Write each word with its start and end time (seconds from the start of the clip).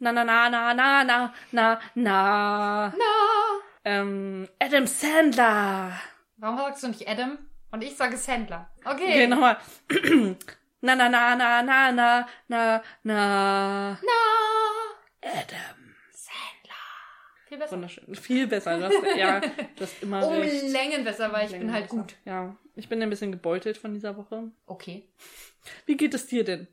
Na, 0.00 0.12
na, 0.12 0.22
na, 0.24 0.48
na, 0.48 0.74
na, 0.74 1.04
na, 1.04 1.32
na, 1.52 1.80
na. 1.94 2.92
Na. 2.96 3.04
Ähm, 3.84 4.48
Adam 4.60 4.86
Sandler. 4.86 5.92
Warum 6.36 6.58
sagst 6.58 6.82
du 6.84 6.88
nicht 6.88 7.08
Adam? 7.08 7.38
Und 7.72 7.82
ich 7.82 7.96
sage 7.96 8.16
Sandler. 8.16 8.70
Okay. 8.84 8.94
Okay, 9.10 9.26
nochmal. 9.26 9.56
Na, 10.80 10.94
na, 10.94 11.08
na, 11.08 11.34
na, 11.34 11.62
na, 11.62 11.90
na, 11.92 12.26
na, 12.48 12.82
na. 13.02 13.98
Na. 14.00 15.20
Adam. 15.22 15.94
Sandler. 16.12 16.74
Viel 17.48 17.58
besser. 17.58 17.72
Wunderschön. 17.72 18.14
Viel 18.14 18.46
besser. 18.46 18.78
Du 18.78 18.84
hast, 18.84 19.16
ja, 19.16 19.40
du 19.40 19.48
hast 19.80 20.02
immer 20.02 20.24
Um 20.26 20.34
recht. 20.34 20.62
Längen 20.68 21.02
besser, 21.04 21.32
weil 21.32 21.46
ich 21.46 21.50
bin 21.52 21.60
Längen 21.62 21.72
halt 21.72 21.84
besser. 21.88 21.96
gut. 21.96 22.14
Ja, 22.24 22.54
ich 22.76 22.88
bin 22.88 23.02
ein 23.02 23.10
bisschen 23.10 23.32
gebeutelt 23.32 23.76
von 23.78 23.92
dieser 23.94 24.16
Woche. 24.16 24.52
Okay. 24.66 25.08
Wie 25.86 25.96
geht 25.96 26.14
es 26.14 26.26
dir 26.26 26.44
denn? 26.44 26.68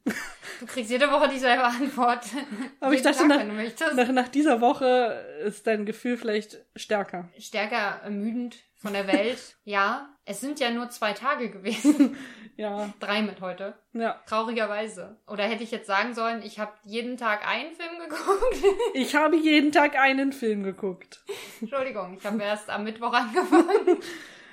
Du 0.60 0.66
kriegst 0.66 0.92
jede 0.92 1.10
Woche 1.12 1.30
dieselbe 1.30 1.64
Antwort. 1.64 2.26
Aber 2.80 2.94
ich 2.94 3.02
dachte, 3.02 3.28
Tag, 3.28 3.48
nach-. 3.48 3.94
Nach, 3.96 4.10
nach 4.10 4.28
dieser 4.30 4.62
Woche 4.62 5.26
ist 5.46 5.68
dein 5.68 5.86
Gefühl 5.86 6.18
vielleicht 6.18 6.58
stärker. 6.76 7.30
Stärker 7.40 8.02
ermüdend 8.04 8.58
von 8.76 8.94
der 8.94 9.08
Welt. 9.08 9.56
ja. 9.64 10.10
Es 10.28 10.42
sind 10.42 10.60
ja 10.60 10.72
nur 10.72 10.90
zwei 10.90 11.14
Tage 11.14 11.50
gewesen. 11.50 12.18
Ja, 12.58 12.94
Drei 13.02 13.22
mit 13.22 13.42
heute. 13.42 13.74
ja. 13.92 14.22
Traurigerweise. 14.28 15.18
Oder 15.28 15.44
hätte 15.44 15.66
ich 15.66 15.72
jetzt 15.72 15.88
sagen 15.88 16.14
sollen, 16.16 16.42
ich 16.42 16.58
habe 16.58 16.72
jeden 16.86 17.18
Tag 17.18 17.46
einen 17.46 17.74
Film 17.74 18.00
geguckt? 18.00 18.64
Ich 18.94 19.14
habe 19.14 19.36
jeden 19.36 19.74
Tag 19.74 19.98
einen 20.00 20.32
Film 20.32 20.64
geguckt. 20.64 21.20
Entschuldigung, 21.60 22.16
ich 22.18 22.26
habe 22.26 22.42
erst 22.42 22.70
am 22.70 22.86
Mittwoch 22.86 23.12
angefangen. 23.12 23.98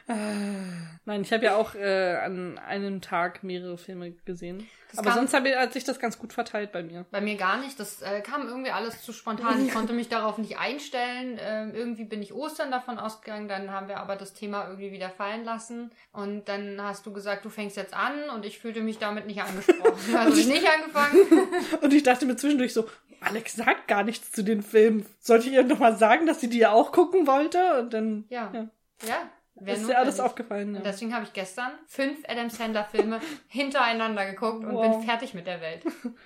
Nein, 0.07 1.23
ich 1.23 1.33
habe 1.33 1.45
ja 1.45 1.57
auch 1.57 1.75
äh, 1.75 2.17
an 2.17 2.59
einem 2.59 3.01
Tag 3.01 3.43
mehrere 3.43 3.79
Filme 3.79 4.13
gesehen. 4.25 4.69
Das 4.93 4.99
Aber 4.99 5.13
sonst 5.13 5.33
ich, 5.33 5.57
hat 5.57 5.73
sich 5.73 5.85
das 5.85 5.99
ganz 5.99 6.19
gut 6.19 6.35
verteilt 6.35 6.71
bei 6.71 6.83
mir. 6.83 7.07
Bei 7.11 7.23
mir 7.23 7.37
gar 7.37 7.59
nicht. 7.59 7.81
Das 7.81 8.03
äh, 8.03 8.21
kam 8.21 8.47
irgendwie 8.47 8.73
alles 8.73 9.03
zu 9.03 9.13
spontan. 9.13 9.65
Ich 9.67 9.73
konnte 9.75 9.95
mich 9.95 10.09
darauf 10.11 10.37
nicht 10.37 10.59
einstellen. 10.59 11.39
Ähm, 11.41 11.75
irgendwie 11.75 12.05
bin 12.05 12.21
ich 12.21 12.35
Ostern 12.35 12.71
davon 12.71 12.99
ausgegangen. 12.99 13.49
Dann 13.49 13.71
haben 13.71 13.89
wir 13.89 13.99
aber 13.99 14.17
das 14.17 14.35
Thema 14.35 14.67
irgendwie 14.67 14.93
wieder 14.93 15.09
fallen 15.09 15.45
lassen. 15.45 15.91
Und 16.13 16.49
dann 16.49 16.81
hast 16.83 17.07
du 17.07 17.13
gesagt, 17.13 17.45
du 17.45 17.49
fängst 17.49 17.77
jetzt 17.79 17.95
an. 17.95 18.29
Und 18.35 18.45
ich 18.45 18.59
fühlte 18.59 18.83
mich 18.83 18.99
damit 18.99 19.27
nicht 19.27 19.43
angesprochen. 19.43 19.93
Also 20.15 20.39
ich 20.39 20.47
nicht 20.47 20.69
angefangen. 20.69 21.49
Und 21.81 21.93
ich 21.93 22.03
dachte 22.03 22.27
mir 22.27 22.37
zwischendurch 22.37 22.75
so, 22.75 22.87
Alex 23.21 23.55
sagt 23.55 23.89
gar 23.89 24.05
nichts 24.05 24.31
zu 24.31 24.43
den 24.43 24.63
Filmen. 24.63 25.07
Sollte 25.21 25.49
ich 25.49 25.55
ihr 25.55 25.65
nochmal 25.65 25.97
sagen, 25.97 26.27
dass 26.27 26.41
sie 26.41 26.49
die 26.49 26.59
ja 26.59 26.73
auch 26.73 26.93
gucken 26.93 27.27
wollte? 27.27 27.81
Und 27.81 27.95
dann 27.95 28.25
Ja. 28.29 28.51
Ja. 28.53 28.69
Ja. 29.07 29.31
Wär 29.67 29.75
ist 29.75 29.89
dir 29.89 29.99
alles 29.99 30.21
aufgefallen. 30.21 30.69
Und 30.71 30.75
Ja. 30.77 30.81
deswegen 30.83 31.15
habe 31.15 31.25
ich 31.25 31.33
gestern 31.33 31.71
fünf 31.87 32.19
Adam 32.29 32.51
Sandler 32.51 32.85
Filme 32.85 33.21
hintereinander 33.49 34.27
geguckt 34.27 34.65
und 34.65 34.73
Wow. 34.75 34.97
bin 34.99 35.03
fertig 35.09 35.35
mit 35.35 35.47
der 35.47 35.61
Welt. 35.61 35.83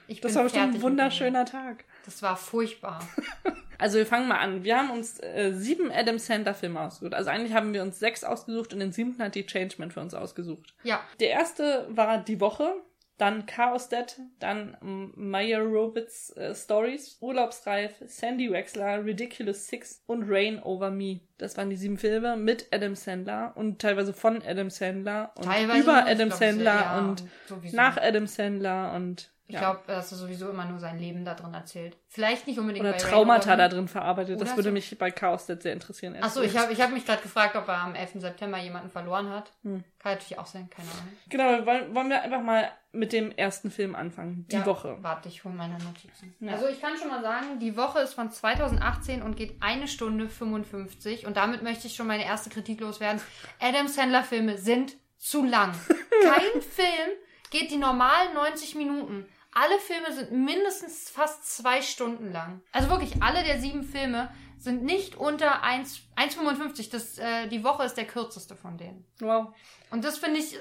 Ich 0.08 0.20
Das 0.20 0.34
war 0.34 0.44
bestimmt 0.44 0.74
ein 0.74 0.82
wunderschöner 0.82 1.44
Tag. 1.44 1.84
Das 2.04 2.22
war 2.22 2.36
furchtbar. 2.36 3.00
Also 3.78 3.98
wir 3.98 4.06
fangen 4.06 4.26
mal 4.26 4.38
an. 4.38 4.64
Wir 4.64 4.78
haben 4.78 4.90
uns 4.90 5.20
äh, 5.22 5.52
sieben 5.52 5.92
Adam 5.92 6.18
Sandler 6.18 6.54
Filme 6.54 6.80
ausgesucht. 6.80 7.12
Also 7.12 7.28
eigentlich 7.28 7.52
haben 7.52 7.74
wir 7.74 7.82
uns 7.82 7.98
sechs 7.98 8.24
ausgesucht 8.24 8.72
und 8.72 8.80
den 8.80 8.90
siebten 8.90 9.22
hat 9.22 9.34
die 9.34 9.44
Changeman 9.44 9.90
für 9.90 10.00
uns 10.00 10.14
ausgesucht. 10.14 10.72
Ja. 10.82 11.00
Der 11.20 11.28
erste 11.28 11.86
war 11.90 12.16
Die 12.24 12.40
Woche, 12.40 12.72
dann 13.18 13.46
Chaos 13.46 13.88
Dead, 13.88 14.20
dann 14.38 14.76
Maya 14.80 15.58
Roberts 15.58 16.30
äh, 16.36 16.54
Stories, 16.54 17.16
Urlaubsreif, 17.20 17.94
Sandy 18.06 18.50
Wexler, 18.50 19.04
Ridiculous 19.04 19.66
Six 19.66 20.02
und 20.06 20.24
Rain 20.28 20.62
Over 20.62 20.90
Me. 20.90 21.20
Das 21.38 21.56
waren 21.56 21.70
die 21.70 21.76
sieben 21.76 21.96
Filme 21.96 22.36
mit 22.36 22.66
Adam 22.72 22.94
Sandler 22.94 23.52
und 23.56 23.80
teilweise 23.80 24.12
von 24.12 24.42
Adam 24.42 24.70
Sandler 24.70 25.32
und 25.36 25.44
Teilweise 25.44 25.80
über 25.80 26.06
Adam 26.06 26.30
Sandler 26.30 26.74
ja, 26.74 26.98
und 26.98 27.24
sowieso. 27.48 27.76
nach 27.76 27.96
Adam 27.96 28.26
Sandler 28.26 28.92
und 28.94 29.30
Ich 29.48 29.54
ja. 29.54 29.60
glaube, 29.60 29.80
dass 29.86 30.10
er 30.10 30.18
sowieso 30.18 30.50
immer 30.50 30.64
nur 30.64 30.80
sein 30.80 30.98
Leben 30.98 31.24
da 31.24 31.34
drin 31.34 31.54
erzählt. 31.54 31.96
Vielleicht 32.08 32.48
nicht 32.48 32.58
unbedingt 32.58 32.84
oder 32.84 32.96
Traumata 32.96 33.50
Rain 33.50 33.58
da 33.58 33.68
drin 33.68 33.86
verarbeitet. 33.86 34.40
Das 34.40 34.56
würde 34.56 34.70
so. 34.70 34.72
mich 34.72 34.98
bei 34.98 35.12
Chaos 35.12 35.46
sehr 35.46 35.72
interessieren. 35.72 36.16
Achso, 36.20 36.42
ich 36.42 36.56
habe 36.56 36.72
ich 36.72 36.80
hab 36.80 36.90
mich 36.90 37.06
gerade 37.06 37.22
gefragt, 37.22 37.54
ob 37.54 37.68
er 37.68 37.78
am 37.78 37.94
11. 37.94 38.14
September 38.16 38.58
jemanden 38.58 38.90
verloren 38.90 39.30
hat. 39.30 39.52
Hm. 39.62 39.84
Kann 40.00 40.12
natürlich 40.14 40.38
auch 40.38 40.46
sein, 40.46 40.68
keine 40.68 40.88
Ahnung. 40.90 41.16
Genau, 41.28 41.66
wollen, 41.66 41.94
wollen 41.94 42.08
wir 42.08 42.22
einfach 42.22 42.42
mal 42.42 42.72
mit 42.90 43.12
dem 43.12 43.30
ersten 43.30 43.70
Film 43.70 43.94
anfangen. 43.94 44.46
Die 44.50 44.56
Ja, 44.56 44.66
Woche. 44.66 44.96
Warte, 45.00 45.28
ich 45.28 45.44
hole 45.44 45.54
meine 45.54 45.78
Notizen. 45.78 46.34
Ja. 46.40 46.52
Also 46.52 46.66
ich 46.66 46.80
kann 46.80 46.96
schon 46.96 47.08
mal 47.08 47.22
sagen, 47.22 47.60
die 47.60 47.76
Woche 47.76 48.00
ist 48.00 48.14
von 48.14 48.30
2018 48.30 49.22
und 49.22 49.36
geht 49.36 49.56
eine 49.60 49.86
Stunde 49.86 50.28
55. 50.28 51.24
Und 51.26 51.36
damit 51.36 51.62
möchte 51.62 51.86
ich 51.86 51.94
schon 51.94 52.08
meine 52.08 52.24
erste 52.24 52.50
Kritik 52.50 52.80
loswerden. 52.80 53.20
Adam 53.60 53.86
Sandler 53.86 54.24
Filme 54.24 54.58
sind 54.58 54.96
zu 55.18 55.44
lang. 55.44 55.72
Kein 56.22 56.62
Film 56.62 57.10
geht 57.50 57.70
die 57.70 57.76
normalen 57.76 58.34
90 58.34 58.74
Minuten. 58.74 59.26
Alle 59.58 59.78
Filme 59.78 60.12
sind 60.12 60.32
mindestens 60.32 61.08
fast 61.08 61.56
zwei 61.56 61.80
Stunden 61.80 62.30
lang. 62.30 62.60
Also 62.72 62.90
wirklich, 62.90 63.22
alle 63.22 63.42
der 63.42 63.58
sieben 63.58 63.84
Filme 63.84 64.30
sind 64.58 64.82
nicht 64.84 65.16
unter 65.16 65.62
1 65.62 66.02
1,55. 66.14 66.90
Das, 66.90 67.16
äh, 67.16 67.48
die 67.48 67.64
Woche 67.64 67.84
ist 67.84 67.94
der 67.94 68.04
kürzeste 68.04 68.54
von 68.54 68.76
denen. 68.76 69.06
Wow. 69.18 69.54
Und 69.90 70.04
das 70.04 70.18
finde 70.18 70.40
ich 70.40 70.58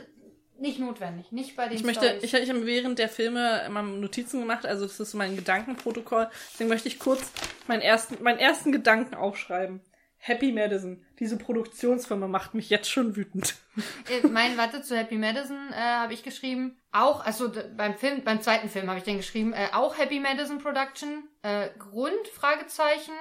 nicht 0.57 0.79
notwendig. 0.79 1.33
Nicht 1.33 1.57
bei 1.57 1.67
den 1.67 1.75
Ich 1.75 1.83
möchte, 1.83 2.05
Storys. 2.05 2.23
ich, 2.23 2.33
ich 2.33 2.49
habe 2.49 2.65
während 2.65 2.97
der 2.97 3.09
Filme 3.09 3.63
immer 3.65 3.81
Notizen 3.81 4.39
gemacht, 4.39 4.65
also 4.65 4.85
das 4.85 4.97
ist 4.97 5.13
mein 5.13 5.35
Gedankenprotokoll. 5.35 6.29
Deswegen 6.53 6.69
möchte 6.69 6.87
ich 6.87 6.97
kurz 6.97 7.33
meinen 7.67 7.81
ersten, 7.81 8.23
meinen 8.23 8.39
ersten 8.39 8.71
Gedanken 8.71 9.13
aufschreiben. 9.15 9.81
Happy 10.27 10.51
Madison. 10.51 11.05
Diese 11.19 11.37
Produktionsfirma 11.37 12.27
macht 12.27 12.55
mich 12.55 12.71
jetzt 12.71 12.89
schon 12.89 13.15
wütend. 13.15 13.55
Äh, 14.09 14.25
mein, 14.27 14.57
warte, 14.57 14.81
zu 14.81 14.95
Happy 14.95 15.17
Madison 15.17 15.57
äh, 15.71 15.75
habe 15.75 16.13
ich 16.13 16.23
geschrieben, 16.23 16.77
auch, 16.93 17.25
also 17.25 17.51
beim 17.75 17.95
Film, 17.95 18.23
beim 18.23 18.41
zweiten 18.41 18.69
Film 18.69 18.87
habe 18.87 18.99
ich 18.99 19.03
den 19.03 19.17
geschrieben, 19.17 19.51
äh, 19.51 19.67
auch 19.73 19.97
Happy 19.97 20.21
Madison 20.21 20.59
Production, 20.59 21.27
äh, 21.41 21.67
Grund, 21.77 22.27
Fragezeichen, 22.33 23.11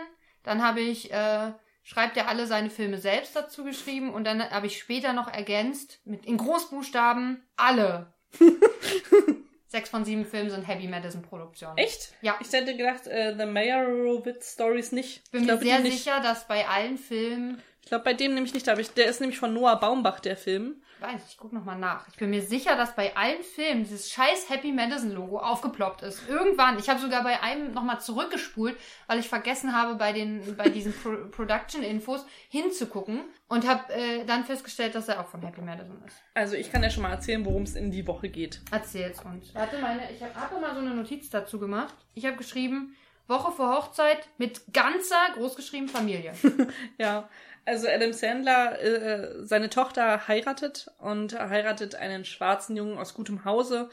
dann 0.45 0.63
habe 0.63 0.81
ich, 0.81 1.13
äh, 1.13 1.53
schreibt 1.83 2.17
er 2.17 2.29
alle 2.29 2.47
seine 2.47 2.71
Filme 2.71 2.99
selbst 2.99 3.35
dazu 3.35 3.65
geschrieben 3.65 4.15
und 4.15 4.25
dann 4.25 4.49
habe 4.49 4.69
ich 4.69 4.79
später 4.79 5.13
noch 5.13 5.27
ergänzt, 5.27 6.01
mit 6.05 6.25
in 6.25 6.37
Großbuchstaben, 6.37 7.43
alle. 7.57 8.15
Sechs 9.75 9.91
von 9.91 10.05
sieben 10.05 10.25
Filmen 10.25 10.51
sind 10.51 10.69
Happy 10.69 10.87
Madison 10.87 11.21
Produktionen. 11.21 11.77
Echt? 11.79 12.15
Ja. 12.23 12.39
Ich 12.41 12.53
hätte 12.53 12.77
gedacht, 12.77 13.09
äh, 13.09 13.35
The 13.37 13.45
Meyerowitz 13.45 14.53
Stories 14.53 14.93
nicht. 14.93 15.23
Ich 15.25 15.31
bin 15.33 15.43
ich 15.43 15.49
mir 15.49 15.59
sehr 15.59 15.83
sicher, 15.83 16.21
dass 16.21 16.47
bei 16.47 16.65
allen 16.69 16.97
Filmen 16.97 17.61
Ich 17.83 17.89
glaube, 17.89 18.05
bei 18.05 18.15
dem 18.15 18.35
nämlich 18.35 18.55
nicht. 18.55 18.69
Da 18.69 18.79
ich, 18.79 18.91
der 18.91 19.07
ist 19.07 19.21
nämlich 19.21 19.41
von 19.41 19.53
Noah 19.53 19.81
Baumbach, 19.81 20.21
der 20.21 20.37
Film. 20.37 20.81
Ich 21.07 21.15
weiß, 21.15 21.23
ich 21.29 21.37
guck 21.37 21.53
noch 21.53 21.65
mal 21.65 21.77
nach. 21.77 22.09
Ich 22.09 22.17
bin 22.17 22.31
mir 22.31 22.43
sicher, 22.43 22.77
dass 22.77 22.95
bei 22.95 23.15
allen 23.17 23.43
Filmen 23.43 23.85
dieses 23.85 24.11
scheiß 24.11 24.49
Happy 24.49 24.73
Madison 24.73 25.13
Logo 25.13 25.39
aufgeploppt 25.39 26.03
ist. 26.03 26.29
Irgendwann. 26.29 26.79
Ich 26.79 26.89
habe 26.89 27.01
sogar 27.01 27.23
bei 27.23 27.43
einem 27.43 27.73
noch 27.73 27.83
mal 27.83 27.99
zurückgespult, 27.99 28.77
weil 29.07 29.19
ich 29.19 29.29
vergessen 29.29 29.75
habe, 29.75 29.97
bei 29.97 30.13
den 30.13 30.57
bei 30.57 30.69
diesen 30.69 30.93
Pro 30.93 31.17
Production 31.31 31.83
Infos 31.83 32.25
hinzugucken 32.49 33.25
und 33.49 33.69
habe 33.69 33.93
äh, 33.93 34.25
dann 34.25 34.45
festgestellt, 34.45 34.95
dass 34.95 35.09
er 35.09 35.21
auch 35.21 35.29
von 35.29 35.43
Happy 35.43 35.61
Madison 35.61 36.03
ist. 36.07 36.17
Also 36.33 36.57
ich 36.57 36.71
kann 36.71 36.83
ja 36.83 36.91
schon 36.91 37.03
mal 37.03 37.11
erzählen, 37.11 37.45
worum 37.45 37.65
es 37.65 37.75
in 37.75 37.91
die 37.91 38.07
Woche 38.07 38.29
geht. 38.29 38.61
Erzähl's 38.71 39.21
uns. 39.25 39.55
Warte, 39.55 39.79
meine, 39.79 40.11
ich 40.11 40.23
habe 40.23 40.35
hab 40.35 40.61
mal 40.61 40.75
so 40.75 40.81
eine 40.81 40.95
Notiz 40.95 41.29
dazu 41.29 41.59
gemacht. 41.59 41.95
Ich 42.15 42.25
habe 42.25 42.37
geschrieben 42.37 42.95
Woche 43.27 43.53
vor 43.53 43.75
Hochzeit 43.75 44.29
mit 44.39 44.61
ganzer 44.73 45.21
großgeschrieben 45.35 45.89
Familie. 45.89 46.35
Ja, 46.99 47.29
also 47.65 47.89
Adam 47.89 48.13
Sandler, 48.13 48.81
äh, 48.83 49.45
seine 49.45 49.71
Tochter 49.71 50.29
heiratet 50.29 50.91
und 50.99 51.39
heiratet 51.39 51.95
einen 51.95 52.25
schwarzen 52.25 52.77
Jungen 52.77 52.99
aus 52.99 53.15
gutem 53.15 53.45
Hause. 53.45 53.89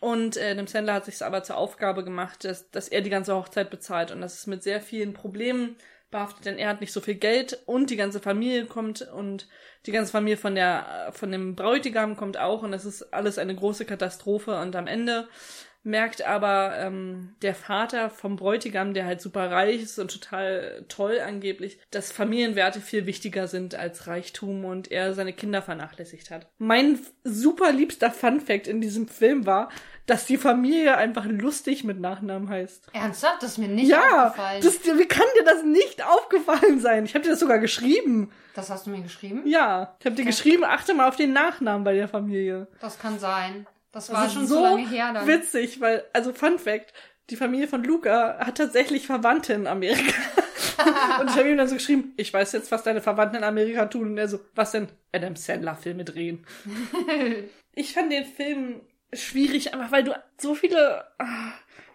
Und 0.00 0.36
äh, 0.36 0.52
Adam 0.52 0.66
Sandler 0.66 0.94
hat 0.94 1.04
sich 1.04 1.22
aber 1.22 1.42
zur 1.42 1.56
Aufgabe 1.56 2.04
gemacht, 2.04 2.44
dass, 2.44 2.70
dass 2.70 2.88
er 2.88 3.00
die 3.00 3.10
ganze 3.10 3.34
Hochzeit 3.34 3.70
bezahlt. 3.70 4.12
Und 4.12 4.20
das 4.20 4.34
ist 4.34 4.46
mit 4.46 4.62
sehr 4.62 4.80
vielen 4.80 5.14
Problemen 5.14 5.76
behaftet, 6.12 6.44
denn 6.44 6.58
er 6.58 6.68
hat 6.68 6.80
nicht 6.80 6.92
so 6.92 7.00
viel 7.00 7.16
Geld 7.16 7.58
und 7.66 7.90
die 7.90 7.96
ganze 7.96 8.20
Familie 8.20 8.66
kommt 8.66 9.02
und 9.02 9.48
die 9.86 9.92
ganze 9.92 10.12
Familie 10.12 10.36
von 10.36 10.54
der 10.54 11.10
von 11.12 11.32
dem 11.32 11.56
Bräutigam 11.56 12.16
kommt 12.16 12.36
auch 12.38 12.62
und 12.62 12.70
das 12.70 12.84
ist 12.84 13.12
alles 13.12 13.38
eine 13.38 13.56
große 13.56 13.84
Katastrophe 13.84 14.60
und 14.60 14.76
am 14.76 14.86
Ende 14.86 15.26
merkt 15.84 16.22
aber 16.22 16.76
ähm, 16.78 17.34
der 17.42 17.54
Vater 17.54 18.10
vom 18.10 18.36
Bräutigam, 18.36 18.94
der 18.94 19.06
halt 19.06 19.20
super 19.20 19.50
reich 19.50 19.82
ist 19.82 19.98
und 19.98 20.10
total 20.10 20.84
toll 20.88 21.20
angeblich, 21.20 21.78
dass 21.90 22.12
Familienwerte 22.12 22.80
viel 22.80 23.06
wichtiger 23.06 23.48
sind 23.48 23.74
als 23.74 24.06
Reichtum 24.06 24.64
und 24.64 24.90
er 24.90 25.14
seine 25.14 25.32
Kinder 25.32 25.62
vernachlässigt 25.62 26.30
hat. 26.30 26.46
Mein 26.58 27.00
super 27.24 27.72
liebster 27.72 28.10
Funfact 28.10 28.68
in 28.68 28.80
diesem 28.80 29.08
Film 29.08 29.46
war, 29.46 29.70
dass 30.06 30.26
die 30.26 30.36
Familie 30.36 30.96
einfach 30.96 31.24
lustig 31.26 31.84
mit 31.84 32.00
Nachnamen 32.00 32.48
heißt. 32.48 32.88
Ernsthaft? 32.92 33.42
Das 33.42 33.52
ist 33.52 33.58
mir 33.58 33.68
nicht 33.68 33.88
ja, 33.88 34.26
aufgefallen. 34.26 34.62
das, 34.62 34.84
wie 34.84 35.06
kann 35.06 35.26
dir 35.38 35.44
das 35.44 35.62
nicht 35.64 36.04
aufgefallen 36.04 36.80
sein? 36.80 37.04
Ich 37.04 37.14
habe 37.14 37.24
dir 37.24 37.30
das 37.30 37.40
sogar 37.40 37.58
geschrieben. 37.58 38.30
das 38.54 38.70
hast 38.70 38.86
du 38.86 38.90
mir 38.90 39.00
geschrieben? 39.00 39.42
Ja, 39.46 39.96
ich 40.00 40.06
habe 40.06 40.16
dir 40.16 40.24
geschrieben, 40.24 40.64
achte 40.64 40.94
mal 40.94 41.08
auf 41.08 41.16
den 41.16 41.32
Nachnamen 41.32 41.84
bei 41.84 41.94
der 41.94 42.08
Familie. 42.08 42.66
Das 42.80 42.98
kann 42.98 43.18
sein. 43.18 43.66
Das 43.92 44.10
war 44.10 44.26
ist 44.26 44.32
schon 44.32 44.46
so 44.46 44.62
lange 44.62 44.88
her 44.88 45.12
dann. 45.12 45.26
witzig, 45.26 45.80
weil, 45.80 46.04
also 46.12 46.32
Fun 46.32 46.58
Fact, 46.58 46.92
die 47.30 47.36
Familie 47.36 47.68
von 47.68 47.84
Luca 47.84 48.38
hat 48.38 48.58
tatsächlich 48.58 49.06
Verwandte 49.06 49.52
in 49.52 49.66
Amerika. 49.66 50.14
und 51.20 51.30
ich 51.30 51.36
habe 51.36 51.50
ihm 51.50 51.58
dann 51.58 51.68
so 51.68 51.74
geschrieben, 51.74 52.12
ich 52.16 52.32
weiß 52.32 52.52
jetzt, 52.52 52.72
was 52.72 52.82
deine 52.82 53.00
Verwandten 53.00 53.36
in 53.36 53.44
Amerika 53.44 53.86
tun. 53.86 54.08
Und 54.08 54.18
er 54.18 54.28
so, 54.28 54.40
was 54.54 54.72
denn? 54.72 54.88
Adam 55.12 55.36
Sandler 55.36 55.76
Filme 55.76 56.04
drehen. 56.04 56.46
ich 57.74 57.92
fand 57.92 58.10
den 58.10 58.24
Film 58.24 58.80
schwierig, 59.12 59.74
einfach 59.74 59.92
weil 59.92 60.04
du 60.04 60.12
so 60.38 60.54
viele 60.54 61.04
ah, 61.18 61.52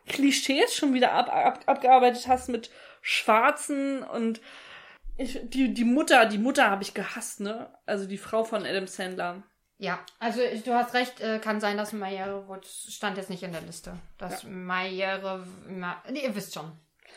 Klischees 0.08 0.76
schon 0.76 0.94
wieder 0.94 1.14
ab, 1.14 1.34
ab, 1.34 1.64
abgearbeitet 1.66 2.28
hast 2.28 2.50
mit 2.50 2.70
Schwarzen 3.02 4.04
und 4.04 4.40
ich, 5.18 5.40
die, 5.44 5.74
die 5.74 5.84
Mutter, 5.84 6.28
die 6.28 6.38
Mutter 6.38 6.70
habe 6.70 6.84
ich 6.84 6.94
gehasst, 6.94 7.40
ne? 7.40 7.72
Also 7.88 8.06
die 8.06 8.20
Frau 8.20 8.44
von 8.44 8.66
Adam 8.66 8.86
Sandler. 8.86 9.44
Ja, 9.80 10.00
also 10.20 10.42
du 10.66 10.74
hast 10.74 10.94
recht, 10.96 11.22
äh, 11.22 11.40
kann 11.40 11.60
sein, 11.60 11.78
dass 11.78 11.94
Mayere 11.94 12.48
Woods 12.48 12.88
stand 12.92 13.18
jetzt 13.18 13.30
nicht 13.30 13.44
in 13.44 13.52
der 13.52 13.62
Liste. 13.62 13.94
Dass 14.18 14.44
Mayere, 14.44 15.46
Ma 15.70 16.02
nee, 16.10 16.24
ihr 16.24 16.36
wisst 16.36 16.56
schon. 16.56 16.72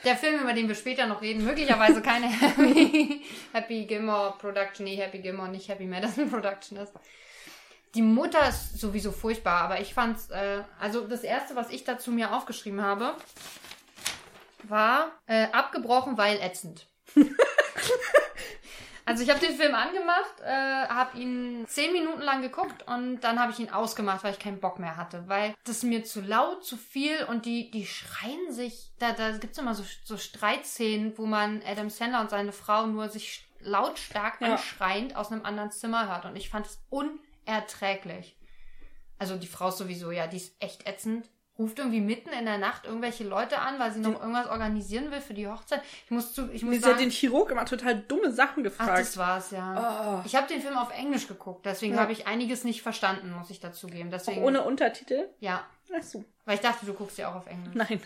Der 0.05 0.17
Film, 0.17 0.41
über 0.41 0.53
den 0.53 0.69
wir 0.69 0.75
später 0.75 1.07
noch 1.07 1.23
reden, 1.23 1.45
möglicherweise 1.45 2.03
keine 2.03 2.27
Happy, 2.41 3.25
Happy 3.53 3.87
Gilmore 3.87 4.35
Production, 4.39 4.85
nee, 4.85 4.97
Happy 4.97 5.19
Gilmore, 5.21 5.49
nicht 5.49 5.69
Happy 5.69 5.87
Madison 5.87 6.31
Production 6.31 6.79
ist. 6.79 6.93
Die 7.95 8.03
Mutter 8.03 8.49
ist 8.49 8.79
sowieso 8.79 9.11
furchtbar, 9.11 9.63
aber 9.63 9.81
ich 9.81 9.95
fand's, 9.95 10.31
äh, 10.31 10.63
also 10.79 11.07
das 11.07 11.23
erste, 11.23 11.57
was 11.57 11.71
ich 11.71 11.85
dazu 11.85 12.13
mir 12.13 12.35
aufgeschrieben 12.35 12.83
habe, 12.83 13.17
war 14.65 15.13
äh, 15.27 15.47
abgebrochen, 15.53 16.17
weil 16.17 16.39
ätzend. 16.41 16.87
Also 19.11 19.23
ich 19.25 19.31
habe 19.31 19.41
den 19.41 19.57
Film 19.57 19.75
angemacht, 19.75 20.41
äh, 20.43 20.87
habe 20.89 21.19
ihn 21.19 21.65
zehn 21.67 21.93
Minuten 21.93 22.21
lang 22.23 22.43
geguckt 22.43 22.87
und 22.87 23.21
dann 23.21 23.41
habe 23.41 23.53
ich 23.53 23.59
ihn 23.59 23.71
ausgemacht, 23.71 24.23
weil 24.25 24.33
ich 24.33 24.39
keinen 24.39 24.61
Bock 24.61 24.79
mehr 24.79 24.97
hatte, 24.97 25.25
weil 25.27 25.55
das 25.65 25.79
ist 25.79 25.83
mir 25.85 26.05
zu 26.05 26.21
laut, 26.21 26.65
zu 26.65 26.77
viel 26.77 27.25
und 27.25 27.45
die 27.45 27.71
die 27.71 27.87
schreien 27.87 28.53
sich, 28.53 28.93
da 28.99 29.13
da 29.13 29.37
gibt's 29.37 29.59
immer 29.59 29.75
so 29.75 29.85
so 30.05 30.17
Streitszenen, 30.17 31.19
wo 31.19 31.27
man 31.27 31.63
Adam 31.67 31.91
Sandler 31.91 32.21
und 32.21 32.31
seine 32.31 32.53
Frau 32.53 32.87
nur 32.87 33.09
sich 33.09 33.47
lautstark 33.61 34.41
Ja. 34.41 34.53
anschreiend 34.53 35.17
aus 35.17 35.31
einem 35.33 35.45
anderen 35.45 35.71
Zimmer 35.71 36.09
hört 36.09 36.25
und 36.25 36.37
ich 36.37 36.49
fand 36.49 36.67
es 36.67 36.79
unerträglich. 36.89 38.37
Also 39.19 39.37
die 39.37 39.47
Frau 39.47 39.71
sowieso, 39.71 40.11
ja, 40.13 40.27
die 40.27 40.39
ist 40.39 40.55
echt 40.61 40.87
ätzend. 40.89 41.29
Ruft 41.61 41.79
irgendwie 41.79 42.01
mitten 42.01 42.31
in 42.31 42.47
der 42.47 42.57
Nacht 42.57 42.87
irgendwelche 42.87 43.23
Leute 43.25 43.59
an, 43.59 43.79
weil 43.79 43.93
sie 43.93 44.01
noch 44.01 44.19
irgendwas 44.19 44.49
organisieren 44.49 45.11
will 45.11 45.21
für 45.21 45.35
die 45.35 45.47
Hochzeit. 45.47 45.83
Ich 46.07 46.11
muss 46.11 46.33
zu, 46.33 46.51
ich 46.51 46.63
muss 46.63 46.73
Sie 46.77 46.79
hat 46.81 46.85
sagen, 46.93 46.99
den 47.01 47.11
Chirurg 47.11 47.51
immer 47.51 47.67
total 47.67 48.01
dumme 48.01 48.33
Sachen 48.33 48.61
Ach, 48.61 48.65
gefragt. 48.65 48.99
das 48.99 49.17
war's, 49.19 49.51
ja. 49.51 50.23
Oh. 50.23 50.27
Ich 50.27 50.35
habe 50.35 50.47
den 50.49 50.63
Film 50.63 50.77
auf 50.79 50.91
Englisch 50.97 51.29
geguckt, 51.29 51.67
deswegen 51.67 51.95
Ja. 51.95 52.01
habe 52.01 52.13
ich 52.13 52.27
einiges 52.27 52.65
nicht 52.65 52.81
verstanden, 52.81 53.31
muss 53.39 53.51
ich 53.51 53.61
dazugeben. 53.61 54.09
Auch 54.09 54.13
Deswegen, 54.13 54.43
ohne 54.43 54.63
Untertitel? 54.63 55.29
Ja, 55.41 55.65
Ach 55.95 56.03
so. 56.03 56.25
weil 56.47 56.55
ich 56.55 56.63
dachte, 56.63 56.87
du 56.87 56.95
guckst 56.95 57.19
ja 57.19 57.31
auch 57.31 57.35
auf 57.37 57.47
Englisch. 57.47 57.75
Nein. 57.75 58.01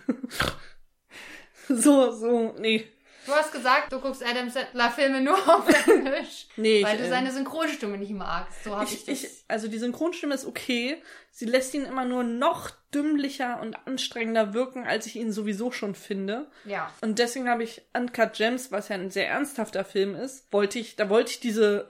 so, 1.68 2.10
so, 2.10 2.54
nee. 2.58 2.86
Du 3.26 3.32
hast 3.32 3.52
gesagt, 3.52 3.90
du 3.90 4.00
guckst 4.00 4.22
Adam 4.22 4.50
Sandler 4.50 4.90
Filme 4.90 5.20
nur 5.22 5.36
auf 5.36 5.66
Englisch, 5.88 6.46
Nee, 6.56 6.82
weil 6.84 6.96
ich, 6.96 7.00
du 7.00 7.06
äh, 7.06 7.10
seine 7.10 7.30
Synchronstimme 7.32 7.96
nicht 7.96 8.12
magst. 8.12 8.64
So 8.64 8.74
habe 8.76 8.84
ich, 8.84 8.92
Ich, 8.94 9.04
das. 9.06 9.22
ich, 9.22 9.44
also 9.48 9.68
die 9.68 9.78
Synchronstimme 9.78 10.34
ist 10.34 10.44
okay. 10.44 11.00
Sie 11.30 11.46
lässt 11.46 11.72
ihn 11.72 11.84
immer 11.86 12.04
nur 12.04 12.22
noch 12.22 12.70
dümmlicher 12.94 13.60
und 13.60 13.76
anstrengender 13.86 14.54
wirken, 14.54 14.86
als 14.86 15.06
ich 15.06 15.16
ihn 15.16 15.32
sowieso 15.32 15.72
schon 15.72 15.94
finde. 15.94 16.46
ja. 16.64 16.92
Und 17.00 17.18
deswegen 17.18 17.48
habe 17.48 17.64
ich 17.64 17.82
Uncut 17.96 18.34
Gems, 18.34 18.70
was 18.70 18.88
ja 18.88 18.96
ein 18.96 19.10
sehr 19.10 19.28
ernsthafter 19.28 19.84
Film 19.84 20.14
ist, 20.14 20.52
wollte 20.52 20.78
ich, 20.78 20.96
da 20.96 21.08
wollte 21.08 21.32
ich 21.32 21.40
diese 21.40 21.86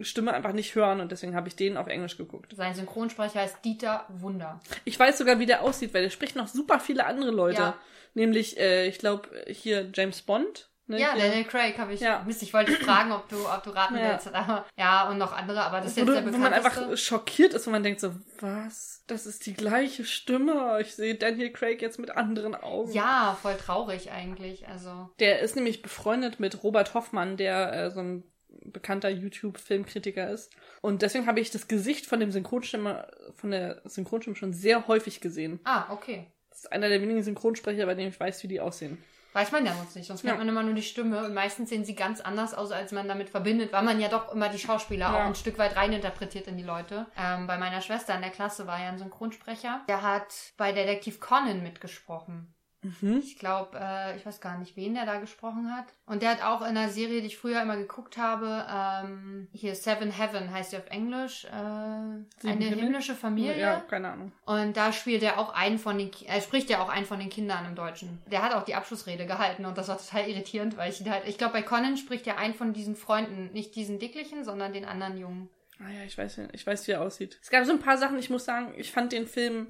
Stimme 0.00 0.32
einfach 0.32 0.52
nicht 0.52 0.74
hören 0.74 1.00
und 1.00 1.12
deswegen 1.12 1.34
habe 1.34 1.48
ich 1.48 1.56
den 1.56 1.76
auf 1.76 1.86
Englisch 1.86 2.16
geguckt. 2.16 2.54
Sein 2.56 2.74
Synchronsprecher 2.74 3.40
heißt 3.40 3.64
Dieter 3.64 4.06
Wunder. 4.08 4.60
Ich 4.84 4.98
weiß 4.98 5.18
sogar, 5.18 5.38
wie 5.38 5.46
der 5.46 5.62
aussieht, 5.62 5.94
weil 5.94 6.02
der 6.02 6.10
spricht 6.10 6.36
noch 6.36 6.48
super 6.48 6.80
viele 6.80 7.06
andere 7.06 7.30
Leute. 7.30 7.60
Ja. 7.60 7.78
Nämlich, 8.14 8.58
äh, 8.58 8.86
ich 8.88 8.98
glaube, 8.98 9.28
hier 9.46 9.90
James 9.94 10.22
Bond. 10.22 10.69
Ne? 10.90 11.00
Ja. 11.00 11.16
Daniel 11.16 11.44
Craig 11.44 11.78
habe 11.78 11.94
ich. 11.94 12.00
Ja. 12.00 12.22
Mist, 12.26 12.42
ich 12.42 12.52
wollte 12.52 12.72
dich 12.72 12.82
fragen, 12.84 13.12
ob 13.12 13.28
du, 13.28 13.36
ob 13.48 13.62
du 13.62 13.70
raten 13.70 13.96
Ja. 13.96 14.10
willst. 14.12 14.32
Aber, 14.34 14.66
ja, 14.76 15.08
und 15.08 15.18
noch 15.18 15.32
andere, 15.32 15.62
aber 15.62 15.78
das 15.80 15.96
ist 15.96 15.96
wo, 15.96 16.00
jetzt 16.00 16.08
der 16.26 16.32
wo 16.34 16.38
man 16.38 16.50
bekannteste. 16.50 16.80
einfach 16.82 16.96
schockiert 16.98 17.54
ist 17.54 17.66
und 17.66 17.72
man 17.72 17.82
denkt 17.82 18.00
so, 18.00 18.12
was? 18.40 19.02
Das 19.06 19.24
ist 19.26 19.46
die 19.46 19.54
gleiche 19.54 20.04
Stimme. 20.04 20.78
Ich 20.80 20.94
sehe 20.94 21.14
Daniel 21.14 21.50
Craig 21.52 21.80
jetzt 21.80 21.98
mit 21.98 22.10
anderen 22.10 22.54
Augen. 22.54 22.92
ja, 22.92 23.36
voll 23.40 23.56
traurig 23.56 24.10
eigentlich. 24.10 24.68
Also. 24.68 25.08
Der 25.18 25.40
ist 25.40 25.56
nämlich 25.56 25.80
befreundet 25.82 26.40
mit 26.40 26.62
Robert 26.62 26.92
Hoffmann, 26.94 27.36
der 27.36 27.72
äh, 27.72 27.90
so 27.90 28.00
ein 28.00 28.24
bekannter 28.64 29.08
YouTube-Filmkritiker 29.08 30.28
ist. 30.30 30.50
Und 30.80 31.02
deswegen 31.02 31.26
habe 31.26 31.40
ich 31.40 31.50
das 31.50 31.68
Gesicht 31.68 32.06
von 32.06 32.20
dem 32.20 32.30
Synchronstimme, 32.30 33.06
von 33.36 33.50
der 33.52 33.80
Synchronstimme 33.84 34.36
schon 34.36 34.52
sehr 34.52 34.86
häufig 34.86 35.20
gesehen. 35.20 35.60
Ah, 35.64 35.84
okay. 35.92 36.26
Das 36.50 36.60
ist 36.60 36.72
einer 36.72 36.88
der 36.88 37.00
wenigen 37.00 37.22
Synchronsprecher, 37.22 37.86
bei 37.86 37.94
denen 37.94 38.08
ich 38.10 38.18
weiß, 38.20 38.42
wie 38.42 38.48
die 38.48 38.60
aussehen. 38.60 39.02
Weiß 39.32 39.52
man 39.52 39.64
ja 39.64 39.72
sonst 39.74 39.94
nicht, 39.94 40.08
sonst 40.08 40.22
kennt 40.22 40.32
Ja. 40.32 40.38
man 40.38 40.48
immer 40.48 40.62
nur 40.64 40.74
die 40.74 40.82
Stimme 40.82 41.24
und 41.24 41.34
meistens 41.34 41.68
sehen 41.68 41.84
sie 41.84 41.94
ganz 41.94 42.20
anders 42.20 42.52
aus, 42.52 42.72
als 42.72 42.90
man 42.90 43.06
damit 43.06 43.30
verbindet, 43.30 43.72
weil 43.72 43.82
man 43.82 44.00
ja 44.00 44.08
doch 44.08 44.32
immer 44.32 44.48
die 44.48 44.58
Schauspieler 44.58 45.06
Ja. 45.06 45.14
auch 45.14 45.26
ein 45.26 45.34
Stück 45.36 45.56
weit 45.58 45.76
reininterpretiert 45.76 46.48
in 46.48 46.56
die 46.56 46.64
Leute. 46.64 47.06
Ähm, 47.16 47.46
bei 47.46 47.56
meiner 47.58 47.80
Schwester 47.80 48.14
in 48.14 48.22
der 48.22 48.30
Klasse 48.30 48.66
war 48.66 48.80
ja 48.80 48.88
ein 48.88 48.98
Synchronsprecher, 48.98 49.82
der 49.88 50.02
hat 50.02 50.34
bei 50.56 50.72
Detektiv 50.72 51.20
Conan 51.20 51.62
mitgesprochen. 51.62 52.54
Mhm. 52.82 53.18
Ich 53.18 53.38
glaube, 53.38 53.78
äh, 53.78 54.16
ich 54.16 54.24
weiß 54.24 54.40
gar 54.40 54.58
nicht, 54.58 54.76
wen 54.76 54.94
der 54.94 55.04
da 55.04 55.18
gesprochen 55.18 55.74
hat. 55.74 55.86
Und 56.06 56.22
der 56.22 56.30
hat 56.30 56.42
auch 56.42 56.62
in 56.62 56.68
einer 56.68 56.88
Serie, 56.88 57.20
die 57.20 57.26
ich 57.26 57.36
früher 57.36 57.60
immer 57.60 57.76
geguckt 57.76 58.16
habe, 58.16 58.66
ähm, 58.70 59.48
hier 59.52 59.74
Seven 59.74 60.10
Heaven 60.10 60.50
heißt 60.50 60.70
sie 60.70 60.78
auf 60.78 60.86
Englisch, 60.88 61.44
äh, 61.44 61.48
eine 61.50 62.24
Himmel? 62.42 62.68
himmlische 62.68 63.14
Familie. 63.14 63.58
Ja, 63.58 63.80
keine 63.80 64.10
Ahnung. 64.10 64.32
Und 64.46 64.76
da 64.76 64.92
spielt 64.92 65.22
er 65.22 65.38
auch 65.38 65.52
einen 65.52 65.78
von 65.78 65.98
den, 65.98 66.10
er 66.26 66.40
spricht 66.40 66.70
ja 66.70 66.82
auch 66.82 66.88
einen 66.88 67.06
von 67.06 67.18
den 67.18 67.28
Kindern 67.28 67.66
im 67.66 67.74
Deutschen. 67.74 68.22
Der 68.26 68.42
hat 68.42 68.54
auch 68.54 68.64
die 68.64 68.74
Abschlussrede 68.74 69.26
gehalten 69.26 69.66
und 69.66 69.76
das 69.76 69.88
war 69.88 69.98
total 69.98 70.28
irritierend, 70.28 70.76
weil 70.76 70.90
ich 70.90 71.00
ihn 71.00 71.10
halt, 71.10 71.26
ich 71.26 71.38
glaube 71.38 71.52
bei 71.52 71.62
Conan 71.62 71.96
spricht 71.96 72.26
er 72.26 72.38
einen 72.38 72.54
von 72.54 72.72
diesen 72.72 72.96
Freunden, 72.96 73.52
nicht 73.52 73.76
diesen 73.76 73.98
dicklichen, 73.98 74.44
sondern 74.44 74.72
den 74.72 74.84
anderen 74.86 75.18
Jungen. 75.18 75.50
Ah 75.78 75.90
ja, 75.90 76.04
ich 76.04 76.16
weiß, 76.16 76.40
ich 76.52 76.66
weiß, 76.66 76.86
wie 76.86 76.92
er 76.92 77.00
aussieht. 77.02 77.38
Es 77.42 77.48
gab 77.48 77.64
so 77.64 77.72
ein 77.72 77.78
paar 77.78 77.96
Sachen, 77.96 78.18
ich 78.18 78.28
muss 78.28 78.44
sagen, 78.44 78.74
ich 78.76 78.92
fand 78.92 79.12
den 79.12 79.26
Film 79.26 79.68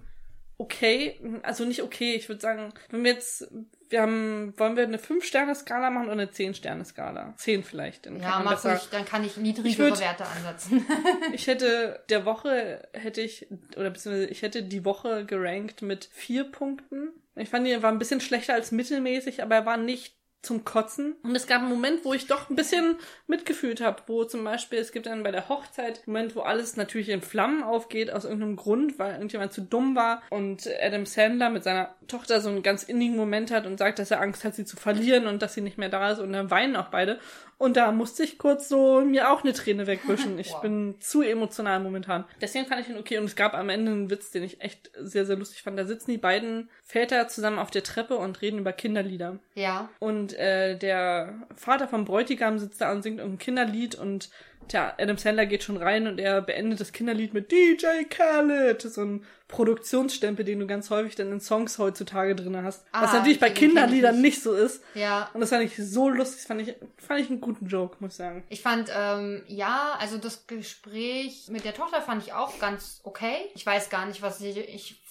okay. 0.60 1.18
Also 1.42 1.64
nicht 1.64 1.82
okay, 1.82 2.14
ich 2.14 2.28
würde 2.28 2.40
sagen, 2.40 2.72
wenn 2.90 3.04
wir 3.04 3.12
jetzt, 3.12 3.48
wir 3.88 4.02
haben, 4.02 4.52
wollen 4.56 4.76
wir 4.76 4.84
eine 4.84 4.98
5-Sterne-Skala 4.98 5.90
machen 5.90 6.04
oder 6.04 6.12
eine 6.12 6.26
10-Sterne-Skala? 6.26 7.34
10 7.36 7.64
vielleicht. 7.64 8.06
Dann 8.06 8.20
Ja, 8.20 8.40
mach 8.44 8.52
besser- 8.52 8.72
ruhig, 8.72 8.88
dann 8.90 9.04
kann 9.04 9.24
ich 9.24 9.36
niedrigere 9.36 9.68
Ich 9.68 9.78
würd- 9.94 10.00
Werte 10.00 10.26
ansetzen. 10.26 10.86
Ich 11.32 11.46
hätte 11.46 12.04
der 12.08 12.24
Woche 12.24 12.88
hätte 12.92 13.20
ich 13.20 13.46
oder 13.76 13.90
beziehungsweise 13.90 14.26
ich 14.28 14.42
hätte 14.42 14.62
die 14.62 14.84
Woche 14.84 15.24
gerankt 15.24 15.82
mit 15.82 16.04
vier 16.12 16.44
Punkten. 16.44 17.08
Ich 17.36 17.48
fand 17.48 17.66
er 17.66 17.82
war 17.82 17.90
ein 17.90 17.98
bisschen 17.98 18.20
schlechter 18.20 18.54
als 18.54 18.70
mittelmäßig, 18.72 19.42
aber 19.42 19.54
er 19.56 19.66
war 19.66 19.76
nicht 19.76 20.14
zum 20.42 20.64
Kotzen. 20.64 21.16
Und 21.22 21.36
es 21.36 21.46
gab 21.46 21.60
einen 21.60 21.68
Moment, 21.68 22.04
wo 22.04 22.14
ich 22.14 22.26
doch 22.26 22.48
ein 22.48 22.56
bisschen 22.56 22.96
mitgefühlt 23.26 23.80
habe, 23.80 24.02
wo 24.06 24.24
zum 24.24 24.42
Beispiel, 24.42 24.78
es 24.78 24.92
gibt 24.92 25.06
dann 25.06 25.22
bei 25.22 25.30
der 25.30 25.48
Hochzeit 25.48 25.98
einen 25.98 26.04
Moment, 26.06 26.36
wo 26.36 26.40
alles 26.40 26.76
natürlich 26.76 27.10
in 27.10 27.20
Flammen 27.20 27.62
aufgeht, 27.62 28.10
aus 28.10 28.24
irgendeinem 28.24 28.56
Grund, 28.56 28.98
weil 28.98 29.12
irgendjemand 29.12 29.52
zu 29.52 29.60
dumm 29.60 29.94
war 29.96 30.22
und 30.30 30.68
Adam 30.82 31.04
Sandler 31.04 31.50
mit 31.50 31.64
seiner 31.64 31.94
Tochter 32.08 32.40
so 32.40 32.48
einen 32.48 32.62
ganz 32.62 32.82
innigen 32.84 33.16
Moment 33.16 33.50
hat 33.50 33.66
und 33.66 33.78
sagt, 33.78 33.98
dass 33.98 34.10
er 34.10 34.20
Angst 34.20 34.44
hat, 34.44 34.54
sie 34.54 34.64
zu 34.64 34.76
verlieren 34.76 35.26
und 35.26 35.42
dass 35.42 35.54
sie 35.54 35.60
nicht 35.60 35.78
mehr 35.78 35.90
da 35.90 36.10
ist 36.10 36.20
und 36.20 36.32
dann 36.32 36.50
weinen 36.50 36.76
auch 36.76 36.88
beide. 36.88 37.18
Und 37.60 37.76
da 37.76 37.92
musste 37.92 38.22
ich 38.24 38.38
kurz 38.38 38.70
so 38.70 39.02
mir 39.02 39.30
auch 39.30 39.44
eine 39.44 39.52
Träne 39.52 39.86
wegwischen. 39.86 40.38
Ich 40.38 40.50
Wow. 40.54 40.62
bin 40.62 40.94
zu 40.98 41.20
emotional 41.20 41.78
momentan. 41.80 42.24
Deswegen 42.40 42.64
fand 42.64 42.80
ich 42.80 42.88
ihn 42.88 42.96
okay 42.96 43.18
und 43.18 43.26
es 43.26 43.36
gab 43.36 43.52
am 43.52 43.68
Ende 43.68 43.92
einen 43.92 44.08
Witz, 44.10 44.30
den 44.30 44.42
ich 44.44 44.62
echt 44.62 44.90
sehr, 44.98 45.26
sehr 45.26 45.36
lustig 45.36 45.62
fand. 45.62 45.78
Da 45.78 45.84
sitzen 45.84 46.10
die 46.10 46.16
beiden 46.16 46.70
Väter 46.82 47.28
zusammen 47.28 47.58
auf 47.58 47.70
der 47.70 47.82
Treppe 47.82 48.16
und 48.16 48.40
reden 48.40 48.60
über 48.60 48.72
Kinderlieder. 48.72 49.38
ja. 49.54 49.90
Und 49.98 50.32
äh, 50.38 50.78
der 50.78 51.34
Vater 51.54 51.86
vom 51.86 52.06
Bräutigam 52.06 52.58
sitzt 52.58 52.80
da 52.80 52.90
und 52.92 53.02
singt 53.02 53.18
irgendein 53.18 53.38
Kinderlied 53.44 53.94
und 53.94 54.30
der 54.72 54.98
Adam 55.00 55.16
Sandler 55.16 55.46
geht 55.46 55.62
schon 55.64 55.76
rein 55.76 56.06
und 56.06 56.18
er 56.18 56.40
beendet 56.42 56.80
das 56.80 56.92
Kinderlied 56.92 57.34
mit 57.34 57.50
DJ 57.50 58.04
Khaled. 58.08 58.82
So 58.82 59.02
ein 59.02 59.24
Produktionsstempel, 59.48 60.44
den 60.44 60.60
du 60.60 60.66
ganz 60.66 60.90
häufig 60.90 61.16
dann 61.16 61.32
in 61.32 61.40
Songs 61.40 61.78
heutzutage 61.78 62.34
drin 62.36 62.56
hast. 62.62 62.84
was 62.92 63.10
Ah, 63.10 63.14
natürlich 63.18 63.40
bei 63.40 63.50
Kinderliedern 63.50 64.14
nicht. 64.20 64.36
nicht 64.36 64.42
so 64.42 64.54
ist. 64.54 64.82
Ja. 64.94 65.28
Und 65.34 65.40
das 65.40 65.50
fand 65.50 65.64
ich 65.64 65.76
so 65.76 66.08
lustig. 66.08 66.38
Das 66.38 66.46
fand 66.46 66.62
ich, 66.62 66.74
fand 66.98 67.20
ich 67.20 67.30
einen 67.30 67.40
guten 67.40 67.66
Joke, 67.66 67.96
muss 68.00 68.12
ich 68.12 68.16
sagen. 68.18 68.44
Ich 68.48 68.62
fand, 68.62 68.90
ähm, 68.96 69.42
ja, 69.48 69.96
also 69.98 70.18
das 70.18 70.46
Gespräch 70.46 71.48
mit 71.48 71.64
der 71.64 71.74
Tochter 71.74 72.00
fand 72.00 72.22
ich 72.24 72.32
auch 72.32 72.58
ganz 72.58 73.00
okay. 73.04 73.36
Ich 73.54 73.66
weiß 73.66 73.90
gar 73.90 74.06
nicht, 74.06 74.22
was 74.22 74.40
ich, 74.40 74.56
ich, 74.56 75.02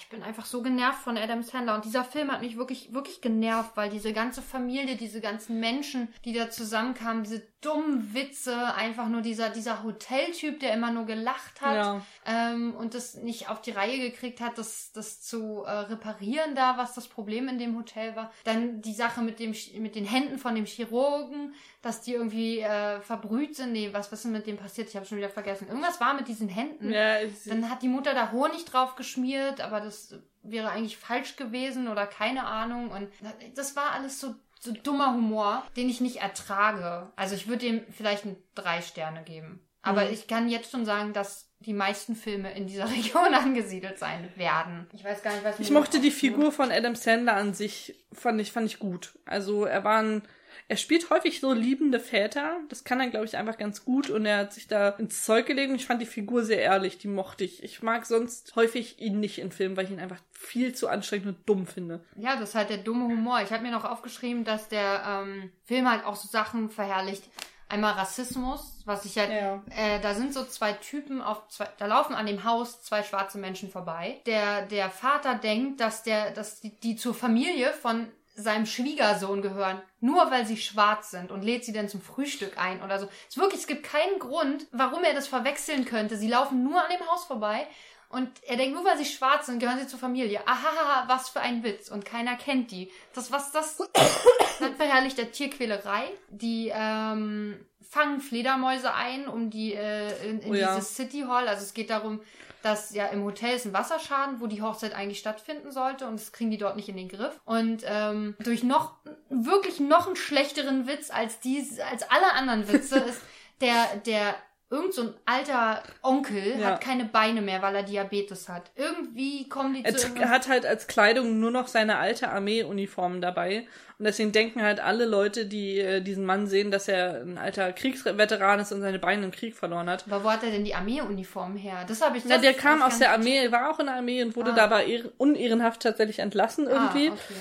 ich 0.00 0.08
bin 0.08 0.22
einfach 0.22 0.44
so 0.46 0.62
genervt 0.62 1.02
von 1.02 1.16
Adam 1.16 1.42
Sandler 1.42 1.74
und 1.76 1.84
dieser 1.84 2.04
Film 2.04 2.32
hat 2.32 2.40
mich 2.42 2.56
wirklich, 2.56 2.92
wirklich 2.92 3.20
genervt, 3.20 3.72
weil 3.76 3.90
diese 3.90 4.12
ganze 4.12 4.42
Familie, 4.42 4.96
diese 4.96 5.20
ganzen 5.20 5.60
Menschen, 5.60 6.08
die 6.24 6.32
da 6.32 6.50
zusammenkamen, 6.50 7.22
diese 7.22 7.42
dummen 7.60 8.14
Witze, 8.14 8.74
einfach 8.74 9.08
nur 9.08 9.20
dieser, 9.20 9.50
dieser 9.50 9.82
Hoteltyp, 9.82 10.60
der 10.60 10.72
immer 10.74 10.90
nur 10.90 11.04
gelacht 11.04 11.60
hat 11.60 11.74
Ja. 11.76 12.02
ähm, 12.24 12.74
und 12.74 12.94
das 12.94 13.14
nicht 13.16 13.48
auf 13.48 13.60
die 13.60 13.70
Reihe 13.72 13.98
gekriegt 13.98 14.40
hat, 14.40 14.56
das, 14.58 14.92
das 14.92 15.20
zu 15.20 15.62
äh, 15.64 15.70
reparieren 15.70 16.54
da, 16.54 16.78
was 16.78 16.94
das 16.94 17.06
Problem 17.08 17.48
in 17.48 17.58
dem 17.58 17.76
Hotel 17.76 18.16
war. 18.16 18.32
Dann 18.44 18.80
die 18.80 18.94
Sache 18.94 19.20
mit 19.20 19.38
dem 19.38 19.54
mit 19.78 19.94
den 19.94 20.04
Händen 20.06 20.38
von 20.38 20.54
dem 20.54 20.64
Chirurgen, 20.64 21.54
dass 21.82 22.00
die 22.00 22.12
irgendwie 22.14 22.60
äh, 22.60 23.00
verbrüht 23.00 23.56
sind. 23.56 23.72
Nee, 23.72 23.90
was, 23.92 24.10
was 24.12 24.20
ist 24.20 24.24
denn 24.24 24.32
mit 24.32 24.46
dem 24.46 24.56
passiert? 24.56 24.88
Ich 24.88 24.96
habe 24.96 25.06
schon 25.06 25.18
wieder 25.18 25.28
vergessen. 25.30 25.68
Irgendwas 25.68 26.00
war 26.00 26.14
mit 26.14 26.28
diesen 26.28 26.48
Händen. 26.48 26.90
Ja, 26.90 27.18
Dann 27.46 27.68
hat 27.70 27.82
die 27.82 27.88
Mutter 27.88 28.14
da 28.14 28.32
Honig 28.32 28.64
drauf 28.64 28.96
geschmiert, 28.96 29.60
aber 29.60 29.80
das 29.80 30.14
wäre 30.42 30.70
eigentlich 30.70 30.96
falsch 30.96 31.36
gewesen 31.36 31.88
oder 31.88 32.06
keine 32.06 32.44
Ahnung. 32.44 32.90
Und 32.90 33.08
das 33.54 33.76
war 33.76 33.92
alles 33.92 34.18
so, 34.20 34.34
so 34.62 34.72
dummer 34.72 35.14
Humor, 35.14 35.64
den 35.76 35.88
ich 35.88 36.00
nicht 36.00 36.18
ertrage. 36.18 37.10
Also 37.16 37.34
ich 37.34 37.48
würde 37.48 37.66
dem 37.66 37.80
vielleicht 37.90 38.24
ein 38.26 38.36
drei 38.54 38.82
Sterne 38.82 39.22
geben. 39.24 39.66
Aber 39.82 40.04
Mhm. 40.04 40.12
ich 40.12 40.28
kann 40.28 40.48
jetzt 40.50 40.70
schon 40.70 40.84
sagen, 40.84 41.12
dass 41.14 41.48
die 41.60 41.72
meisten 41.72 42.14
Filme 42.14 42.52
in 42.54 42.66
dieser 42.66 42.84
Region 42.90 43.32
angesiedelt 43.34 43.98
sein 43.98 44.28
werden. 44.36 44.86
Ich 44.92 45.02
weiß 45.02 45.22
gar 45.22 45.32
nicht, 45.32 45.44
was 45.44 45.58
Ich 45.58 45.70
mochte 45.70 46.00
die 46.00 46.10
Figur 46.10 46.52
von 46.52 46.70
Adam 46.70 46.94
Sandler 46.94 47.34
an 47.36 47.54
sich, 47.54 47.94
fand 48.12 48.40
ich, 48.40 48.52
fand 48.52 48.66
ich 48.66 48.78
gut. 48.78 49.18
Also 49.24 49.64
er 49.64 49.82
war 49.82 50.02
ein, 50.02 50.22
er 50.70 50.76
spielt 50.76 51.10
häufig 51.10 51.40
so 51.40 51.52
liebende 51.52 51.98
Väter. 51.98 52.58
Das 52.68 52.84
kann 52.84 53.00
er, 53.00 53.08
glaube 53.08 53.26
ich, 53.26 53.36
einfach 53.36 53.58
ganz 53.58 53.84
gut 53.84 54.08
und 54.08 54.24
er 54.24 54.38
hat 54.38 54.52
sich 54.52 54.68
da 54.68 54.90
ins 54.90 55.24
Zeug 55.24 55.46
gelegt 55.46 55.70
und 55.70 55.74
ich 55.76 55.86
fand 55.86 56.00
die 56.00 56.06
Figur 56.06 56.44
sehr 56.44 56.60
ehrlich, 56.60 56.96
die 56.96 57.08
mochte 57.08 57.42
ich. 57.42 57.64
Ich 57.64 57.82
mag 57.82 58.06
sonst 58.06 58.54
häufig 58.54 59.00
ihn 59.00 59.18
nicht 59.18 59.38
in 59.40 59.50
Filmen, 59.50 59.76
weil 59.76 59.86
ich 59.86 59.90
ihn 59.90 59.98
einfach 59.98 60.20
viel 60.30 60.72
zu 60.72 60.86
anstrengend 60.88 61.26
und 61.26 61.48
dumm 61.48 61.66
finde. 61.66 62.04
Ja, 62.16 62.36
das 62.36 62.50
ist 62.50 62.54
halt 62.54 62.70
der 62.70 62.78
dumme 62.78 63.04
Humor. 63.06 63.40
Ich 63.42 63.52
habe 63.52 63.64
mir 63.64 63.72
noch 63.72 63.84
aufgeschrieben, 63.84 64.44
dass 64.44 64.68
der 64.68 65.02
ähm, 65.06 65.50
Film 65.64 65.90
halt 65.90 66.04
auch 66.04 66.14
so 66.14 66.28
Sachen 66.28 66.70
verherrlicht. 66.70 67.24
Einmal 67.68 67.92
Rassismus, 67.94 68.82
was 68.84 69.04
ich 69.04 69.16
halt, 69.18 69.30
Ja. 69.30 69.62
äh, 69.76 70.00
da 70.00 70.14
sind 70.14 70.32
so 70.34 70.44
zwei 70.44 70.72
Typen 70.72 71.20
auf 71.20 71.48
zwei, 71.48 71.68
da 71.78 71.86
laufen 71.86 72.14
an 72.14 72.26
dem 72.26 72.44
Haus 72.44 72.82
zwei 72.82 73.02
schwarze 73.02 73.38
Menschen 73.38 73.70
vorbei. 73.70 74.20
Der, 74.26 74.66
der 74.66 74.90
Vater 74.90 75.34
denkt, 75.36 75.80
dass 75.80 76.02
der, 76.02 76.30
dass 76.32 76.60
die, 76.60 76.70
die 76.80 76.96
zur 76.96 77.14
Familie 77.14 77.72
von 77.72 78.08
seinem 78.40 78.66
Schwiegersohn 78.66 79.42
gehören, 79.42 79.80
nur 80.00 80.30
weil 80.30 80.46
sie 80.46 80.56
schwarz 80.56 81.10
sind 81.10 81.30
und 81.30 81.42
lädt 81.42 81.64
sie 81.64 81.72
dann 81.72 81.88
zum 81.88 82.00
Frühstück 82.00 82.58
ein 82.58 82.82
oder 82.82 82.98
so. 82.98 83.08
Es 83.28 83.36
wirklich, 83.36 83.60
es 83.60 83.66
gibt 83.66 83.82
keinen 83.82 84.18
Grund, 84.18 84.66
warum 84.72 85.04
er 85.04 85.14
das 85.14 85.28
verwechseln 85.28 85.84
könnte. 85.84 86.16
Sie 86.16 86.28
laufen 86.28 86.62
nur 86.62 86.82
an 86.82 86.90
dem 86.90 87.06
Haus 87.08 87.24
vorbei 87.24 87.66
und 88.08 88.28
er 88.42 88.56
denkt, 88.56 88.74
nur 88.74 88.84
weil 88.84 88.98
sie 88.98 89.04
schwarz 89.04 89.46
sind, 89.46 89.60
gehören 89.60 89.78
sie 89.78 89.86
zur 89.86 89.98
Familie. 89.98 90.40
Ahaha, 90.46 91.04
was 91.06 91.28
für 91.28 91.40
ein 91.40 91.62
Witz. 91.62 91.88
Und 91.90 92.04
keiner 92.04 92.36
kennt 92.36 92.70
die. 92.72 92.90
Das, 93.14 93.30
was 93.30 93.52
das, 93.52 93.78
dann 94.60 94.74
verherrlicht 94.74 95.16
der 95.16 95.30
Tierquälerei. 95.30 96.08
Die, 96.28 96.72
ähm, 96.74 97.64
fangen 97.90 98.20
Fledermäuse 98.20 98.94
ein, 98.94 99.26
um 99.26 99.50
die, 99.50 99.74
äh, 99.74 100.28
in, 100.28 100.40
in 100.40 100.50
Oh 100.50 100.54
ja. 100.54 100.74
dieses 100.74 100.94
City 100.96 101.24
Hall. 101.26 101.48
Also 101.48 101.64
es 101.64 101.74
geht 101.74 101.90
darum, 101.90 102.20
dass 102.62 102.94
ja 102.94 103.06
im 103.06 103.24
Hotel 103.24 103.56
ist 103.56 103.66
ein 103.66 103.72
Wasserschaden, 103.72 104.40
wo 104.40 104.46
die 104.46 104.62
Hochzeit 104.62 104.94
eigentlich 104.94 105.18
stattfinden 105.18 105.72
sollte 105.72 106.06
und 106.06 106.20
das 106.20 106.32
kriegen 106.32 106.50
die 106.50 106.58
dort 106.58 106.76
nicht 106.76 106.88
in 106.88 106.96
den 106.96 107.08
Griff. 107.08 107.40
Und 107.44 107.82
ähm, 107.86 108.36
durch 108.40 108.62
noch, 108.62 108.94
wirklich 109.28 109.80
noch 109.80 110.06
einen 110.06 110.16
schlechteren 110.16 110.86
Witz 110.86 111.10
als 111.10 111.40
die, 111.40 111.66
als 111.90 112.08
alle 112.10 112.32
anderen 112.34 112.68
Witze 112.68 112.98
ist 113.08 113.20
der, 113.60 113.96
der 114.06 114.34
Irgend 114.72 114.94
so 114.94 115.02
ein 115.02 115.14
alter 115.26 115.82
Onkel 116.00 116.54
Ja. 116.60 116.68
hat 116.68 116.80
keine 116.80 117.04
Beine 117.04 117.42
mehr, 117.42 117.60
weil 117.60 117.74
er 117.74 117.82
Diabetes 117.82 118.48
hat. 118.48 118.70
Irgendwie 118.76 119.48
kommen 119.48 119.74
die 119.74 119.84
Er 119.84 119.96
zu 119.96 120.06
irgendwas- 120.06 120.30
hat 120.30 120.48
halt 120.48 120.64
als 120.64 120.86
Kleidung 120.86 121.40
nur 121.40 121.50
noch 121.50 121.66
seine 121.66 121.98
alte 121.98 122.28
Armeeuniform 122.30 123.20
dabei. 123.20 123.66
Und 123.98 124.04
deswegen 124.04 124.30
denken 124.30 124.62
halt 124.62 124.78
alle 124.78 125.06
Leute, 125.06 125.46
die 125.46 125.78
äh, 125.80 126.00
diesen 126.00 126.24
Mann 126.24 126.46
sehen, 126.46 126.70
dass 126.70 126.86
er 126.86 127.20
ein 127.20 127.36
alter 127.36 127.72
Kriegsveteran 127.72 128.60
ist 128.60 128.70
und 128.72 128.80
seine 128.80 128.98
Beine 129.00 129.24
im 129.24 129.32
Krieg 129.32 129.56
verloren 129.56 129.90
hat. 129.90 130.04
Aber 130.06 130.22
wo 130.24 130.30
hat 130.30 130.44
er 130.44 130.50
denn 130.52 130.64
die 130.64 130.74
Armeeuniform 130.74 131.56
her? 131.56 131.84
Das 131.88 132.00
habe 132.00 132.16
ich 132.16 132.24
Na, 132.24 132.34
das 132.36 132.42
der 132.42 132.54
kam 132.54 132.80
aus 132.80 132.98
der 132.98 133.08
nicht- 133.18 133.18
Armee, 133.28 133.44
er 133.46 133.52
war 133.52 133.70
auch 133.72 133.80
in 133.80 133.86
der 133.86 133.96
Armee 133.96 134.22
und 134.22 134.36
wurde 134.36 134.52
Ah. 134.52 134.54
dabei 134.54 134.86
ehr- 134.86 135.10
unehrenhaft 135.18 135.82
tatsächlich 135.82 136.20
entlassen 136.20 136.66
irgendwie. 136.68 137.08
Ah, 137.10 137.12
okay. 137.12 137.34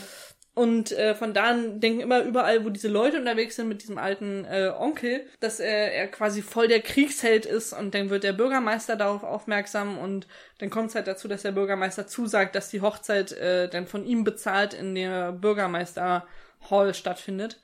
Und 0.59 0.91
äh, 0.91 1.15
von 1.15 1.33
da 1.33 1.51
an 1.51 1.79
denken 1.79 2.01
immer 2.01 2.21
überall, 2.21 2.65
wo 2.65 2.69
diese 2.69 2.89
Leute 2.89 3.17
unterwegs 3.17 3.55
sind 3.55 3.69
mit 3.69 3.81
diesem 3.81 3.97
alten 3.97 4.43
äh, 4.43 4.69
Onkel, 4.77 5.21
dass 5.39 5.61
er, 5.61 5.93
er 5.93 6.09
quasi 6.09 6.41
voll 6.41 6.67
der 6.67 6.81
Kriegsheld 6.81 7.45
ist 7.45 7.71
und 7.71 7.95
dann 7.95 8.09
wird 8.09 8.25
der 8.25 8.33
Bürgermeister 8.33 8.97
darauf 8.97 9.23
aufmerksam 9.23 9.97
und 9.97 10.27
dann 10.57 10.69
kommt 10.69 10.89
es 10.89 10.95
halt 10.95 11.07
dazu, 11.07 11.29
dass 11.29 11.43
der 11.43 11.53
Bürgermeister 11.53 12.07
zusagt, 12.07 12.55
dass 12.55 12.67
die 12.67 12.81
Hochzeit 12.81 13.31
äh, 13.31 13.69
dann 13.69 13.87
von 13.87 14.05
ihm 14.05 14.25
bezahlt 14.25 14.73
in 14.73 14.95
der 14.95 15.31
Bürgermeister 15.31 16.27
Hall 16.69 16.93
stattfindet. 16.93 17.57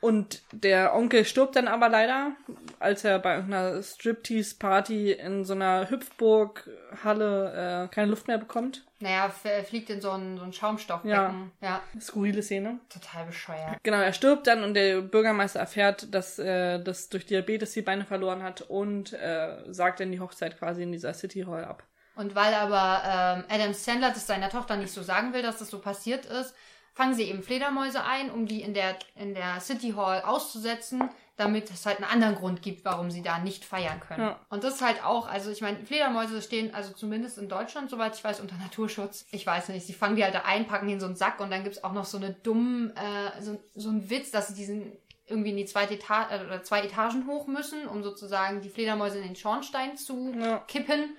Und 0.00 0.42
der 0.52 0.94
Onkel 0.94 1.24
stirbt 1.24 1.56
dann 1.56 1.66
aber 1.66 1.88
leider, 1.88 2.32
als 2.78 3.04
er 3.04 3.18
bei 3.18 3.34
einer 3.34 3.82
Striptease-Party 3.82 5.12
in 5.12 5.44
so 5.44 5.54
einer 5.54 5.90
Hüpfburg-Halle 5.90 7.86
äh, 7.86 7.94
keine 7.94 8.10
Luft 8.10 8.28
mehr 8.28 8.38
bekommt. 8.38 8.84
Naja, 9.00 9.32
er 9.44 9.64
fliegt 9.64 9.90
in 9.90 10.00
so 10.00 10.10
ein, 10.10 10.38
so 10.38 10.44
ein 10.44 10.52
Schaumstoffbecken. 10.52 11.52
Ja. 11.60 11.82
Skurrile 12.00 12.42
Szene. 12.42 12.78
total 12.88 13.26
bescheuert. 13.26 13.78
Genau, 13.82 13.98
er 13.98 14.12
stirbt 14.12 14.46
dann 14.46 14.62
und 14.62 14.74
der 14.74 15.00
Bürgermeister 15.00 15.60
erfährt, 15.60 16.14
dass 16.14 16.38
äh, 16.38 16.82
das 16.82 17.08
durch 17.08 17.26
Diabetes 17.26 17.72
die 17.72 17.82
Beine 17.82 18.04
verloren 18.04 18.42
hat 18.42 18.62
und 18.62 19.12
äh, 19.12 19.62
sagt 19.72 20.00
dann 20.00 20.12
die 20.12 20.20
Hochzeit 20.20 20.58
quasi 20.58 20.82
in 20.82 20.92
dieser 20.92 21.14
City 21.14 21.42
Hall 21.42 21.64
ab. 21.64 21.82
Und 22.14 22.34
weil 22.34 22.52
aber 22.54 23.02
ähm, 23.04 23.44
Adam 23.48 23.72
Sandler 23.72 24.10
das 24.10 24.26
seiner 24.26 24.50
Tochter 24.50 24.76
nicht 24.76 24.92
so 24.92 25.02
sagen 25.02 25.32
will, 25.32 25.42
dass 25.42 25.58
das 25.58 25.70
so 25.70 25.78
passiert 25.80 26.26
ist, 26.26 26.52
fangen 26.98 27.14
sie 27.14 27.22
eben 27.30 27.44
Fledermäuse 27.44 28.02
ein, 28.02 28.28
um 28.28 28.46
die 28.46 28.60
in 28.60 28.74
der, 28.74 28.98
in 29.14 29.32
der 29.32 29.60
City 29.60 29.92
Hall 29.92 30.20
auszusetzen, 30.22 31.08
damit 31.36 31.70
es 31.70 31.86
halt 31.86 31.98
einen 31.98 32.10
anderen 32.10 32.34
Grund 32.34 32.60
gibt, 32.60 32.84
warum 32.84 33.12
sie 33.12 33.22
da 33.22 33.38
nicht 33.38 33.64
feiern 33.64 34.00
können. 34.00 34.22
Ja. 34.22 34.40
Und 34.50 34.64
das 34.64 34.74
ist 34.74 34.82
halt 34.82 35.04
auch, 35.04 35.28
also 35.28 35.52
ich 35.52 35.60
meine, 35.60 35.86
Fledermäuse 35.86 36.42
stehen 36.42 36.74
also 36.74 36.92
zumindest 36.92 37.38
in 37.38 37.48
Deutschland, 37.48 37.88
soweit 37.88 38.16
ich 38.16 38.24
weiß, 38.24 38.40
unter 38.40 38.56
Naturschutz. 38.56 39.26
Ich 39.30 39.46
weiß 39.46 39.68
nicht, 39.68 39.86
sie 39.86 39.92
fangen 39.92 40.16
die 40.16 40.24
halt 40.24 40.34
da 40.34 40.40
ein, 40.40 40.66
packen 40.66 40.88
die 40.88 40.94
in 40.94 40.98
so 40.98 41.06
einen 41.06 41.14
Sack 41.14 41.38
und 41.38 41.52
dann 41.52 41.62
gibt's 41.62 41.84
auch 41.84 41.92
noch 41.92 42.04
so 42.04 42.16
eine 42.16 42.32
dumme, 42.32 42.92
äh, 42.96 43.40
so, 43.40 43.62
so 43.76 43.90
einen 43.90 44.10
Witz, 44.10 44.32
dass 44.32 44.48
sie 44.48 44.54
diesen 44.54 44.90
irgendwie 45.28 45.50
in 45.50 45.56
die 45.56 45.66
zweite 45.66 45.94
Eta 45.94 46.30
äh, 46.32 46.44
oder 46.44 46.64
zwei 46.64 46.80
Etagen 46.82 47.28
hoch 47.28 47.46
müssen, 47.46 47.86
um 47.86 48.02
sozusagen 48.02 48.60
die 48.60 48.70
Fledermäuse 48.70 49.18
in 49.18 49.24
den 49.24 49.36
Schornstein 49.36 49.96
zu 49.96 50.34
Ja. 50.36 50.58
kippen. 50.66 51.16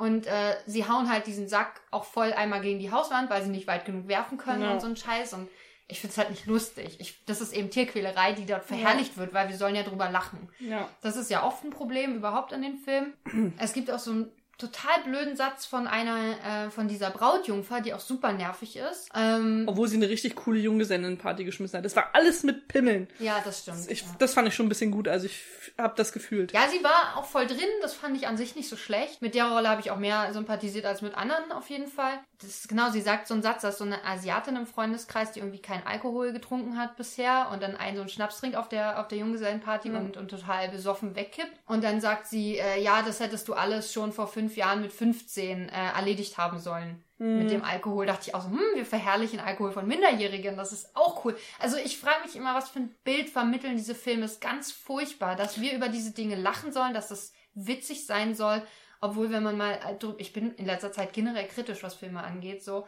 Und 0.00 0.26
äh, 0.26 0.56
sie 0.66 0.88
hauen 0.88 1.10
halt 1.12 1.26
diesen 1.26 1.46
Sack 1.46 1.82
auch 1.90 2.04
voll 2.04 2.32
einmal 2.32 2.62
gegen 2.62 2.78
die 2.80 2.90
Hauswand, 2.90 3.28
weil 3.28 3.42
sie 3.42 3.50
nicht 3.50 3.66
weit 3.66 3.84
genug 3.84 4.08
werfen 4.08 4.38
können 4.38 4.62
Ja. 4.62 4.72
und 4.72 4.80
so 4.80 4.86
ein 4.86 4.96
Scheiß. 4.96 5.34
Und 5.34 5.48
ich 5.88 6.00
find's 6.00 6.16
halt 6.16 6.30
nicht 6.30 6.46
lustig. 6.46 6.96
Ich, 7.00 7.22
das 7.26 7.40
ist 7.42 7.52
eben 7.52 7.68
Tierquälerei, 7.68 8.32
die 8.32 8.46
dort 8.46 8.64
verherrlicht 8.64 9.18
wird, 9.18 9.34
weil 9.34 9.48
wir 9.50 9.56
sollen 9.58 9.74
ja 9.74 9.82
drüber 9.82 10.08
lachen. 10.10 10.48
Ja. 10.58 10.88
Das 11.02 11.16
ist 11.16 11.30
ja 11.30 11.44
oft 11.44 11.64
ein 11.64 11.70
Problem 11.70 12.14
überhaupt 12.16 12.52
an 12.54 12.62
den 12.62 12.78
Filmen. 12.78 13.12
Es 13.58 13.74
gibt 13.74 13.90
auch 13.90 13.98
so 13.98 14.12
einen 14.12 14.32
total 14.60 15.02
blöden 15.04 15.36
Satz 15.36 15.66
von 15.66 15.86
einer, 15.86 16.66
äh, 16.66 16.70
von 16.70 16.86
dieser 16.88 17.10
Brautjungfer, 17.10 17.80
die 17.80 17.94
auch 17.94 18.00
super 18.00 18.32
nervig 18.32 18.76
ist. 18.76 19.08
Ähm, 19.14 19.64
Obwohl 19.66 19.88
sie 19.88 19.96
eine 19.96 20.08
richtig 20.08 20.36
coole 20.36 20.58
Junggesellenparty 20.58 21.44
geschmissen 21.44 21.78
hat. 21.78 21.84
Das 21.84 21.96
war 21.96 22.10
alles 22.12 22.42
mit 22.42 22.68
Pimmeln. 22.68 23.08
ja, 23.18 23.40
das 23.44 23.60
stimmt. 23.60 23.90
Ich, 23.90 24.02
ja. 24.02 24.06
das 24.18 24.34
fand 24.34 24.48
ich 24.48 24.54
schon 24.54 24.66
ein 24.66 24.68
bisschen 24.68 24.90
gut. 24.90 25.08
Also 25.08 25.26
ich 25.26 25.42
habe 25.78 25.94
das 25.96 26.12
gefühlt. 26.12 26.52
Ja, 26.52 26.68
sie 26.68 26.82
war 26.84 27.16
auch 27.16 27.24
voll 27.24 27.46
drin. 27.46 27.58
Das 27.82 27.94
fand 27.94 28.16
ich 28.16 28.28
an 28.28 28.36
sich 28.36 28.54
nicht 28.54 28.68
so 28.68 28.76
schlecht. 28.76 29.22
Mit 29.22 29.34
der 29.34 29.46
Rolle 29.46 29.68
habe 29.68 29.80
ich 29.80 29.90
auch 29.90 29.98
mehr 29.98 30.32
sympathisiert 30.32 30.84
als 30.84 31.02
mit 31.02 31.16
anderen 31.16 31.50
auf 31.52 31.68
jeden 31.70 31.88
Fall. 31.88 32.20
Das 32.40 32.50
ist 32.50 32.68
genau, 32.68 32.90
sie 32.90 33.02
sagt 33.02 33.28
so 33.28 33.34
einen 33.34 33.42
Satz, 33.42 33.62
dass 33.62 33.78
so 33.78 33.84
eine 33.84 34.04
Asiatin 34.04 34.56
im 34.56 34.66
Freundeskreis, 34.66 35.32
die 35.32 35.40
irgendwie 35.40 35.60
keinen 35.60 35.86
Alkohol 35.86 36.32
getrunken 36.32 36.78
hat 36.78 36.96
bisher 36.96 37.48
und 37.52 37.62
dann 37.62 37.76
einen 37.76 37.96
so 37.96 38.02
einen 38.02 38.08
Schnaps 38.08 38.40
trinkt 38.40 38.56
auf 38.56 38.68
der, 38.68 38.98
auf 38.98 39.08
der 39.08 39.18
Junggesellenparty 39.18 39.90
und, 39.90 40.16
und 40.16 40.28
total 40.28 40.68
besoffen 40.70 41.14
wegkippt. 41.16 41.52
Und 41.66 41.84
dann 41.84 42.00
sagt 42.00 42.26
sie, 42.26 42.56
äh, 42.56 42.82
ja, 42.82 43.02
das 43.02 43.20
hättest 43.20 43.48
du 43.48 43.54
alles 43.54 43.92
schon 43.92 44.12
vor 44.12 44.26
fünf 44.26 44.56
Jahren 44.56 44.80
mit 44.80 44.92
15 44.92 45.68
äh, 45.68 45.72
erledigt 45.94 46.38
haben 46.38 46.58
sollen. 46.58 47.04
Mit 47.22 47.50
dem 47.50 47.62
Alkohol 47.62 48.06
dachte 48.06 48.28
ich 48.28 48.34
auch 48.34 48.40
so, 48.40 48.48
hm, 48.48 48.58
wir 48.74 48.86
verherrlichen 48.86 49.40
Alkohol 49.40 49.72
von 49.72 49.86
Minderjährigen, 49.86 50.56
das 50.56 50.72
ist 50.72 50.96
auch 50.96 51.22
cool. 51.26 51.36
Also 51.58 51.76
ich 51.76 51.98
frage 51.98 52.24
mich 52.24 52.34
immer, 52.34 52.54
was 52.54 52.70
für 52.70 52.78
ein 52.78 52.94
Bild 53.04 53.28
vermitteln 53.28 53.76
diese 53.76 53.94
Filme. 53.94 54.24
ist 54.24 54.40
ganz 54.40 54.72
furchtbar, 54.72 55.36
dass 55.36 55.60
wir 55.60 55.74
über 55.74 55.90
diese 55.90 56.12
Dinge 56.12 56.36
lachen 56.36 56.72
sollen, 56.72 56.94
dass 56.94 57.08
das 57.08 57.34
witzig 57.52 58.06
sein 58.06 58.34
soll. 58.34 58.62
Obwohl, 59.00 59.30
wenn 59.30 59.42
man 59.42 59.56
mal, 59.56 59.72
äh, 59.74 59.96
ich 60.18 60.32
bin 60.32 60.52
in 60.54 60.66
letzter 60.66 60.92
Zeit 60.92 61.12
generell 61.12 61.46
kritisch, 61.46 61.82
was 61.82 61.94
Filme 61.94 62.22
angeht, 62.22 62.62
so. 62.62 62.86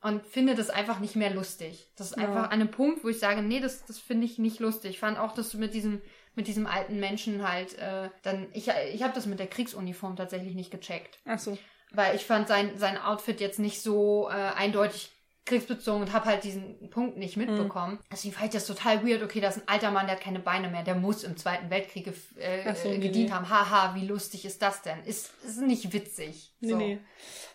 Und 0.00 0.26
finde 0.26 0.56
das 0.56 0.68
einfach 0.70 0.98
nicht 0.98 1.14
mehr 1.14 1.30
lustig. 1.30 1.88
Das 1.96 2.10
ist 2.10 2.16
Ja. 2.16 2.24
einfach 2.26 2.44
an 2.44 2.50
einem 2.50 2.70
Punkt, 2.70 3.04
wo 3.04 3.08
ich 3.08 3.20
sage, 3.20 3.40
nee, 3.42 3.60
das, 3.60 3.84
das 3.86 3.98
finde 3.98 4.26
ich 4.26 4.38
nicht 4.38 4.58
lustig. 4.58 4.90
Ich 4.92 4.98
fand 4.98 5.16
auch, 5.18 5.32
dass 5.32 5.50
du 5.50 5.58
mit 5.58 5.74
diesem, 5.74 6.02
mit 6.34 6.48
diesem 6.48 6.66
alten 6.66 6.98
Menschen 6.98 7.48
halt, 7.48 7.78
äh, 7.78 8.08
dann, 8.22 8.48
ich, 8.52 8.68
ich 8.92 9.02
habe 9.02 9.14
das 9.14 9.26
mit 9.26 9.38
der 9.38 9.46
Kriegsuniform 9.46 10.16
tatsächlich 10.16 10.54
nicht 10.56 10.72
gecheckt. 10.72 11.20
Ach 11.24 11.38
so. 11.38 11.56
Weil 11.92 12.16
ich 12.16 12.24
fand 12.24 12.48
sein, 12.48 12.76
sein 12.78 12.98
Outfit 12.98 13.40
jetzt 13.40 13.58
nicht 13.60 13.80
so 13.80 14.28
äh, 14.28 14.32
eindeutig 14.32 15.12
kriegsbezogen 15.44 16.02
und 16.02 16.12
habe 16.12 16.26
halt 16.26 16.44
diesen 16.44 16.88
Punkt 16.90 17.16
nicht 17.16 17.36
mitbekommen. 17.36 17.98
Deswegen 18.12 18.34
fand 18.34 18.46
ich 18.46 18.52
das 18.52 18.66
total 18.66 19.04
weird. 19.04 19.22
Okay, 19.22 19.40
da 19.40 19.48
ist 19.48 19.58
ein 19.58 19.66
alter 19.66 19.90
Mann, 19.90 20.06
der 20.06 20.16
hat 20.16 20.22
keine 20.22 20.38
Beine 20.38 20.68
mehr. 20.68 20.84
Der 20.84 20.94
muss 20.94 21.24
im 21.24 21.36
Zweiten 21.36 21.68
Weltkrieg 21.68 22.06
äh, 22.06 22.74
so, 22.74 22.88
äh, 22.88 22.98
gedient 22.98 23.30
nee. 23.30 23.34
haben. 23.34 23.48
Haha, 23.48 23.94
wie 23.96 24.06
lustig 24.06 24.44
ist 24.44 24.62
das 24.62 24.82
denn? 24.82 25.02
Ist, 25.04 25.32
ist 25.44 25.60
nicht 25.60 25.92
witzig. 25.92 26.52
Nee, 26.60 26.70
so. 26.70 26.76
nee. 26.76 26.98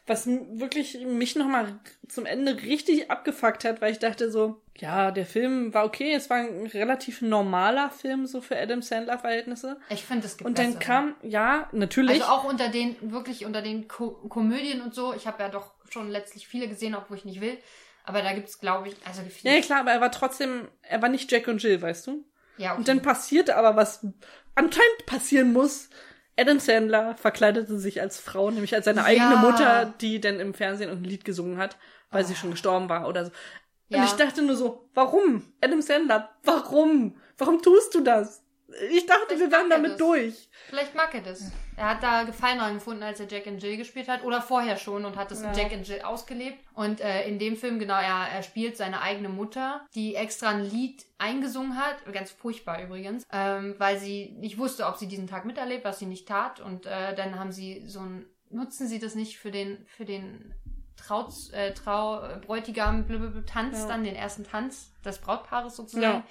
Was 0.06 0.26
wirklich 0.28 1.06
mich 1.06 1.36
nochmal 1.36 1.80
zum 2.08 2.26
Ende 2.26 2.62
richtig 2.62 3.12
abgefuckt 3.12 3.66
hat, 3.66 3.82
weil 3.82 3.92
ich 3.92 4.00
dachte 4.00 4.32
so, 4.32 4.62
ja, 4.78 5.12
der 5.12 5.26
Film 5.26 5.74
war 5.74 5.86
okay, 5.86 6.14
es 6.14 6.30
war 6.30 6.38
ein 6.38 6.68
relativ 6.68 7.22
normaler 7.22 7.90
Film 7.90 8.26
so 8.26 8.42
für 8.42 8.58
Adam 8.58 8.82
Sandler 8.82 9.18
Verhältnisse. 9.18 9.80
Ich 9.90 10.04
finde, 10.04 10.26
es 10.28 10.38
gibt 10.38 10.48
Und 10.48 10.60
dann 10.60 10.74
bessere. 10.74 10.84
kam, 10.84 11.16
ja, 11.24 11.68
natürlich. 11.72 12.22
Also 12.22 12.26
auch 12.26 12.44
unter 12.44 12.70
den, 12.70 12.96
wirklich 13.12 13.46
unter 13.46 13.62
den 13.62 13.88
Ko 13.88 14.12
Komödien 14.30 14.82
und 14.82 14.94
so. 14.94 15.14
Ich 15.14 15.26
habe 15.26 15.42
ja 15.42 15.50
doch 15.50 15.72
schon 15.92 16.10
letztlich 16.10 16.48
viele 16.48 16.68
gesehen, 16.68 16.96
auch 16.96 17.10
wo 17.10 17.14
ich 17.16 17.26
nicht 17.26 17.42
will. 17.42 17.58
Aber 18.04 18.22
da 18.22 18.34
gibt's, 18.34 18.60
glaube 18.60 18.88
ich, 18.88 18.96
also 19.06 19.22
ja, 19.44 19.54
ja, 19.54 19.62
klar, 19.62 19.82
aber 19.82 19.92
er 19.92 20.00
war 20.02 20.12
trotzdem, 20.12 20.70
er 20.82 21.02
war 21.02 21.10
nicht 21.10 21.30
Jack 21.32 21.48
und 21.48 21.62
Jill, 21.62 21.82
weißt 21.82 22.08
du? 22.08 22.26
ja 22.58 22.72
okay. 22.72 22.80
Und 22.80 22.88
dann 22.88 23.02
passierte 23.02 23.58
aber 23.58 23.76
was 23.76 24.06
anscheinend 24.56 25.06
passieren 25.06 25.52
muss. 25.54 25.90
Adam 26.40 26.60
Sandler 26.60 27.16
verkleidete 27.18 27.80
sich 27.80 28.00
als 28.00 28.20
Frau, 28.20 28.50
nämlich 28.52 28.76
als 28.76 28.86
seine 28.86 29.04
eigene 29.04 29.36
Ja. 29.36 29.36
Mutter, 29.42 29.86
die 30.00 30.22
dann 30.22 30.40
im 30.40 30.54
Fernsehen 30.54 30.90
ein 30.90 31.04
Lied 31.04 31.26
gesungen 31.26 31.58
hat, 31.58 31.78
weil 32.12 32.26
sie 32.26 32.36
schon 32.36 32.52
gestorben 32.52 32.90
war 32.90 33.08
oder 33.08 33.26
so. 33.26 33.32
Und 33.90 33.98
Ja. 34.00 34.04
ich 34.06 34.14
dachte 34.14 34.42
nur 34.42 34.56
so, 34.56 34.90
warum? 34.94 35.52
Adam 35.62 35.82
Sandler, 35.82 36.30
warum? 36.44 37.18
Warum 37.38 37.62
tust 37.62 37.94
du 37.96 38.02
das? 38.02 38.44
Ich 38.92 39.06
dachte, 39.06 39.22
Vielleicht 39.30 39.40
wir 39.42 39.52
wären 39.52 39.70
damit 39.70 39.92
das. 39.92 39.98
durch. 39.98 40.50
Vielleicht 40.68 40.94
mag 40.94 41.14
er 41.16 41.22
das. 41.22 41.52
Er 41.78 41.90
hat 41.92 42.04
da 42.04 42.24
Gefallen 42.24 42.60
dran 42.60 42.74
gefunden, 42.74 43.02
als 43.02 43.20
er 43.22 43.28
Jack 43.28 43.48
and 43.48 43.64
Jill 43.64 43.78
gespielt 43.78 44.10
hat. 44.10 44.24
Oder 44.26 44.42
vorher 44.42 44.76
schon 44.76 45.06
und 45.06 45.16
hat 45.16 45.32
das 45.32 45.40
in 45.40 45.46
Ja. 45.46 45.54
Jack 45.54 45.72
and 45.72 45.88
Jill 45.88 46.02
ausgelebt. 46.02 46.60
Und 46.74 47.00
äh, 47.00 47.26
in 47.30 47.40
dem 47.40 47.56
Film, 47.56 47.80
genau, 47.80 47.96
er, 47.96 48.28
er 48.30 48.44
spielt 48.44 48.76
seine 48.76 49.02
eigene 49.02 49.30
Mutter, 49.30 49.86
die 49.96 50.16
extra 50.16 50.50
ein 50.50 50.66
Lied 50.70 51.06
eingesungen 51.18 51.78
hat. 51.78 51.96
Ganz 52.12 52.32
furchtbar 52.32 52.84
übrigens. 52.84 53.24
Ähm, 53.32 53.76
weil 53.78 53.98
sie 54.00 54.36
nicht 54.38 54.58
wusste, 54.58 54.86
ob 54.86 54.98
sie 54.98 55.08
diesen 55.08 55.28
Tag 55.28 55.46
miterlebt, 55.46 55.86
was 55.86 56.00
sie 56.00 56.06
nicht 56.06 56.28
tat. 56.28 56.60
Und 56.60 56.86
äh, 56.86 57.16
dann 57.16 57.40
haben 57.40 57.52
sie 57.54 57.84
so 57.88 58.00
ein... 58.02 58.26
Nutzen 58.50 58.88
sie 58.88 59.00
das 59.00 59.16
nicht 59.16 59.38
für 59.40 59.52
den, 59.52 59.86
für 59.88 60.04
den 60.06 60.54
Trau, 60.98 61.30
äh, 61.54 61.74
Trau 61.74 62.22
Bräutigam 62.46 63.06
blablabla, 63.06 63.42
Tanz 63.42 63.80
Ja. 63.80 63.88
dann, 63.88 64.04
den 64.04 64.16
ersten 64.16 64.44
Tanz 64.46 64.92
des 65.06 65.20
Brautpaares 65.20 65.76
sozusagen. 65.76 66.04
Ja. 66.18 66.24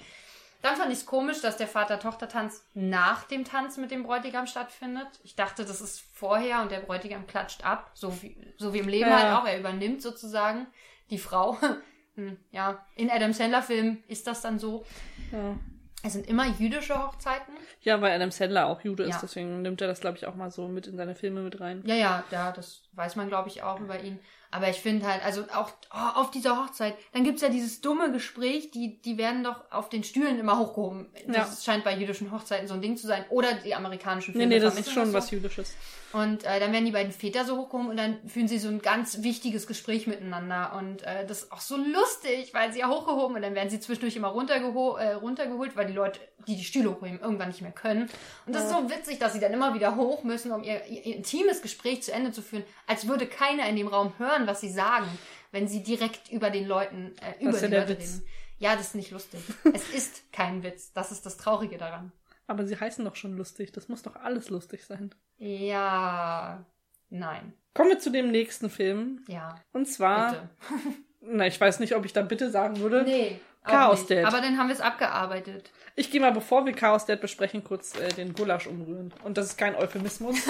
Dann 0.61 0.75
fand 0.75 0.91
ich 0.91 0.99
es 0.99 1.05
komisch, 1.05 1.41
dass 1.41 1.55
der 1.57 1.67
Vater-Tochter-Tanz 1.67 2.65
nach 2.73 3.23
dem 3.25 3.45
Tanz 3.45 3.77
mit 3.77 3.91
dem 3.91 4.03
Bräutigam 4.03 4.47
stattfindet. 4.47 5.07
Ich 5.23 5.35
dachte, 5.35 5.63
das 5.65 5.81
ist 5.81 6.01
vorher 6.13 6.61
und 6.61 6.71
der 6.71 6.79
Bräutigam 6.79 7.27
klatscht 7.27 7.63
ab, 7.65 7.91
so 7.93 8.21
wie, 8.21 8.35
so 8.57 8.73
wie 8.73 8.79
im 8.79 8.87
Leben 8.87 9.09
Ja. 9.09 9.19
halt 9.21 9.33
auch. 9.37 9.45
Er 9.47 9.59
übernimmt 9.59 10.01
sozusagen 10.01 10.67
die 11.09 11.19
Frau. 11.19 11.57
Hm, 12.15 12.35
ja, 12.49 12.83
in 12.95 13.11
Adam 13.11 13.31
Sandler-Filmen 13.31 14.03
ist 14.07 14.25
das 14.25 14.41
dann 14.41 14.57
so. 14.57 14.83
Ja. 15.31 15.55
Es 16.01 16.13
sind 16.13 16.25
immer 16.27 16.47
jüdische 16.47 16.97
Hochzeiten. 16.97 17.53
ja, 17.81 18.01
weil 18.01 18.11
Adam 18.11 18.31
Sandler 18.31 18.65
auch 18.65 18.81
Jude 18.81 19.03
ist, 19.03 19.09
Ja. 19.15 19.19
deswegen 19.21 19.61
nimmt 19.61 19.81
er 19.81 19.87
das, 19.87 19.99
glaube 19.99 20.17
ich, 20.17 20.25
auch 20.25 20.33
mal 20.33 20.49
so 20.49 20.67
mit 20.67 20.87
in 20.87 20.97
seine 20.97 21.13
Filme 21.13 21.41
mit 21.41 21.59
rein. 21.59 21.83
Ja, 21.85 21.93
ja, 21.93 22.23
ja, 22.31 22.51
das 22.51 22.81
weiß 22.97 23.15
man, 23.15 23.29
glaube 23.29 23.49
ich, 23.49 23.63
auch 23.63 23.79
über 23.79 24.01
ihn. 24.01 24.19
Aber 24.49 24.69
ich 24.69 24.77
finde 24.77 25.05
halt, 25.05 25.23
also 25.25 25.43
auch 25.53 25.71
oh, 25.93 26.19
auf 26.19 26.31
dieser 26.31 26.57
Hochzeit, 26.57 26.95
dann 27.11 27.23
gibt's 27.23 27.41
ja 27.41 27.49
dieses 27.49 27.81
dumme 27.81 28.11
Gespräch, 28.11 28.71
die, 28.71 29.01
die 29.01 29.17
werden 29.17 29.43
doch 29.43 29.69
auf 29.71 29.89
den 29.89 30.03
Stühlen 30.05 30.39
immer 30.39 30.57
hochgehoben. 30.57 31.07
Das 31.27 31.65
scheint 31.65 31.83
bei 31.83 31.93
jüdischen 31.93 32.31
Hochzeiten 32.31 32.67
so 32.67 32.73
ein 32.73 32.81
Ding 32.81 32.95
zu 32.95 33.07
sein. 33.07 33.25
Oder 33.29 33.55
die 33.55 33.75
amerikanischen 33.75 34.31
Nee, 34.31 34.39
Filme. 34.39 34.55
nee, 34.55 34.61
das 34.61 34.79
ist 34.79 34.91
schon 34.91 35.07
so. 35.07 35.13
was 35.13 35.31
Jüdisches. 35.31 35.75
Und 36.13 36.45
äh, 36.45 36.61
dann 36.61 36.71
werden 36.71 36.85
die 36.85 36.91
beiden 36.91 37.11
Väter 37.11 37.43
so 37.43 37.57
hochgehoben 37.57 37.89
und 37.89 37.97
dann 37.97 38.17
führen 38.27 38.47
sie 38.47 38.57
so 38.59 38.69
ein 38.69 38.81
ganz 38.81 39.23
wichtiges 39.23 39.67
Gespräch 39.67 40.07
miteinander. 40.07 40.73
Und 40.77 41.03
äh, 41.03 41.25
das 41.27 41.43
ist 41.43 41.51
auch 41.51 41.59
so 41.59 41.75
lustig, 41.75 42.53
weil 42.53 42.71
sie 42.71 42.79
ja 42.79 42.87
hochgehoben 42.89 43.35
und 43.35 43.41
dann 43.41 43.53
werden 43.53 43.69
sie 43.69 43.81
zwischendurch 43.81 44.15
immer 44.15 44.29
runtergeho 44.29 44.95
äh, 44.95 45.13
runtergeholt, 45.15 45.75
weil 45.75 45.87
die 45.87 45.93
Leute, 45.93 46.21
die 46.47 46.55
die 46.55 46.63
Stühle 46.63 46.91
hochheben, 46.91 47.19
irgendwann 47.19 47.49
nicht 47.49 47.61
mehr 47.61 47.73
können. 47.73 48.09
Und 48.45 48.55
das 48.55 48.63
ist 48.63 48.69
so 48.69 48.89
witzig, 48.89 49.19
dass 49.19 49.33
sie 49.33 49.41
dann 49.41 49.51
immer 49.51 49.73
wieder 49.73 49.97
hoch 49.97 50.23
müssen, 50.23 50.53
um 50.53 50.63
ihr, 50.63 50.85
ihr 50.85 51.17
intimes 51.17 51.61
Gespräch 51.61 52.03
zu 52.03 52.13
Ende 52.13 52.31
zu 52.31 52.41
führen, 52.41 52.63
als 52.87 53.07
würde 53.07 53.27
keiner 53.27 53.67
in 53.69 53.75
dem 53.75 53.87
Raum 53.87 54.13
hören, 54.17 54.47
was 54.47 54.61
sie 54.61 54.71
sagen, 54.71 55.07
wenn 55.51 55.67
sie 55.67 55.83
direkt 55.83 56.31
über 56.31 56.49
den 56.49 56.67
Leuten, 56.67 57.13
äh, 57.21 57.43
über 57.43 57.53
ja 57.57 57.65
die 57.65 57.69
der 57.69 57.81
Leute 57.81 57.99
Witz. 57.99 58.13
reden. 58.15 58.27
Ja, 58.59 58.75
das 58.75 58.87
ist 58.87 58.95
nicht 58.95 59.11
lustig. 59.11 59.41
es 59.73 59.89
ist 59.93 60.31
kein 60.33 60.63
Witz. 60.63 60.91
Das 60.93 61.11
ist 61.11 61.25
das 61.25 61.37
Traurige 61.37 61.77
daran. 61.77 62.11
Aber 62.47 62.65
sie 62.65 62.79
heißen 62.79 63.05
doch 63.05 63.15
schon 63.15 63.37
lustig. 63.37 63.71
Das 63.73 63.89
muss 63.89 64.01
doch 64.01 64.15
alles 64.15 64.49
lustig 64.49 64.85
sein. 64.85 65.13
Ja, 65.37 66.65
nein, 67.09 67.53
Kommen 67.73 67.89
wir 67.91 67.99
zu 67.99 68.09
dem 68.09 68.31
nächsten 68.31 68.71
Film. 68.71 69.23
ja. 69.27 69.53
Und 69.71 69.85
zwar, 69.85 70.31
Bitte. 70.31 70.49
na, 71.21 71.45
ich 71.45 71.61
weiß 71.61 71.79
nicht, 71.79 71.95
ob 71.95 72.05
ich 72.05 72.13
da 72.13 72.23
bitte 72.23 72.49
sagen 72.49 72.79
würde. 72.79 73.03
Nee. 73.03 73.39
Chaos. 73.63 74.07
Dad. 74.07 74.25
Aber 74.25 74.41
dann 74.41 74.57
haben 74.57 74.67
wir 74.67 74.73
es 74.73 74.81
abgearbeitet. 74.81 75.71
Ich 75.95 76.09
gehe 76.09 76.21
mal, 76.21 76.31
bevor 76.31 76.65
wir 76.65 76.73
Chaos 76.73 77.05
Dad 77.05 77.21
besprechen, 77.21 77.63
kurz 77.63 77.95
äh, 77.99 78.07
den 78.09 78.33
Gulasch 78.33 78.65
umrühren. 78.65 79.13
Und 79.23 79.37
das 79.37 79.47
ist 79.47 79.57
kein 79.57 79.75
Euphemismus. 79.75 80.37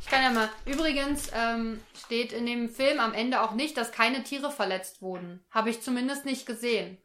Ich 0.00 0.06
kann 0.06 0.22
ja 0.22 0.30
mal. 0.30 0.48
Übrigens 0.66 1.30
ähm, 1.34 1.80
steht 2.04 2.32
in 2.32 2.46
dem 2.46 2.68
Film 2.68 2.98
am 2.98 3.14
Ende 3.14 3.42
auch 3.42 3.52
nicht, 3.52 3.76
dass 3.76 3.92
keine 3.92 4.24
Tiere 4.24 4.50
verletzt 4.50 5.02
wurden. 5.02 5.44
Habe 5.50 5.70
ich 5.70 5.82
zumindest 5.82 6.24
nicht 6.24 6.46
gesehen. 6.46 6.98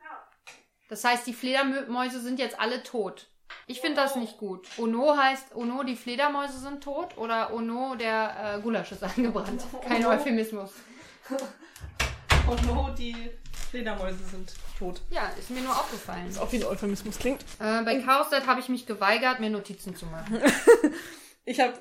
Das 0.90 1.04
heißt, 1.04 1.26
die 1.26 1.34
Fledermäuse 1.34 2.22
sind 2.22 2.40
jetzt 2.40 2.60
alle 2.60 2.84
tot. 2.84 3.28
Ich 3.68 3.82
finde 3.82 3.98
das 3.98 4.16
nicht 4.16 4.38
gut. 4.38 4.68
Ono 4.78 5.18
heißt, 5.18 5.56
Ono, 5.56 5.84
die 5.84 5.96
Fledermäuse 5.96 6.60
sind 6.60 6.84
tot 6.84 7.18
oder 7.18 7.54
Ono, 7.54 7.96
der 7.96 8.58
äh, 8.58 8.62
Gulasch 8.62 8.92
ist 8.92 9.04
angebrannt. 9.04 9.64
Kein 9.88 10.06
Euphemismus. 10.06 10.72
Oh 12.48 12.56
no, 12.68 12.92
die 12.96 13.16
Fledermäuse 13.72 14.24
sind 14.24 14.54
tot. 14.78 15.02
Ja, 15.10 15.32
ist 15.40 15.50
mir 15.50 15.62
nur 15.62 15.76
aufgefallen. 15.76 16.26
Was 16.28 16.38
auch 16.38 16.52
wie 16.52 16.58
ein 16.58 16.66
Euphemismus 16.66 17.18
klingt. 17.18 17.42
Äh, 17.60 17.82
bei 17.82 18.00
Chaos 18.02 18.28
habe 18.46 18.60
ich 18.60 18.70
mich 18.70 18.86
geweigert, 18.86 19.40
mir 19.40 19.50
Notizen 19.50 19.96
zu 19.96 20.06
machen. 20.06 20.40
Ich 21.48 21.60
habe, 21.60 21.74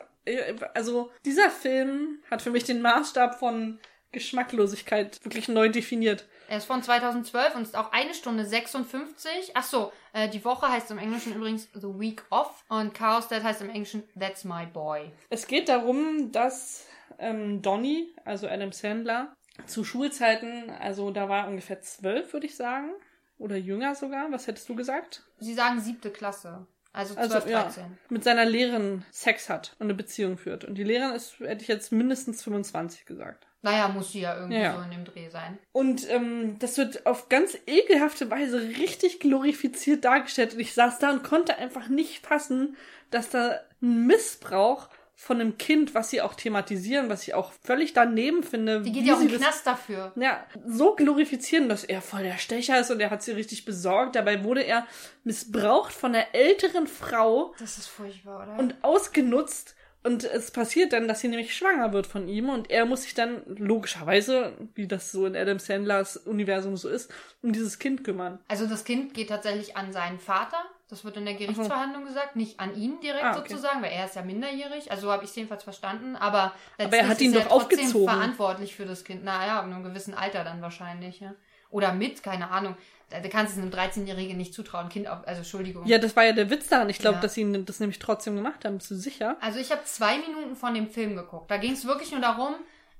also 0.75 1.11
dieser 1.25 1.51
Film 1.51 2.23
hat 2.31 2.43
für 2.43 2.51
mich 2.51 2.65
den 2.65 2.83
Maßstab 2.83 3.39
von 3.39 3.79
Geschmacklosigkeit 4.13 5.23
wirklich 5.25 5.49
neu 5.49 5.69
definiert. 5.69 6.27
Er 6.49 6.59
ist 6.59 6.67
von 6.67 6.83
2012 6.83 7.55
und 7.55 7.63
ist 7.63 7.77
auch 7.77 7.93
eine 7.93 8.15
Stunde 8.15 8.45
56. 8.45 9.53
Ach 9.55 9.65
so, 9.65 9.93
äh, 10.13 10.29
die 10.29 10.45
Woche 10.45 10.69
heißt 10.69 10.91
im 10.91 10.99
Englischen 10.99 11.35
übrigens 11.35 11.69
The 11.75 11.99
Week 11.99 12.23
Off 12.31 12.65
und 12.69 12.95
Chaos 12.95 13.29
Dad 13.29 13.43
heißt 13.43 13.63
im 13.63 13.71
Englischen 13.71 14.05
That's 14.19 14.45
My 14.45 14.67
Boy. 14.67 15.11
Es 15.31 15.47
geht 15.47 15.69
darum, 15.69 16.33
dass 16.33 16.87
ähm, 17.19 17.61
Donny, 17.61 18.15
also 18.25 18.47
Adam 18.47 18.73
Sandler, 18.73 19.35
zu 19.67 19.85
Schulzeiten, 19.85 20.71
also 20.71 21.11
da 21.11 21.29
war 21.29 21.45
er 21.45 21.49
ungefähr 21.49 21.81
zwölf, 21.81 22.33
würde 22.33 22.47
ich 22.47 22.57
sagen. 22.57 22.91
Oder 23.39 23.57
jünger 23.57 23.95
sogar. 23.95 24.31
Was 24.31 24.47
hättest 24.47 24.69
du 24.69 24.77
gesagt? 24.77 25.25
Sie 25.39 25.55
sagen 25.55 25.81
siebte 25.81 26.11
Klasse. 26.11 26.67
Also 26.95 27.15
12, 27.15 27.35
Also, 27.35 27.49
ja, 27.51 27.63
13. 27.65 27.99
mit 28.09 28.25
seiner 28.25 28.45
Lehrerin 28.47 29.05
Sex 29.11 29.51
hat 29.51 29.75
und 29.79 29.87
eine 29.87 29.95
Beziehung 29.95 30.39
führt. 30.39 30.65
Und 30.65 30.77
die 30.77 30.85
Lehrerin 30.85 31.15
ist, 31.15 31.39
hätte 31.41 31.61
ich 31.63 31.69
jetzt 31.69 31.93
mindestens 31.93 32.43
25 32.43 33.05
gesagt. 33.05 33.47
Naja, 33.63 33.89
muss 33.89 34.13
sie 34.13 34.21
ja 34.21 34.37
irgendwie 34.37 34.59
Ja. 34.61 34.77
so 34.77 34.83
in 34.83 34.91
dem 34.91 35.05
Dreh 35.05 35.29
sein. 35.29 35.59
Und 35.73 36.09
ähm, 36.11 36.57
das 36.61 36.79
wird 36.79 37.05
auf 37.07 37.29
ganz 37.29 37.59
ekelhafte 37.67 38.31
Weise 38.31 38.61
richtig 38.61 39.21
glorifiziert 39.21 40.05
dargestellt. 40.05 40.55
Und 40.55 40.61
ich 40.61 40.73
saß 40.75 40.99
da 40.99 41.11
und 41.11 41.25
konnte 41.25 41.57
einfach 41.59 41.89
nicht 41.89 42.25
fassen, 42.27 42.77
dass 43.11 43.31
da 43.31 43.59
ein 43.83 44.07
Missbrauch 44.07 44.89
von 45.17 45.41
einem 45.41 45.57
Kind, 45.59 45.95
was 45.95 46.11
sie 46.11 46.21
auch 46.21 46.35
thematisieren, 46.35 47.09
was 47.09 47.23
ich 47.23 47.35
auch 47.35 47.53
völlig 47.63 47.93
daneben 47.93 48.43
finde. 48.43 48.83
Die 48.83 48.93
geht 48.93 49.05
wie 49.05 49.09
ja 49.09 49.15
auch 49.15 49.21
in 49.21 49.29
den 49.29 49.39
Knast 49.39 49.67
dafür. 49.67 50.13
ja, 50.17 50.45
so 50.67 50.95
glorifizieren, 50.97 51.69
dass 51.69 51.85
er 51.85 52.03
voll 52.03 52.25
der 52.25 52.39
Stecher 52.39 52.81
ist 52.81 52.91
und 52.91 53.01
er 53.01 53.11
hat 53.11 53.23
sie 53.23 53.33
richtig 53.33 53.65
besorgt. 53.65 54.17
Dabei 54.17 54.43
wurde 54.45 54.63
er 54.63 54.87
missbraucht 55.23 55.93
von 55.93 56.15
einer 56.15 56.27
älteren 56.35 56.87
Frau 56.87 57.55
Das 57.59 57.79
ist 57.79 57.87
furchtbar, 57.87 58.43
oder? 58.43 58.59
und 58.59 58.75
ausgenutzt. 58.83 59.75
Und 60.07 60.23
es 60.25 60.51
passiert 60.51 60.93
dann, 60.93 61.09
dass 61.09 61.21
sie 61.21 61.29
nämlich 61.29 61.57
schwanger 61.57 61.95
wird 61.95 62.07
von 62.07 62.29
ihm 62.29 62.51
und 62.51 62.71
er 62.71 62.85
muss 62.85 63.05
sich 63.05 63.15
dann 63.15 63.41
logischerweise, 63.47 64.53
wie 64.75 64.87
das 64.87 65.11
so 65.11 65.25
in 65.25 65.35
Adam 65.35 65.59
Sandlers 65.59 66.19
Universum 66.19 66.77
so 66.77 66.91
ist, 66.91 67.11
um 67.41 67.53
dieses 67.53 67.79
Kind 67.79 68.05
kümmern. 68.05 68.39
also 68.49 68.67
das 68.67 68.85
Kind 68.85 69.15
geht 69.15 69.31
tatsächlich 69.31 69.79
an 69.79 69.95
seinen 69.95 70.19
Vater. 70.19 70.59
Das 70.95 71.05
wird 71.05 71.17
in 71.17 71.25
der 71.25 71.35
Gerichtsverhandlung 71.35 72.05
gesagt. 72.05 72.37
Nicht 72.37 72.61
an 72.61 72.77
ihn 72.77 73.01
direkt 73.01 73.25
Ah, 73.25 73.37
okay. 73.39 73.49
sozusagen, 73.51 73.83
weil 73.83 73.91
er 73.93 74.05
ist 74.07 74.15
ja 74.15 74.23
minderjährig. 74.23 74.91
Also 74.91 75.07
so 75.09 75.13
habe 75.13 75.25
ich 75.25 75.31
es 75.31 75.37
jedenfalls 75.37 75.65
verstanden. 75.65 76.15
Aber, 76.17 76.53
Aber 76.79 76.97
er 76.97 77.09
hat 77.09 77.21
ihn 77.21 77.35
ist 77.35 77.45
doch 77.47 77.51
aufgezogen. 77.51 78.09
verantwortlich 78.09 78.75
für 78.77 78.87
das 78.87 79.03
Kind. 79.05 79.25
Naja, 79.25 79.61
in 79.63 79.73
einem 79.73 79.83
gewissen 79.83 80.15
Alter 80.15 80.45
dann 80.45 80.63
wahrscheinlich. 80.63 81.21
Ja. 81.21 81.35
Oder 81.71 81.93
mit, 81.93 82.23
keine 82.23 82.51
Ahnung. 82.51 82.77
Da, 83.11 83.21
da 83.21 83.29
kannst 83.29 83.57
du 83.57 83.61
es 83.61 83.67
einem 83.67 83.75
13-Jährigen 83.75 84.37
nicht 84.37 84.55
zutrauen. 84.55 84.89
Kind 84.89 85.09
auf, 85.09 85.27
also 85.27 85.39
Entschuldigung. 85.41 85.85
Ja, 85.87 85.99
das 85.99 86.15
war 86.17 86.25
ja 86.25 86.33
der 86.33 86.49
Witz 86.49 86.69
daran. 86.69 86.89
Ich 86.89 86.99
glaube, 86.99 87.17
Ja. 87.17 87.21
dass 87.23 87.35
sie 87.35 87.65
das 87.65 87.81
nämlich 87.81 87.99
trotzdem 87.99 88.37
gemacht 88.37 88.65
haben. 88.65 88.79
Bist 88.79 88.91
du 88.91 88.95
sicher? 88.95 89.37
Also 89.41 89.59
ich 89.59 89.71
habe 89.73 89.83
zwei 89.85 90.19
Minuten 90.19 90.55
von 90.57 90.73
dem 90.75 90.89
Film 90.89 91.17
geguckt. 91.17 91.51
Da 91.51 91.57
ging 91.57 91.73
es 91.73 91.85
wirklich 91.85 92.13
nur 92.13 92.21
darum, 92.21 92.55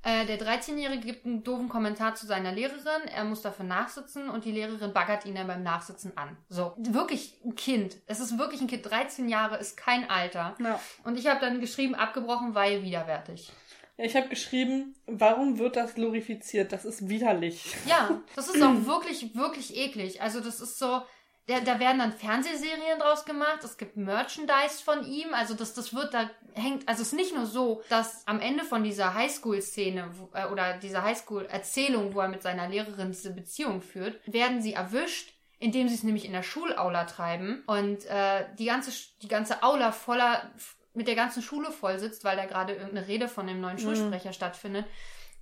äh, 0.05 0.27
der 0.27 0.39
13-Jährige 0.39 1.07
gibt 1.07 1.25
einen 1.25 1.43
doofen 1.43 1.69
Kommentar 1.69 2.15
zu 2.15 2.27
seiner 2.27 2.53
Lehrerin, 2.53 3.09
er 3.15 3.25
muss 3.25 3.41
dafür 3.41 3.65
nachsitzen 3.65 4.29
und 4.29 4.45
die 4.45 4.53
Lehrerin 4.53 4.93
baggert 4.93 5.25
ihn 5.25 5.35
dann 5.35 5.47
beim 5.47 5.63
Nachsitzen 5.63 6.17
an. 6.17 6.37
So, 6.49 6.75
wirklich 6.77 7.41
ein 7.45 7.55
Kind. 7.55 7.97
Es 8.07 8.21
ist 8.21 8.39
wirklich 8.39 8.61
ein 8.61 8.67
Kind. 8.67 8.85
13 8.89 9.29
Jahre 9.29 9.57
ist 9.57 9.77
kein 9.77 10.11
Alter. 10.11 10.57
Ja. 10.59 10.79
Und 11.05 11.19
ich 11.19 11.27
habe 11.27 11.41
dann 11.41 11.61
geschrieben, 11.61 11.95
abgebrochen, 11.95 12.55
weil 12.55 12.83
widerwärtig. 12.83 13.51
Ja, 13.97 14.05
ich 14.05 14.15
habe 14.15 14.29
geschrieben, 14.29 14.95
warum 15.07 15.59
wird 15.59 15.77
das 15.77 15.95
glorifiziert? 15.95 16.73
Das 16.73 16.85
ist 16.85 17.09
widerlich. 17.09 17.75
Ja, 17.87 18.21
das 18.37 18.49
ist 18.49 18.63
auch 18.63 18.87
wirklich, 18.87 19.35
wirklich 19.35 19.77
eklig. 19.77 20.21
Also 20.21 20.41
das 20.41 20.61
ist 20.61 20.79
so, 20.79 21.03
da, 21.47 21.61
da 21.61 21.79
werden 21.79 21.99
dann 21.99 22.13
Fernsehserien 22.13 22.99
draus 22.99 23.25
gemacht, 23.25 23.63
es 23.65 23.77
gibt 23.77 23.97
Merchandise 23.97 24.83
von 24.83 25.05
ihm, 25.05 25.35
also 25.35 25.55
das, 25.55 25.75
das 25.75 25.95
wird, 25.95 26.15
da 26.15 26.31
hängt, 26.55 26.89
also 26.89 27.03
es 27.03 27.09
ist 27.09 27.15
nicht 27.15 27.35
nur 27.35 27.45
so, 27.45 27.83
dass 27.91 28.27
am 28.27 28.41
Ende 28.41 28.65
von 28.65 28.83
dieser 28.83 29.15
Highschool-Szene 29.15 30.11
äh, 30.33 30.47
oder 30.47 30.79
dieser 30.79 31.03
Highschool-Erzählung, 31.03 32.15
wo 32.15 32.21
er 32.21 32.29
mit 32.29 32.43
seiner 32.43 32.69
Lehrerin 32.69 33.13
diese 33.13 33.35
Beziehung 33.35 33.83
führt, 33.83 34.21
werden 34.27 34.63
sie 34.63 34.73
erwischt, 34.73 35.35
indem 35.59 35.89
sie 35.89 35.95
es 35.95 36.03
nämlich 36.03 36.25
in 36.25 36.33
der 36.33 36.43
Schulaula 36.43 37.05
treiben 37.05 37.63
und 37.67 38.07
äh, 38.07 38.47
die 38.59 38.67
ganze 38.67 38.91
die 39.23 39.29
ganze 39.29 39.63
Aula 39.63 39.93
voller 39.93 40.51
mit 40.95 41.09
der 41.09 41.15
ganzen 41.15 41.43
Schule 41.43 41.73
voll 41.73 41.99
sitzt, 41.99 42.25
weil 42.25 42.37
da 42.37 42.47
gerade 42.47 42.75
irgendeine 42.75 43.09
Rede 43.09 43.29
von 43.29 43.47
dem 43.47 43.61
neuen 43.61 43.79
Schulsprecher 43.79 44.33
stattfindet 44.33 44.87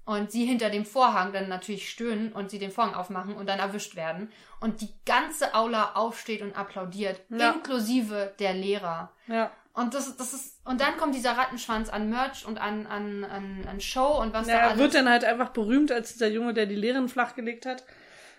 und 0.04 0.32
sie 0.32 0.44
hinter 0.44 0.68
dem 0.70 0.84
Vorhang 0.84 1.32
dann 1.32 1.48
natürlich 1.48 1.88
stöhnen 1.90 2.32
und 2.32 2.50
sie 2.50 2.58
den 2.58 2.70
Vorhang 2.70 2.94
aufmachen 2.94 3.34
und 3.34 3.48
dann 3.48 3.58
erwischt 3.60 3.94
werden 3.96 4.30
und 4.60 4.80
die 4.80 4.88
ganze 5.06 5.54
Aula 5.54 5.92
aufsteht 5.94 6.42
und 6.42 6.56
applaudiert, 6.58 7.20
Ja. 7.30 7.52
inklusive 7.52 8.32
der 8.38 8.52
Lehrer. 8.54 9.12
Ja. 9.28 9.50
Und 9.74 9.94
das, 9.94 10.16
das 10.16 10.34
ist 10.34 10.58
und 10.66 10.80
dann 10.80 10.96
kommt 10.98 11.14
dieser 11.14 11.32
Rattenschwanz 11.36 11.88
an 11.88 12.10
Merch 12.10 12.44
und 12.46 12.60
an 12.60 12.86
an 12.86 13.24
an, 13.24 13.64
an 13.68 13.80
Show 13.80 14.20
und 14.20 14.34
was 14.34 14.46
Ja, 14.46 14.54
da 14.54 14.60
er 14.60 14.66
alles. 14.70 14.78
wird 14.80 14.94
dann 14.94 15.08
halt 15.08 15.24
einfach 15.24 15.48
berühmt 15.50 15.90
als 15.90 16.12
dieser 16.12 16.28
Junge, 16.28 16.52
der 16.52 16.66
die 16.66 16.74
Lehren 16.74 17.08
flachgelegt 17.08 17.64
hat. 17.64 17.82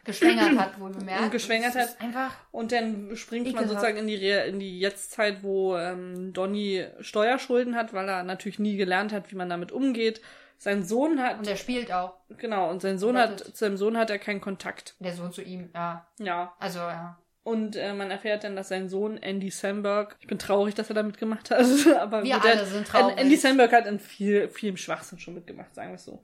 geschwängert 0.05 0.57
hat, 0.59 0.77
wohl 0.79 0.91
bemerkt. 0.91 1.23
Und 1.23 1.31
geschwängert 1.31 1.75
hat. 1.75 1.99
Einfach, 2.01 2.33
Und 2.51 2.71
dann 2.71 3.15
springt 3.15 3.45
man 3.45 3.53
Ekelhaft. 3.63 3.69
sozusagen 3.69 3.97
in 3.99 4.07
die, 4.07 4.15
Re 4.17 4.45
in 4.47 4.59
die 4.59 4.79
Jetztzeit, 4.79 5.41
wo 5.43 5.75
ähm, 5.77 6.33
Donny 6.33 6.85
Steuerschulden 6.99 7.75
hat, 7.75 7.93
weil 7.93 8.07
er 8.09 8.23
natürlich 8.23 8.59
nie 8.59 8.75
gelernt 8.77 9.11
hat, 9.13 9.31
wie 9.31 9.35
man 9.35 9.49
damit 9.49 9.71
umgeht. 9.71 10.21
Sein 10.63 10.83
Sohn 10.83 11.21
hat, 11.21 11.39
und 11.39 11.47
er 11.47 11.57
spielt 11.57 11.91
auch. 11.91 12.13
genau, 12.37 12.69
und 12.69 12.81
sein 12.81 12.97
Sohn 12.97 13.17
hat, 13.17 13.31
Wettet. 13.41 13.57
zu 13.57 13.65
seinem 13.65 13.75
Sohn 13.75 13.97
hat 13.97 14.09
er 14.09 14.17
keinen 14.17 14.39
Kontakt. 14.39 14.95
Der 14.99 15.13
Sohn 15.13 15.31
zu 15.33 15.41
ihm, 15.41 15.69
ja. 15.75 16.07
Ja. 16.19 16.53
Also, 16.57 16.79
ja. 16.79 17.19
Und 17.43 17.75
äh, 17.75 17.93
man 17.93 18.09
erfährt 18.09 18.45
dann, 18.45 18.55
dass 18.55 18.69
sein 18.69 18.87
Sohn 18.87 19.17
Andy 19.17 19.49
Samberg, 19.49 20.15
ich 20.21 20.27
bin 20.27 20.39
traurig, 20.39 20.73
dass 20.75 20.87
er 20.89 20.95
da 20.95 21.03
mitgemacht 21.03 21.51
hat, 21.51 21.59
aber 21.99 22.23
Wir 22.23 22.39
der 22.39 22.51
alle 22.53 22.61
hat- 22.61 22.67
sind 22.67 22.87
traurig. 22.87 23.17
Andy 23.19 23.35
Samberg 23.35 23.73
hat 23.73 23.85
in 23.87 23.99
viel, 23.99 24.47
vielem 24.47 24.77
Schwachsinn 24.77 25.19
schon 25.19 25.33
mitgemacht, 25.33 25.75
sagen 25.75 25.89
wir 25.89 25.95
es 25.95 26.05
so. 26.05 26.23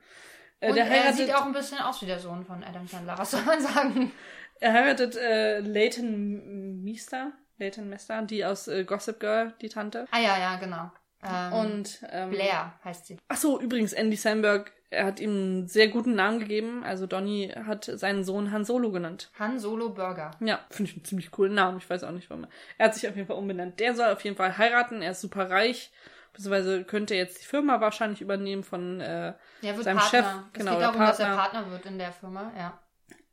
Äh, 0.62 0.70
Und 0.70 0.76
der 0.78 0.86
er 0.86 0.90
heiratet, 0.90 1.18
sieht 1.18 1.36
auch 1.36 1.46
ein 1.46 1.52
bisschen 1.52 1.80
aus 1.80 2.02
wie 2.02 2.06
der 2.06 2.20
Sohn 2.20 2.46
von 2.46 2.64
Adam 2.64 2.88
Sandler. 2.88 3.18
Was 3.18 3.32
soll 3.32 3.42
man 3.44 3.60
sagen? 3.62 4.14
er 4.62 4.72
heiratet 4.72 5.18
äh, 5.18 5.60
Leighton 5.60 6.82
Meester, 6.84 7.34
Leighton 7.58 7.90
Mester, 7.90 8.22
die 8.22 8.46
aus 8.46 8.70
äh, 8.70 8.86
Gossip 8.86 9.20
Girl, 9.20 9.54
die 9.62 9.68
Tante. 9.68 10.06
Ah 10.12 10.20
ja, 10.20 10.38
ja, 10.40 10.56
genau. 10.56 10.90
Ähm, 11.24 11.54
Und 11.54 12.00
ähm, 12.12 12.30
Blair 12.30 12.74
heißt 12.84 13.08
sie. 13.08 13.18
Ach 13.28 13.38
so, 13.38 13.60
übrigens, 13.60 13.94
Andy 13.94 14.16
Samberg, 14.16 14.72
er 14.90 15.06
hat 15.06 15.20
ihm 15.20 15.30
einen 15.30 15.68
sehr 15.68 15.90
guten 15.90 16.16
Namen 16.16 16.40
gegeben. 16.40 16.84
Also 16.84 17.06
Donny 17.06 17.54
hat 17.66 17.86
seinen 17.86 18.24
Sohn 18.24 18.52
Han 18.52 18.66
Solo 18.66 18.92
genannt. 18.92 19.32
Han 19.38 19.60
Solo 19.60 19.90
Burger. 19.90 20.32
Ja, 20.40 20.60
finde 20.70 20.92
ich 20.92 20.98
einen 20.98 21.06
ziemlich 21.06 21.32
coolen 21.32 21.54
Namen. 21.54 21.78
Ich 21.78 21.90
weiß 21.90 22.04
auch 22.04 22.12
nicht, 22.12 22.30
warum. 22.30 22.48
Er 22.78 22.88
hat 22.88 22.96
sich 22.96 23.08
auf 23.08 23.16
jeden 23.16 23.28
Fall 23.28 23.38
umbenannt. 23.38 23.80
Der 23.80 23.94
soll 23.94 24.10
auf 24.10 24.24
jeden 24.24 24.36
Fall 24.36 24.58
heiraten. 24.58 25.02
Er 25.02 25.12
ist 25.12 25.22
super 25.22 25.50
reich. 25.50 25.92
Beziehungsweise 26.32 26.84
könnte 26.84 27.16
jetzt 27.16 27.42
die 27.42 27.46
Firma 27.46 27.82
wahrscheinlich 27.82 28.22
übernehmen 28.22 28.64
von 28.64 29.02
äh, 29.02 29.34
wird 29.62 29.84
Seinem 29.84 29.98
Partner. 29.98 30.20
Chef, 30.20 30.26
es 30.26 30.54
genau, 30.54 30.72
geht 30.72 30.82
der 30.82 30.88
darum, 30.88 31.02
dass 31.02 31.20
er 31.20 31.26
Partner. 31.36 31.60
Partner 31.60 31.72
wird 31.72 31.86
in 31.88 31.98
der 31.98 32.12
Firma, 32.14 32.52
ja. 32.56 32.80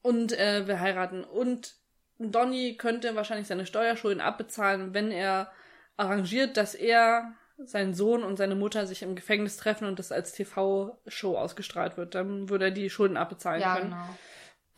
und 0.03 0.33
äh, 0.33 0.67
wir 0.67 0.81
heiraten. 0.81 1.23
Und 1.23 1.75
Donny 2.19 2.77
könnte 2.77 3.15
wahrscheinlich 3.15 3.47
seine 3.47 3.67
Steuerschulden 3.67 4.23
abbezahlen, 4.23 4.95
wenn 4.95 5.11
er 5.11 5.53
arrangiert, 5.97 6.57
dass 6.57 6.75
er, 6.75 7.35
sein 7.65 7.95
Sohn 7.95 8.23
und 8.23 8.37
seine 8.37 8.55
Mutter 8.55 8.87
sich 8.87 9.03
im 9.03 9.17
Gefängnis 9.17 9.57
treffen 9.57 9.87
und 9.89 9.99
das 9.99 10.13
als 10.13 10.33
TV-Show 10.33 11.37
ausgestrahlt 11.37 11.97
wird. 11.97 12.15
Dann 12.15 12.49
würde 12.49 12.67
er 12.67 12.71
die 12.71 12.91
Schulden 12.91 13.17
abbezahlen 13.17 13.61
Ja, 13.63 13.77
können. 13.77 13.95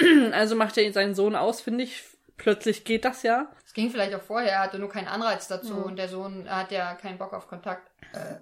genau. 0.01 0.31
Also 0.33 0.55
macht 0.55 0.79
er 0.79 0.93
seinen 0.93 1.15
Sohn 1.15 1.35
aus, 1.35 1.61
finde 1.61 1.85
ich. 1.85 2.05
Plötzlich 2.37 2.85
geht 2.85 3.05
das 3.05 3.25
ja. 3.25 3.51
Es 3.67 3.73
ging 3.75 3.91
vielleicht 3.91 4.15
auch 4.15 4.23
vorher, 4.23 4.53
er 4.53 4.61
hatte 4.61 4.79
nur 4.79 4.89
keinen 4.89 5.09
Anreiz 5.09 5.49
dazu 5.49 5.75
Ja. 5.75 5.83
und 5.83 5.97
der 5.97 6.09
Sohn 6.09 6.49
hat 6.49 6.71
ja 6.71 6.95
keinen 6.95 7.19
Bock 7.19 7.33
auf 7.33 7.49
Kontakt. 7.49 7.91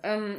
Ähm, 0.03 0.37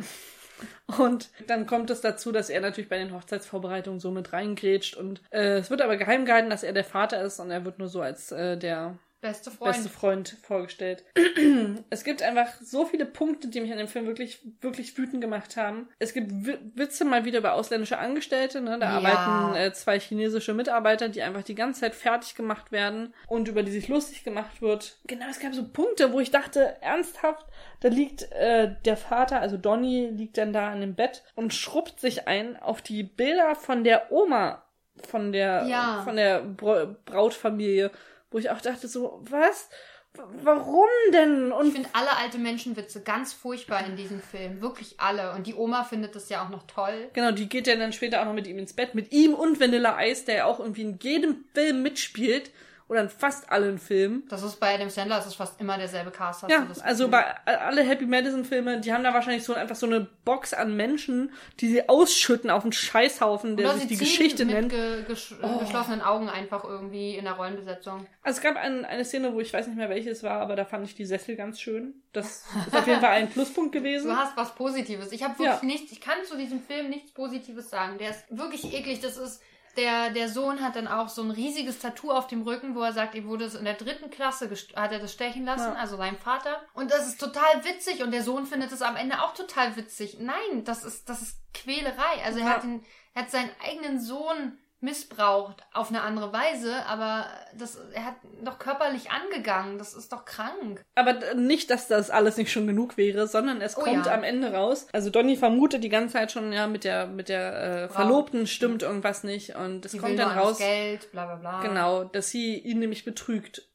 und 0.99 1.29
dann 1.47 1.65
kommt 1.65 1.89
es 1.89 2.01
dazu, 2.01 2.31
dass 2.31 2.51
er 2.51 2.61
natürlich 2.61 2.89
bei 2.89 2.99
den 2.99 3.13
Hochzeitsvorbereitungen 3.13 3.99
so 3.99 4.11
mit 4.11 4.31
reingrätscht. 4.31 4.95
Und 4.95 5.21
äh, 5.31 5.57
es 5.57 5.71
wird 5.71 5.81
aber 5.81 5.97
geheim 5.97 6.25
gehalten, 6.25 6.51
dass 6.51 6.61
er 6.61 6.73
der 6.73 6.83
Vater 6.83 7.21
ist 7.23 7.39
und 7.39 7.49
er 7.49 7.65
wird 7.65 7.79
nur 7.79 7.87
so 7.87 8.01
als 8.01 8.31
äh, 8.31 8.57
der 8.57 8.99
Beste 9.19 9.49
Freund. 9.49 9.73
beste 9.73 9.89
Freund 9.89 10.37
vorgestellt. 10.43 11.03
es 11.89 12.03
gibt 12.03 12.21
einfach 12.21 12.53
so 12.61 12.85
viele 12.85 13.05
Punkte, 13.05 13.47
die 13.47 13.61
mich 13.61 13.71
an 13.71 13.79
dem 13.79 13.87
Film 13.87 14.05
wirklich, 14.05 14.45
wirklich 14.61 14.95
wütend 14.95 15.21
gemacht 15.21 15.57
haben. 15.57 15.89
Es 15.97 16.13
gibt 16.13 16.31
Wi- 16.45 16.59
Witze 16.75 17.03
mal 17.03 17.25
wieder 17.25 17.39
über 17.39 17.53
ausländische 17.53 17.97
Angestellte, 17.97 18.61
ne? 18.61 18.77
Da 18.77 18.85
Ja. 18.85 18.97
arbeiten 19.09 19.55
äh, 19.55 19.73
zwei 19.73 19.99
chinesische 19.99 20.53
Mitarbeiter, 20.53 21.09
die 21.09 21.23
einfach 21.23 21.41
die 21.41 21.55
ganze 21.55 21.81
Zeit 21.81 21.95
fertig 21.95 22.35
gemacht 22.35 22.71
werden 22.71 23.13
und 23.27 23.47
über 23.47 23.63
die 23.63 23.71
sich 23.71 23.87
lustig 23.87 24.23
gemacht 24.23 24.61
wird. 24.61 24.99
Genau, 25.07 25.25
es 25.31 25.39
gab 25.39 25.55
so 25.55 25.67
Punkte, 25.67 26.13
wo 26.13 26.19
ich 26.19 26.29
dachte, 26.29 26.75
ernsthaft, 26.81 27.47
da 27.79 27.87
liegt 27.89 28.31
äh, 28.33 28.75
der 28.85 28.97
Vater, 28.97 29.41
also 29.41 29.57
Donny, 29.57 30.09
liegt 30.11 30.37
dann 30.37 30.53
da 30.53 30.71
in 30.73 30.81
dem 30.81 30.93
Bett 30.95 31.23
und 31.33 31.55
schrubbt 31.55 31.99
sich 31.99 32.27
ein 32.27 32.55
auf 32.55 32.83
die 32.83 33.01
Bilder 33.01 33.55
von 33.55 33.83
der 33.83 34.11
Oma 34.11 34.63
von 35.07 35.31
der 35.31 35.65
Ja. 35.67 36.01
von 36.03 36.15
der 36.15 36.41
Bra 36.41 36.95
Brautfamilie, 37.05 37.91
wo 38.31 38.37
ich 38.37 38.49
auch 38.49 38.61
dachte 38.61 38.87
so, 38.87 39.21
was? 39.29 39.69
Warum 40.13 40.87
denn? 41.11 41.47
Ich 41.47 41.53
Und 41.53 41.71
finde 41.73 41.89
alle 41.93 42.15
alte 42.17 42.39
Menschenwitze 42.39 43.03
ganz 43.03 43.33
furchtbar 43.33 43.85
in 43.85 43.95
diesem 43.95 44.19
Film. 44.19 44.61
Wirklich 44.61 44.99
alle. 44.99 45.33
Und 45.33 45.45
die 45.45 45.53
Oma 45.53 45.83
findet 45.83 46.15
das 46.15 46.29
ja 46.29 46.43
auch 46.43 46.49
noch 46.49 46.65
toll. 46.65 47.09
genau, 47.13 47.31
die 47.31 47.47
geht 47.47 47.67
ja 47.67 47.75
dann 47.75 47.93
später 47.93 48.21
auch 48.21 48.25
noch 48.25 48.33
mit 48.33 48.47
ihm 48.47 48.57
ins 48.57 48.73
Bett, 48.73 48.95
mit 48.95 49.11
ihm 49.11 49.33
und 49.33 49.59
Vanilla 49.59 50.03
Ice, 50.03 50.25
der 50.25 50.35
ja 50.35 50.45
auch 50.45 50.59
irgendwie 50.59 50.81
in 50.81 50.99
jedem 50.99 51.45
Film 51.53 51.83
mitspielt 51.83 52.51
oder 52.89 53.01
in 53.01 53.09
fast 53.09 53.49
allen 53.51 53.77
Filmen. 53.79 54.23
Das 54.29 54.43
ist 54.43 54.59
bei 54.59 54.73
Adam 54.75 54.89
Sandler, 54.89 55.17
das 55.17 55.27
ist 55.27 55.35
fast 55.35 55.59
immer 55.59 55.77
derselbe 55.77 56.09
Cast. 56.11 56.45
Ja, 56.49 56.65
also 56.83 57.09
bei 57.09 57.23
alle 57.45 57.83
Happy 57.83 58.05
Madison 58.05 58.45
Filme, 58.45 58.79
die 58.79 58.93
haben 58.93 59.03
da 59.03 59.13
wahrscheinlich 59.13 59.43
so 59.43 59.53
einfach 59.53 59.75
so 59.75 59.85
eine 59.85 60.07
Box 60.25 60.53
an 60.53 60.75
Menschen, 60.75 61.31
die 61.59 61.67
sie 61.67 61.89
ausschütten 61.89 62.49
auf 62.49 62.63
einen 62.63 62.71
Scheißhaufen, 62.71 63.57
der 63.57 63.67
Oder 63.69 63.77
sich 63.79 63.87
die 63.87 63.97
Geschichte 63.97 64.45
mit 64.45 64.55
nennt. 64.55 64.69
Ge 64.71 65.03
gesch 65.07 65.35
Oh. 65.43 65.57
geschlossenen 65.59 66.01
Augen 66.01 66.29
einfach 66.29 66.63
irgendwie 66.63 67.15
in 67.15 67.25
der 67.25 67.33
Rollenbesetzung. 67.33 68.07
Also 68.23 68.37
es 68.37 68.41
gab 68.41 68.55
ein, 68.55 68.85
eine 68.85 69.03
Szene, 69.05 69.33
wo 69.33 69.39
ich 69.39 69.53
weiß 69.53 69.67
nicht 69.67 69.77
mehr 69.77 69.89
welche 69.89 70.09
es 70.09 70.23
war, 70.23 70.39
aber 70.41 70.55
da 70.55 70.63
fand 70.65 70.85
ich 70.85 70.95
die 70.95 71.05
Sessel 71.05 71.35
ganz 71.35 71.59
schön. 71.59 71.93
Das 72.13 72.45
ist 72.67 72.75
auf 72.75 72.87
jeden 72.87 73.01
Fall 73.01 73.11
ein 73.11 73.29
Pluspunkt 73.29 73.71
gewesen. 73.73 74.07
Du 74.09 74.15
hast 74.15 74.35
was 74.37 74.55
Positives. 74.55 75.11
Ich 75.11 75.23
habe 75.23 75.37
wirklich 75.37 75.61
Ja. 75.61 75.65
nichts, 75.65 75.91
ich 75.91 76.01
kann 76.01 76.17
zu 76.25 76.37
diesem 76.37 76.61
Film 76.61 76.89
nichts 76.89 77.11
Positives 77.11 77.69
sagen. 77.69 77.97
Der 77.97 78.11
ist 78.11 78.23
wirklich 78.29 78.73
eklig. 78.73 79.01
Das 79.01 79.17
ist, 79.17 79.41
der, 79.77 80.09
der 80.09 80.27
Sohn 80.29 80.61
hat 80.61 80.75
dann 80.75 80.87
auch 80.87 81.07
so 81.09 81.21
ein 81.21 81.31
riesiges 81.31 81.79
Tattoo 81.79 82.11
auf 82.11 82.27
dem 82.27 82.41
Rücken, 82.41 82.75
wo 82.75 82.81
er 82.81 82.91
sagt, 82.93 83.15
ihm 83.15 83.27
wurde 83.27 83.45
es 83.45 83.55
in 83.55 83.63
der 83.65 83.75
dritten 83.75 84.09
Klasse, 84.09 84.49
hat 84.75 84.91
er 84.91 84.99
das 84.99 85.13
stechen 85.13 85.45
lassen, 85.45 85.73
Ja. 85.73 85.79
also 85.79 85.97
sein 85.97 86.17
Vater. 86.17 86.61
Und 86.73 86.91
das 86.91 87.07
ist 87.07 87.19
total 87.19 87.63
witzig 87.63 88.03
und 88.03 88.11
der 88.11 88.23
Sohn 88.23 88.45
findet 88.45 88.71
es 88.71 88.81
am 88.81 88.95
Ende 88.95 89.21
auch 89.21 89.33
total 89.33 89.75
witzig. 89.77 90.17
Nein, 90.19 90.63
das 90.65 90.83
ist, 90.83 91.07
das 91.07 91.21
ist 91.21 91.37
Quälerei. 91.53 92.23
Also 92.25 92.39
er 92.39 92.45
Ja. 92.45 92.51
hat 92.55 92.63
den, 92.63 92.83
er 93.13 93.23
hat 93.23 93.31
seinen 93.31 93.51
eigenen 93.65 93.99
Sohn 94.01 94.57
missbraucht 94.79 95.63
auf 95.73 95.89
eine 95.89 96.01
andere 96.01 96.31
Weise, 96.31 96.85
aber 96.85 97.25
das, 97.57 97.79
er 97.93 98.05
hat 98.05 98.15
doch 98.43 98.59
körperlich 98.59 99.09
angegangen. 99.09 99.79
Das 99.79 99.93
ist 99.93 100.11
doch 100.11 100.23
krank. 100.23 100.83
Aber 100.93 101.33
nicht, 101.33 101.71
dass 101.71 101.87
das 101.87 102.09
alles 102.11 102.37
nicht 102.37 102.51
schon 102.51 102.67
genug 102.67 102.95
wäre, 102.95 103.27
sondern 103.27 103.59
es 103.61 103.75
Oh 103.77 103.81
kommt 103.81 104.05
ja. 104.05 104.13
am 104.13 104.23
Ende 104.23 104.53
raus. 104.53 104.87
Also 104.93 105.09
Donny 105.09 105.35
vermutet 105.35 105.83
die 105.83 105.89
ganze 105.89 106.13
Zeit 106.13 106.31
schon, 106.31 106.53
ja, 106.53 106.67
mit 106.67 106.83
der, 106.83 107.07
mit 107.07 107.27
der 107.29 107.85
äh. 107.85 107.89
Verlobten 107.89 108.45
stimmt 108.45 108.83
irgendwas 108.83 109.23
nicht. 109.23 109.55
Und 109.55 109.85
es 109.85 109.93
Die 109.93 109.97
kommt 109.97 110.19
dann 110.19 110.37
raus, 110.37 110.59
Geld, 110.59 111.11
bla 111.11 111.25
bla 111.25 111.35
bla. 111.35 111.61
genau, 111.61 112.03
dass 112.03 112.29
sie 112.29 112.59
ihn 112.59 112.79
nämlich 112.79 113.03
betrügt. 113.03 113.66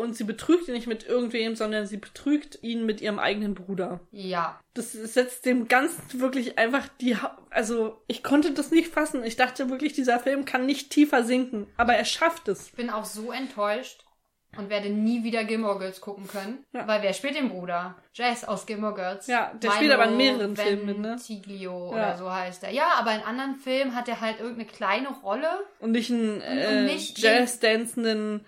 Und 0.00 0.16
sie 0.16 0.24
betrügt 0.24 0.66
ihn 0.68 0.74
nicht 0.74 0.86
mit 0.86 1.06
irgendwem, 1.06 1.54
sondern 1.56 1.86
sie 1.86 1.98
betrügt 1.98 2.58
ihn 2.62 2.86
mit 2.86 3.00
ihrem 3.00 3.18
eigenen 3.18 3.54
Bruder. 3.54 4.00
Ja. 4.10 4.58
Das 4.74 4.92
setzt 4.92 5.44
dem 5.46 5.68
Ganzen 5.68 6.20
wirklich 6.20 6.58
einfach 6.58 6.88
die, 7.00 7.16
Ha- 7.16 7.38
also 7.50 8.02
ich 8.08 8.22
konnte 8.22 8.52
das 8.52 8.70
nicht 8.70 8.88
fassen. 8.88 9.22
Ich 9.24 9.36
dachte 9.36 9.68
wirklich, 9.70 9.92
dieser 9.92 10.18
Film 10.18 10.44
kann 10.44 10.66
nicht 10.66 10.90
tiefer 10.90 11.22
sinken, 11.24 11.66
aber 11.76 11.94
er 11.94 12.04
schafft 12.04 12.48
es. 12.48 12.66
Ich 12.68 12.72
bin 12.72 12.90
auch 12.90 13.04
so 13.04 13.30
enttäuscht 13.32 14.04
und 14.56 14.68
werde 14.68 14.88
nie 14.90 15.22
wieder 15.22 15.44
Gilmore 15.44 15.78
Girls 15.78 16.00
gucken 16.00 16.26
können. 16.26 16.64
Ja. 16.72 16.84
Weil 16.88 17.02
wer 17.02 17.12
spielt 17.12 17.36
den 17.36 17.50
Bruder? 17.50 17.96
Jess 18.14 18.42
aus 18.42 18.66
Gilmore 18.66 18.94
Girls. 18.94 19.26
Ja, 19.28 19.52
der 19.54 19.70
spielt 19.70 19.92
aber 19.92 20.06
in 20.06 20.16
mehreren 20.16 20.56
Filmen 20.56 21.00
ne? 21.00 21.10
Ventiglio 21.10 21.90
Ja. 21.90 21.92
oder 21.92 22.16
so 22.16 22.32
heißt 22.32 22.64
er. 22.64 22.70
Ja, 22.70 22.94
aber 22.98 23.14
in 23.14 23.20
anderen 23.22 23.54
Filmen 23.56 23.94
hat 23.94 24.08
er 24.08 24.20
halt 24.20 24.40
irgendeine 24.40 24.66
kleine 24.68 25.08
Rolle. 25.22 25.48
Und 25.78 25.92
nicht 25.92 26.10
einen 26.10 26.40
äh, 26.40 26.82
nicht 26.82 27.18
Jazz-dancenden, 27.18 28.44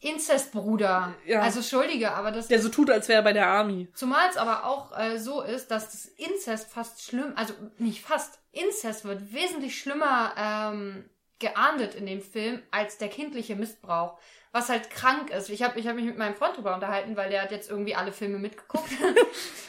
Inzestbruder. 0.00 1.14
Ja. 1.24 1.40
Also 1.40 1.60
entschuldige, 1.60 2.12
aber 2.12 2.30
das 2.30 2.48
der 2.48 2.60
so 2.60 2.68
tut, 2.68 2.90
als 2.90 3.08
wäre 3.08 3.20
er 3.20 3.24
bei 3.24 3.32
der 3.32 3.46
Army. 3.46 3.88
Zumal 3.94 4.28
es 4.28 4.36
aber 4.36 4.66
auch 4.66 4.96
äh, 4.98 5.18
so 5.18 5.42
ist, 5.42 5.70
dass 5.70 5.90
das 5.90 6.06
Inzest 6.06 6.68
fast 6.68 7.02
schlimm, 7.02 7.32
also 7.36 7.54
nicht 7.78 8.02
fast, 8.02 8.38
Inzest 8.52 9.04
wird 9.04 9.32
wesentlich 9.32 9.78
schlimmer 9.78 10.32
ähm, 10.36 11.08
geahndet 11.38 11.94
in 11.94 12.06
dem 12.06 12.22
Film 12.22 12.62
als 12.70 12.98
der 12.98 13.08
kindliche 13.08 13.56
Missbrauch. 13.56 14.18
Was 14.56 14.70
halt 14.70 14.88
krank 14.90 15.30
ist. 15.30 15.50
Ich 15.50 15.62
habe 15.62 15.78
ich 15.78 15.86
hab 15.86 15.96
mich 15.96 16.06
mit 16.06 16.16
meinem 16.16 16.34
Freund 16.34 16.56
drüber 16.56 16.74
unterhalten, 16.74 17.14
weil 17.14 17.28
der 17.28 17.42
hat 17.42 17.50
jetzt 17.50 17.70
irgendwie 17.70 17.94
alle 17.94 18.10
Filme 18.12 18.38
mitgeguckt. 18.38 18.88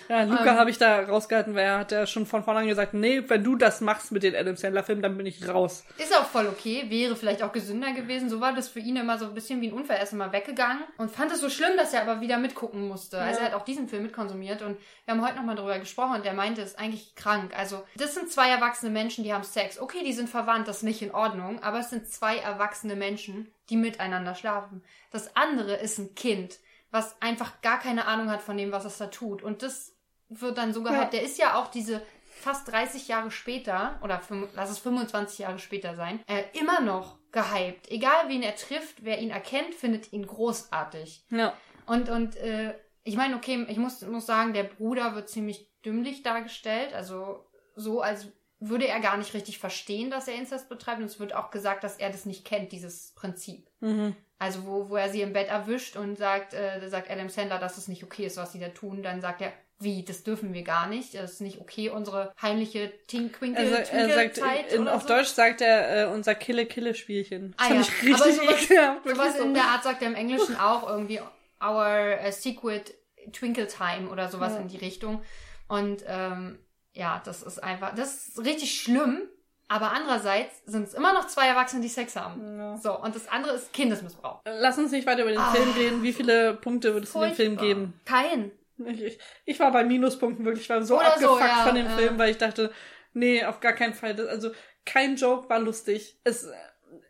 Ja, 0.10 0.24
Luca 0.24 0.52
Ähm. 0.52 0.58
habe 0.58 0.70
ich 0.70 0.78
da 0.78 1.02
rausgehalten, 1.02 1.54
weil 1.54 1.66
er 1.66 1.80
hat 1.80 1.92
ja 1.92 2.08
schon 2.08 2.26
von 2.26 2.42
vornherein 2.42 2.70
gesagt, 2.70 2.94
nee, 2.94 3.22
wenn 3.28 3.44
du 3.44 3.58
das 3.58 3.82
machst 3.82 4.14
mit 4.14 4.24
den 4.24 4.38
Adam 4.38 4.56
Sandler-Filmen, 4.56 5.04
dann 5.04 5.18
bin 5.18 5.26
ich 5.26 5.46
raus. 5.50 5.84
Ist 5.98 6.16
auch 6.18 6.24
voll 6.26 6.48
okay, 6.48 6.86
wäre 6.88 7.18
vielleicht 7.18 7.44
auch 7.44 7.52
gesünder 7.52 7.92
gewesen. 7.92 8.30
So 8.30 8.40
war 8.40 8.54
das 8.54 8.70
für 8.70 8.80
ihn 8.80 8.96
immer 8.96 9.18
so 9.18 9.26
ein 9.26 9.34
bisschen 9.34 9.60
wie 9.60 9.68
ein 9.68 9.74
Unfall. 9.74 9.98
Er 9.98 10.04
ist 10.04 10.14
immer 10.14 10.32
weggegangen 10.32 10.82
und 10.98 11.12
fand 11.12 11.34
es 11.34 11.42
so 11.42 11.50
schlimm, 11.50 11.76
dass 11.76 11.94
er 11.94 12.04
aber 12.04 12.22
wieder 12.22 12.38
mitgucken 12.38 12.88
musste. 12.88 13.20
Also 13.20 13.42
Ja. 13.42 13.48
er 13.48 13.52
hat 13.52 13.60
auch 13.62 13.66
diesen 13.66 13.90
Film 13.90 14.04
mitkonsumiert 14.04 14.62
und 14.62 14.78
wir 15.04 15.14
haben 15.14 15.26
heute 15.26 15.36
nochmal 15.36 15.58
drüber 15.58 15.78
gesprochen 15.78 16.16
und 16.16 16.24
der 16.26 16.34
meinte, 16.34 16.62
es 16.62 16.70
ist 16.70 16.80
eigentlich 16.80 17.14
krank. 17.16 17.52
Also 17.58 17.84
das 17.98 18.14
sind 18.14 18.32
zwei 18.32 18.48
erwachsene 18.50 18.92
Menschen, 18.92 19.26
die 19.26 19.34
haben 19.34 19.44
Sex. 19.44 19.78
Okay, 19.78 20.06
die 20.06 20.14
sind 20.14 20.30
verwandt, 20.30 20.70
das 20.70 20.78
ist 20.78 20.84
nicht 20.84 21.02
in 21.02 21.12
Ordnung, 21.12 21.62
aber 21.64 21.80
es 21.80 21.90
sind 21.90 22.08
zwei 22.10 22.38
erwachsene 22.38 22.96
Menschen, 22.96 23.52
die 23.70 23.78
miteinander 23.78 24.36
schlafen. 24.36 24.84
Das 25.12 25.36
andere 25.36 25.76
ist 25.76 25.98
ein 25.98 26.16
Kind, 26.16 26.60
was 26.92 27.22
einfach 27.22 27.62
gar 27.62 27.80
keine 27.80 28.06
Ahnung 28.06 28.30
hat 28.30 28.42
von 28.42 28.58
dem, 28.58 28.72
was 28.72 28.86
es 28.86 28.98
da 28.98 29.08
tut. 29.08 29.44
Und 29.44 29.64
das 29.64 29.94
wird 30.30 30.58
dann 30.58 30.74
so 30.74 30.84
gehypt. 30.84 31.14
Der 31.14 31.22
ist 31.22 31.38
ja 31.38 31.56
auch 31.56 31.68
diese 31.68 32.02
fast 32.38 32.72
30 32.72 33.08
Jahre 33.08 33.32
später, 33.32 34.00
oder 34.04 34.22
lass 34.54 34.70
es 34.70 34.80
25 34.80 35.40
Jahre 35.40 35.60
später 35.60 35.96
sein, 35.96 36.20
äh, 36.28 36.44
immer 36.54 36.82
noch 36.82 37.18
gehypt. 37.32 37.90
Egal 37.90 38.28
wen 38.28 38.44
er 38.44 38.56
trifft, 38.56 39.04
wer 39.04 39.20
ihn 39.20 39.32
erkennt, 39.32 39.74
findet 39.76 40.14
ihn 40.14 40.26
großartig. 40.26 41.26
Ja. 41.30 41.54
Und, 41.86 42.10
und 42.10 42.36
äh, 42.38 42.76
ich 43.04 43.16
meine, 43.16 43.36
okay, 43.36 43.66
ich 43.70 43.78
muss, 43.78 44.02
muss 44.02 44.26
sagen, 44.26 44.54
der 44.54 44.64
Bruder 44.64 45.16
wird 45.16 45.30
ziemlich 45.30 45.70
dümmlich 45.84 46.24
dargestellt. 46.24 46.94
Also 46.94 47.46
so, 47.76 48.02
als 48.02 48.28
würde 48.60 48.88
er 48.88 49.00
gar 49.00 49.18
nicht 49.18 49.34
richtig 49.34 49.60
verstehen, 49.60 50.10
dass 50.10 50.28
er 50.28 50.36
Inzest 50.36 50.68
betreibt. 50.70 51.00
Und 51.00 51.06
es 51.06 51.20
wird 51.20 51.34
auch 51.36 51.52
gesagt, 51.52 51.84
dass 51.84 51.98
er 51.98 52.10
das 52.10 52.26
nicht 52.26 52.44
kennt, 52.46 52.72
dieses 52.72 53.12
Prinzip. 53.16 53.68
Mhm. 53.82 54.16
Also 54.40 54.66
wo, 54.66 54.90
wo 54.90 54.96
er 54.96 55.10
sie 55.10 55.22
im 55.22 55.34
Bett 55.34 55.48
erwischt 55.50 55.96
und 55.96 56.18
sagt, 56.18 56.54
äh, 56.54 56.88
sagt 56.90 57.10
Adam 57.10 57.30
Sandler, 57.30 57.60
dass 57.60 57.78
es 57.78 57.88
nicht 57.88 58.04
okay 58.04 58.26
ist, 58.26 58.38
was 58.38 58.52
sie 58.52 58.60
da 58.60 58.70
tun. 58.70 59.04
Dann 59.04 59.22
sagt 59.22 59.42
er, 59.42 59.52
wie, 59.80 60.04
das 60.04 60.24
dürfen 60.24 60.54
wir 60.54 60.64
gar 60.64 60.88
nicht. 60.88 61.14
Das 61.14 61.34
ist 61.34 61.42
nicht 61.42 61.60
okay, 61.62 61.90
unsere 61.90 62.34
heimliche 62.42 62.92
Tinkwinkel 63.08 63.64
Er, 63.66 63.86
sa- 63.86 63.92
er 63.94 64.10
sagt, 64.10 64.36
Zeit 64.38 64.74
in, 64.74 64.88
auf 64.88 65.04
so. 65.04 65.08
Deutsch 65.10 65.28
sagt 65.30 65.62
er 65.62 66.04
äh, 66.10 66.12
unser 66.14 66.34
Kille-Kille-Spielchen. 66.36 67.54
Ah, 67.58 67.74
ja. 67.74 67.82
ich 67.82 67.92
richtig 68.04 68.16
Aber 68.16 68.32
sowas- 68.32 68.64
ekelhaft. 68.64 69.08
Sowas 69.10 69.38
so. 69.38 69.44
in 69.44 69.54
der 69.54 69.64
Art 69.66 69.84
sagt 69.84 70.02
er 70.02 70.08
im 70.08 70.16
Englischen 70.16 70.56
auch 70.56 70.88
irgendwie 70.90 71.20
Our 71.64 72.18
uh, 72.28 72.32
Secret 72.32 72.94
Twinkle 73.34 73.68
Time 73.68 74.10
oder 74.10 74.30
sowas 74.30 74.54
Ja. 74.54 74.60
in 74.62 74.68
die 74.68 74.78
Richtung. 74.78 75.22
Und 75.68 76.04
ähm, 76.08 76.60
ja, 76.98 77.22
das 77.24 77.44
ist 77.44 77.64
einfach, 77.64 77.94
das 77.96 78.28
ist 78.28 78.40
richtig 78.40 78.82
schlimm. 78.82 79.22
Aber 79.70 79.92
andererseits 79.92 80.62
sind 80.66 80.88
es 80.88 80.94
immer 80.94 81.14
noch 81.14 81.28
zwei 81.28 81.48
Erwachsene, 81.48 81.82
die 81.82 81.90
Sex 81.90 82.16
haben. 82.16 82.58
Ja. 82.58 82.78
So, 82.78 82.98
und 82.98 83.14
das 83.14 83.28
andere 83.28 83.54
ist 83.54 83.74
Kindesmissbrauch. 83.74 84.40
Lass 84.46 84.78
uns 84.78 84.92
nicht 84.92 85.06
weiter 85.06 85.24
über 85.24 85.32
den 85.32 85.40
Ah. 85.40 85.52
Film 85.52 85.72
reden. 85.72 86.04
Wie 86.04 86.14
viele 86.14 86.54
Punkte 86.54 86.94
würdest 86.94 87.14
du 87.14 87.20
dem 87.20 87.34
Film 87.34 87.58
geben? 87.58 88.00
Kein. 88.06 88.52
Ich, 88.86 89.20
ich, 89.44 89.60
war 89.60 89.72
bei 89.72 89.84
Minuspunkten 89.84 90.46
wirklich. 90.46 90.64
Ich 90.64 90.70
war 90.70 90.82
so 90.84 90.98
Oder 90.98 91.20
so, 91.20 91.32
abgefuckt 91.32 91.58
ja, 91.58 91.66
von 91.66 91.76
dem 91.76 91.86
ja. 91.86 91.98
Film, 91.98 92.18
weil 92.18 92.32
ich 92.32 92.38
dachte, 92.38 92.72
nee, 93.14 93.44
auf 93.44 93.60
gar 93.60 93.74
keinen 93.74 93.94
Fall. 93.94 94.16
Das, 94.16 94.28
also 94.28 94.52
kein 94.86 95.18
Joke 95.18 95.50
war 95.50 95.60
lustig. 95.60 96.18
Es, 96.24 96.48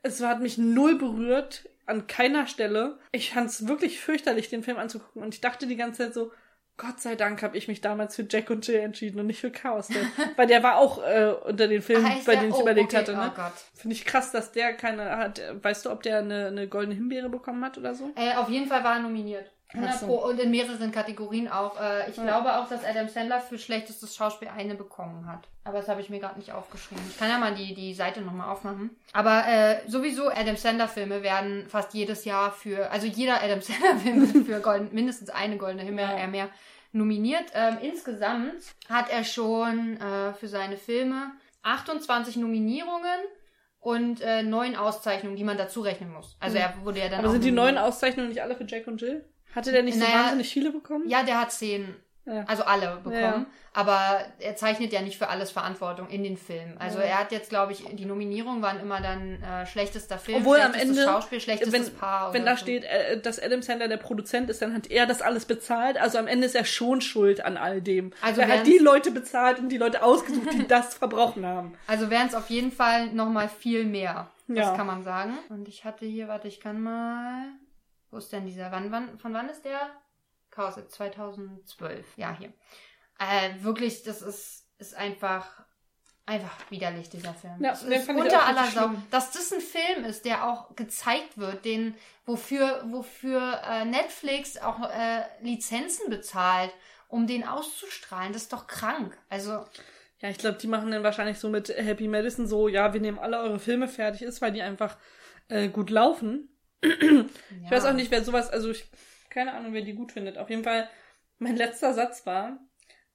es 0.01 0.21
hat 0.21 0.41
mich 0.41 0.57
null 0.57 0.97
berührt 0.97 1.69
an 1.85 2.07
keiner 2.07 2.47
Stelle. 2.47 2.97
Ich 3.11 3.33
fand 3.33 3.49
es 3.51 3.67
wirklich 3.67 3.99
fürchterlich, 3.99 4.49
den 4.49 4.63
Film 4.63 4.77
anzugucken. 4.77 5.21
Und 5.21 5.33
ich 5.35 5.41
dachte 5.41 5.67
die 5.67 5.75
ganze 5.75 6.05
Zeit 6.05 6.13
so, 6.15 6.31
Gott 6.77 7.01
sei 7.01 7.15
Dank 7.15 7.41
habe 7.41 7.57
ich 7.57 7.67
mich 7.67 7.81
damals 7.81 8.15
für 8.15 8.27
Jack 8.29 8.51
und 8.51 8.65
Jill 8.67 8.79
entschieden 8.79 9.19
und 9.19 9.25
nicht 9.25 9.41
für 9.41 9.49
Chaos. 9.49 9.87
Dad. 9.87 9.97
weil 10.35 10.45
der 10.45 10.61
war 10.61 10.77
auch 10.77 11.03
äh, 11.03 11.33
unter 11.45 11.67
den 11.67 11.81
Filmen, 11.81 12.07
Heißt 12.07 12.27
bei 12.27 12.35
denen 12.35 12.49
ich 12.49 12.55
oh, 12.55 12.61
überlegt 12.61 12.89
okay, 12.89 12.97
hatte. 12.97 13.15
Ne? 13.15 13.31
Oh 13.33 13.35
Gott. 13.35 13.53
Finde 13.73 13.95
ich 13.95 14.05
krass, 14.05 14.31
dass 14.31 14.51
der 14.51 14.73
keine 14.73 15.17
hat. 15.17 15.41
Weißt 15.63 15.85
du, 15.85 15.91
ob 15.91 16.03
der 16.03 16.19
eine, 16.19 16.47
eine 16.47 16.67
goldene 16.67 16.93
Himbeere 16.93 17.29
bekommen 17.29 17.65
hat 17.65 17.79
oder 17.79 17.95
so? 17.95 18.11
Äh, 18.15 18.35
auf 18.35 18.49
jeden 18.49 18.67
Fall 18.67 18.83
war 18.83 18.97
er 18.97 19.01
nominiert. 19.01 19.51
100 19.77 19.95
Ach 19.95 19.99
so. 19.99 20.05
Pro 20.07 20.15
und 20.27 20.39
in 20.39 20.51
mehreren 20.51 20.91
Kategorien 20.91 21.47
auch. 21.47 21.79
Äh, 21.79 22.09
ich 22.09 22.17
Ja. 22.17 22.23
glaube 22.23 22.57
auch, 22.57 22.67
dass 22.69 22.83
Adam 22.83 23.07
Sandler 23.07 23.39
für 23.39 23.57
schlechtestes 23.57 24.15
Schauspiel 24.15 24.47
eine 24.49 24.75
bekommen 24.75 25.25
hat. 25.27 25.47
Aber 25.63 25.77
das 25.79 25.87
habe 25.87 26.01
ich 26.01 26.09
mir 26.09 26.19
gerade 26.19 26.37
nicht 26.39 26.51
aufgeschrieben. 26.53 27.03
Ich 27.09 27.17
kann 27.17 27.29
ja 27.29 27.37
mal 27.37 27.53
die, 27.55 27.73
die 27.73 27.93
Seite 27.93 28.21
nochmal 28.21 28.49
aufmachen. 28.49 28.91
Aber 29.13 29.45
äh, 29.47 29.77
sowieso 29.87 30.29
Adam 30.29 30.55
Sandler 30.55 30.87
Filme 30.87 31.23
werden 31.23 31.67
fast 31.67 31.93
jedes 31.93 32.25
Jahr 32.25 32.51
für, 32.51 32.89
also 32.91 33.05
jeder 33.07 33.41
Adam 33.43 33.61
Sandler 33.61 33.95
Film 33.97 34.33
wird 34.33 34.45
für 34.45 34.59
golden, 34.61 34.89
mindestens 34.93 35.29
eine 35.29 35.57
goldene 35.57 35.83
Himbeere 35.83 36.11
Ja. 36.11 36.17
eher 36.19 36.27
mehr 36.27 36.49
nominiert. 36.93 37.45
Ähm, 37.53 37.77
insgesamt 37.81 38.53
hat 38.89 39.09
er 39.11 39.23
schon 39.23 39.97
äh, 39.99 40.33
für 40.33 40.47
seine 40.47 40.77
Filme 40.77 41.31
28 41.63 42.37
Nominierungen 42.37 43.19
und 43.79 44.21
äh, 44.21 44.41
neun 44.43 44.75
Auszeichnungen, 44.75 45.35
die 45.35 45.43
man 45.43 45.57
dazu 45.57 45.81
rechnen 45.81 46.11
muss. 46.11 46.35
Also 46.39 46.57
er 46.57 46.73
wurde 46.83 46.99
ja 46.99 47.09
dann 47.09 47.19
Aber 47.19 47.29
sind 47.29 47.43
die 47.43 47.51
neuen 47.51 47.77
Auszeichnungen 47.77 48.29
nicht 48.29 48.41
alle 48.41 48.55
für 48.55 48.65
Jack 48.65 48.87
und 48.87 49.01
Jill? 49.01 49.23
Hatte 49.55 49.71
der 49.71 49.83
nicht 49.83 49.97
so 49.97 50.03
Naja, 50.03 50.23
wahnsinnig 50.23 50.49
viele 50.49 50.71
bekommen? 50.71 51.07
Ja, 51.09 51.23
der 51.23 51.39
hat 51.41 51.51
zehn, 51.51 51.95
Ja. 52.25 52.43
also 52.47 52.63
alle 52.63 52.97
bekommen. 52.97 53.21
Ja. 53.21 53.45
Aber 53.73 54.19
er 54.39 54.55
zeichnet 54.55 54.91
ja 54.91 55.01
nicht 55.01 55.17
für 55.19 55.29
alles 55.29 55.51
Verantwortung 55.51 56.09
in 56.09 56.23
den 56.23 56.35
Filmen. 56.35 56.77
Also 56.79 56.97
Ja. 56.97 57.05
er 57.05 57.19
hat 57.19 57.31
jetzt, 57.31 57.49
glaube 57.49 57.71
ich, 57.73 57.83
die 57.91 58.05
Nominierungen 58.05 58.61
waren 58.63 58.79
immer 58.79 59.01
dann 59.01 59.41
äh, 59.43 59.65
schlechtester 59.67 60.17
Film, 60.17 60.39
Obwohl 60.39 60.57
am 60.59 60.71
schlechtestes 60.73 60.97
Ende, 60.97 61.11
Schauspiel, 61.11 61.39
schlechtestes 61.39 61.73
wenn, 61.91 61.95
Paar. 61.95 62.33
wenn 62.33 62.43
da 62.45 62.55
so. 62.55 62.61
steht, 62.63 62.85
äh, 62.85 63.19
dass 63.21 63.39
Adam 63.39 63.61
Sandler 63.61 63.87
der 63.87 63.97
Produzent 63.97 64.49
ist, 64.49 64.61
dann 64.63 64.73
hat 64.73 64.89
er 64.89 65.05
das 65.05 65.21
alles 65.21 65.45
bezahlt. 65.45 65.97
Also 65.99 66.17
am 66.17 66.25
Ende 66.27 66.47
ist 66.47 66.55
er 66.55 66.65
schon 66.65 67.01
schuld 67.01 67.45
an 67.45 67.55
all 67.55 67.81
dem. 67.81 68.11
Also 68.21 68.41
er 68.41 68.47
hat 68.47 68.65
die 68.67 68.79
Leute 68.79 69.11
bezahlt 69.11 69.59
und 69.59 69.69
die 69.69 69.77
Leute 69.77 70.01
ausgesucht, 70.03 70.53
die 70.53 70.67
das 70.67 70.95
verbrochen 70.95 71.45
haben. 71.45 71.77
Also 71.87 72.09
wären 72.09 72.27
es 72.27 72.33
auf 72.35 72.49
jeden 72.49 72.71
Fall 72.71 73.07
nochmal 73.13 73.47
viel 73.47 73.85
mehr. 73.85 74.29
Das 74.47 74.75
kann 74.75 74.87
man 74.87 75.03
sagen. 75.03 75.37
Und 75.49 75.67
ich 75.67 75.83
hatte 75.85 76.05
hier, 76.05 76.27
warte, 76.27 76.47
ich 76.47 76.59
kann 76.61 76.81
mal. 76.81 77.43
Wo 78.17 78.19
ist 78.19 78.33
denn 78.33 78.47
dieser? 78.47 78.71
Wann, 78.71 78.91
wann, 78.91 79.19
von 79.19 79.31
wann 79.31 79.47
ist 79.47 79.63
der? 79.63 79.91
Chaos 80.49 80.73
2012. 80.89 82.17
Ja, 82.17 82.35
hier. 82.35 82.51
Äh, 83.19 83.63
wirklich, 83.63 84.01
das 84.01 84.23
ist, 84.23 84.65
ist 84.79 84.95
einfach, 84.95 85.63
einfach 86.25 86.57
widerlich, 86.71 87.11
dieser 87.11 87.35
Film. 87.35 87.53
Ja, 87.59 87.69
das 87.73 87.83
ist 87.83 88.09
unter 88.09 88.43
aller 88.43 88.65
Sau. 88.71 88.89
Dass 89.11 89.29
das 89.29 89.53
ein 89.53 89.61
Film 89.61 90.03
ist, 90.03 90.25
der 90.25 90.49
auch 90.49 90.75
gezeigt 90.75 91.37
wird, 91.37 91.63
den, 91.63 91.93
wofür, 92.25 92.85
wofür 92.87 93.61
äh, 93.63 93.85
Netflix 93.85 94.57
auch 94.57 94.89
äh, 94.89 95.21
Lizenzen 95.41 96.09
bezahlt, 96.09 96.73
um 97.09 97.27
den 97.27 97.47
auszustrahlen, 97.47 98.33
das 98.33 98.43
ist 98.43 98.53
doch 98.53 98.65
krank. 98.65 99.15
Also, 99.29 99.63
Ja, 100.21 100.29
ich 100.29 100.39
glaube, 100.39 100.57
die 100.57 100.65
machen 100.65 100.89
dann 100.89 101.03
wahrscheinlich 101.03 101.37
so 101.37 101.49
mit 101.49 101.69
Happy 101.69 102.07
Madison 102.07 102.47
so, 102.47 102.67
ja, 102.67 102.93
wir 102.93 102.99
nehmen 102.99 103.19
alle 103.19 103.37
eure 103.41 103.59
Filme 103.59 103.87
fertig 103.87 104.23
ist, 104.23 104.41
weil 104.41 104.53
die 104.53 104.63
einfach 104.63 104.97
äh, 105.49 105.69
gut 105.69 105.91
laufen. 105.91 106.49
Ich 107.63 107.71
weiß 107.71 107.85
auch 107.85 107.93
nicht, 107.93 108.11
wer 108.11 108.23
sowas, 108.23 108.49
also 108.49 108.71
ich, 108.71 108.85
keine 109.29 109.53
Ahnung, 109.53 109.73
wer 109.73 109.81
die 109.81 109.93
gut 109.93 110.13
findet. 110.13 110.37
Auf 110.37 110.49
jeden 110.49 110.63
Fall, 110.63 110.89
mein 111.37 111.57
letzter 111.57 111.93
Satz 111.93 112.25
war, 112.25 112.59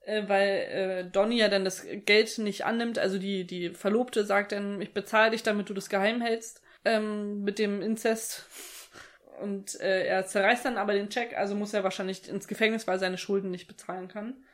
äh, 0.00 0.28
weil 0.28 0.48
äh, 0.48 1.10
Donny 1.10 1.38
ja 1.38 1.48
dann 1.48 1.64
das 1.64 1.86
Geld 2.04 2.36
nicht 2.38 2.64
annimmt, 2.64 2.98
also 2.98 3.18
die, 3.18 3.46
die 3.46 3.70
Verlobte 3.70 4.24
sagt 4.24 4.52
dann, 4.52 4.80
ich 4.82 4.92
bezahle 4.92 5.30
dich, 5.30 5.42
damit 5.42 5.70
du 5.70 5.74
das 5.74 5.88
geheim 5.88 6.20
hältst, 6.20 6.62
ähm, 6.84 7.42
mit 7.44 7.58
dem 7.58 7.80
Inzest. 7.80 8.46
Und 9.40 9.80
äh, 9.80 10.06
er 10.06 10.26
zerreißt 10.26 10.64
dann 10.64 10.76
aber 10.76 10.92
den 10.92 11.08
Check, 11.08 11.36
also 11.36 11.54
muss 11.54 11.72
er 11.72 11.82
wahrscheinlich 11.82 12.28
ins 12.28 12.46
Gefängnis, 12.46 12.86
weil 12.86 12.96
er 12.96 13.00
seine 13.00 13.18
Schulden 13.18 13.50
nicht 13.50 13.66
bezahlen 13.66 14.08
kann. 14.08 14.44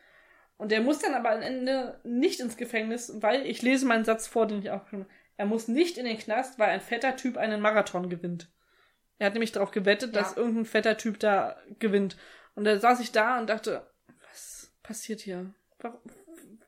Und 0.56 0.72
er 0.72 0.80
muss 0.80 0.98
dann 0.98 1.14
aber 1.14 1.30
am 1.30 1.42
Ende 1.42 2.00
nicht 2.04 2.40
ins 2.40 2.56
Gefängnis, 2.56 3.12
weil 3.16 3.46
ich 3.46 3.62
lese 3.62 3.86
meinen 3.86 4.04
Satz 4.04 4.26
vor, 4.26 4.46
den 4.46 4.60
ich 4.60 4.70
auch 4.70 4.86
schon. 4.88 5.06
Er 5.36 5.46
muss 5.46 5.68
nicht 5.68 5.98
in 5.98 6.04
den 6.04 6.18
Knast, 6.18 6.58
weil 6.58 6.70
ein 6.70 6.80
fetter 6.80 7.16
Typ 7.16 7.36
einen 7.36 7.60
Marathon 7.60 8.08
gewinnt. 8.08 8.48
Er 9.18 9.26
hat 9.26 9.32
nämlich 9.34 9.52
darauf 9.52 9.70
gewettet, 9.70 10.14
Ja. 10.14 10.22
dass 10.22 10.36
irgendein 10.36 10.64
fetter 10.64 10.96
Typ 10.96 11.18
da 11.20 11.56
gewinnt. 11.78 12.16
Und 12.54 12.64
da 12.64 12.78
saß 12.78 13.00
ich 13.00 13.12
da 13.12 13.38
und 13.38 13.48
dachte, 13.48 13.86
was 14.30 14.72
passiert 14.82 15.20
hier? 15.20 15.52
Warum? 15.80 16.00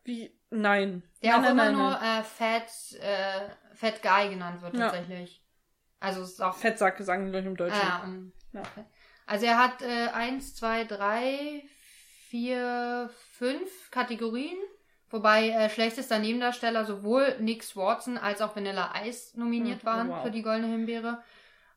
Wie? 0.05 0.37
Nein. 0.51 1.03
Der 1.23 1.37
nein, 1.37 1.45
auch 1.45 1.51
immer 1.51 1.65
nein, 1.67 1.73
nur 1.75 1.91
nein. 1.91 2.21
äh, 2.21 2.25
Fat, 2.25 2.71
äh, 3.01 3.75
Fat 3.75 4.03
Guy 4.03 4.31
genannt 4.31 4.63
wird 4.63 4.75
Ja. 4.75 4.91
tatsächlich. 4.91 5.45
Also 6.01 6.23
es 6.23 6.31
ist 6.31 6.43
auch. 6.43 6.57
Fettsack 6.57 6.99
sagen 7.01 7.31
die, 7.33 7.39
ich, 7.39 7.45
im 7.47 7.57
Deutschen. 7.57 7.81
Ah, 7.81 8.03
um, 8.05 8.33
Ja. 8.53 8.61
okay. 8.63 8.85
Also 9.27 9.47
er 9.47 9.59
hat 9.59 9.83
äh, 9.83 10.09
eins, 10.09 10.57
zwei, 10.57 10.85
drei, 10.85 11.63
vier, 12.29 13.11
fünf 13.33 13.91
Kategorien. 13.91 14.57
Wobei 15.11 15.51
äh, 15.51 15.69
schlechtester 15.71 16.19
Nebendarsteller 16.19 16.85
sowohl 16.85 17.37
Nick 17.41 17.63
Swartzen 17.65 18.17
als 18.17 18.41
auch 18.41 18.55
Vanilla 18.55 18.93
Ice 19.05 19.39
nominiert 19.39 19.81
Hm, 19.81 19.87
waren 19.87 20.09
wow. 20.09 20.23
für 20.23 20.31
die 20.31 20.43
Goldene 20.43 20.69
Himbeere. 20.69 21.23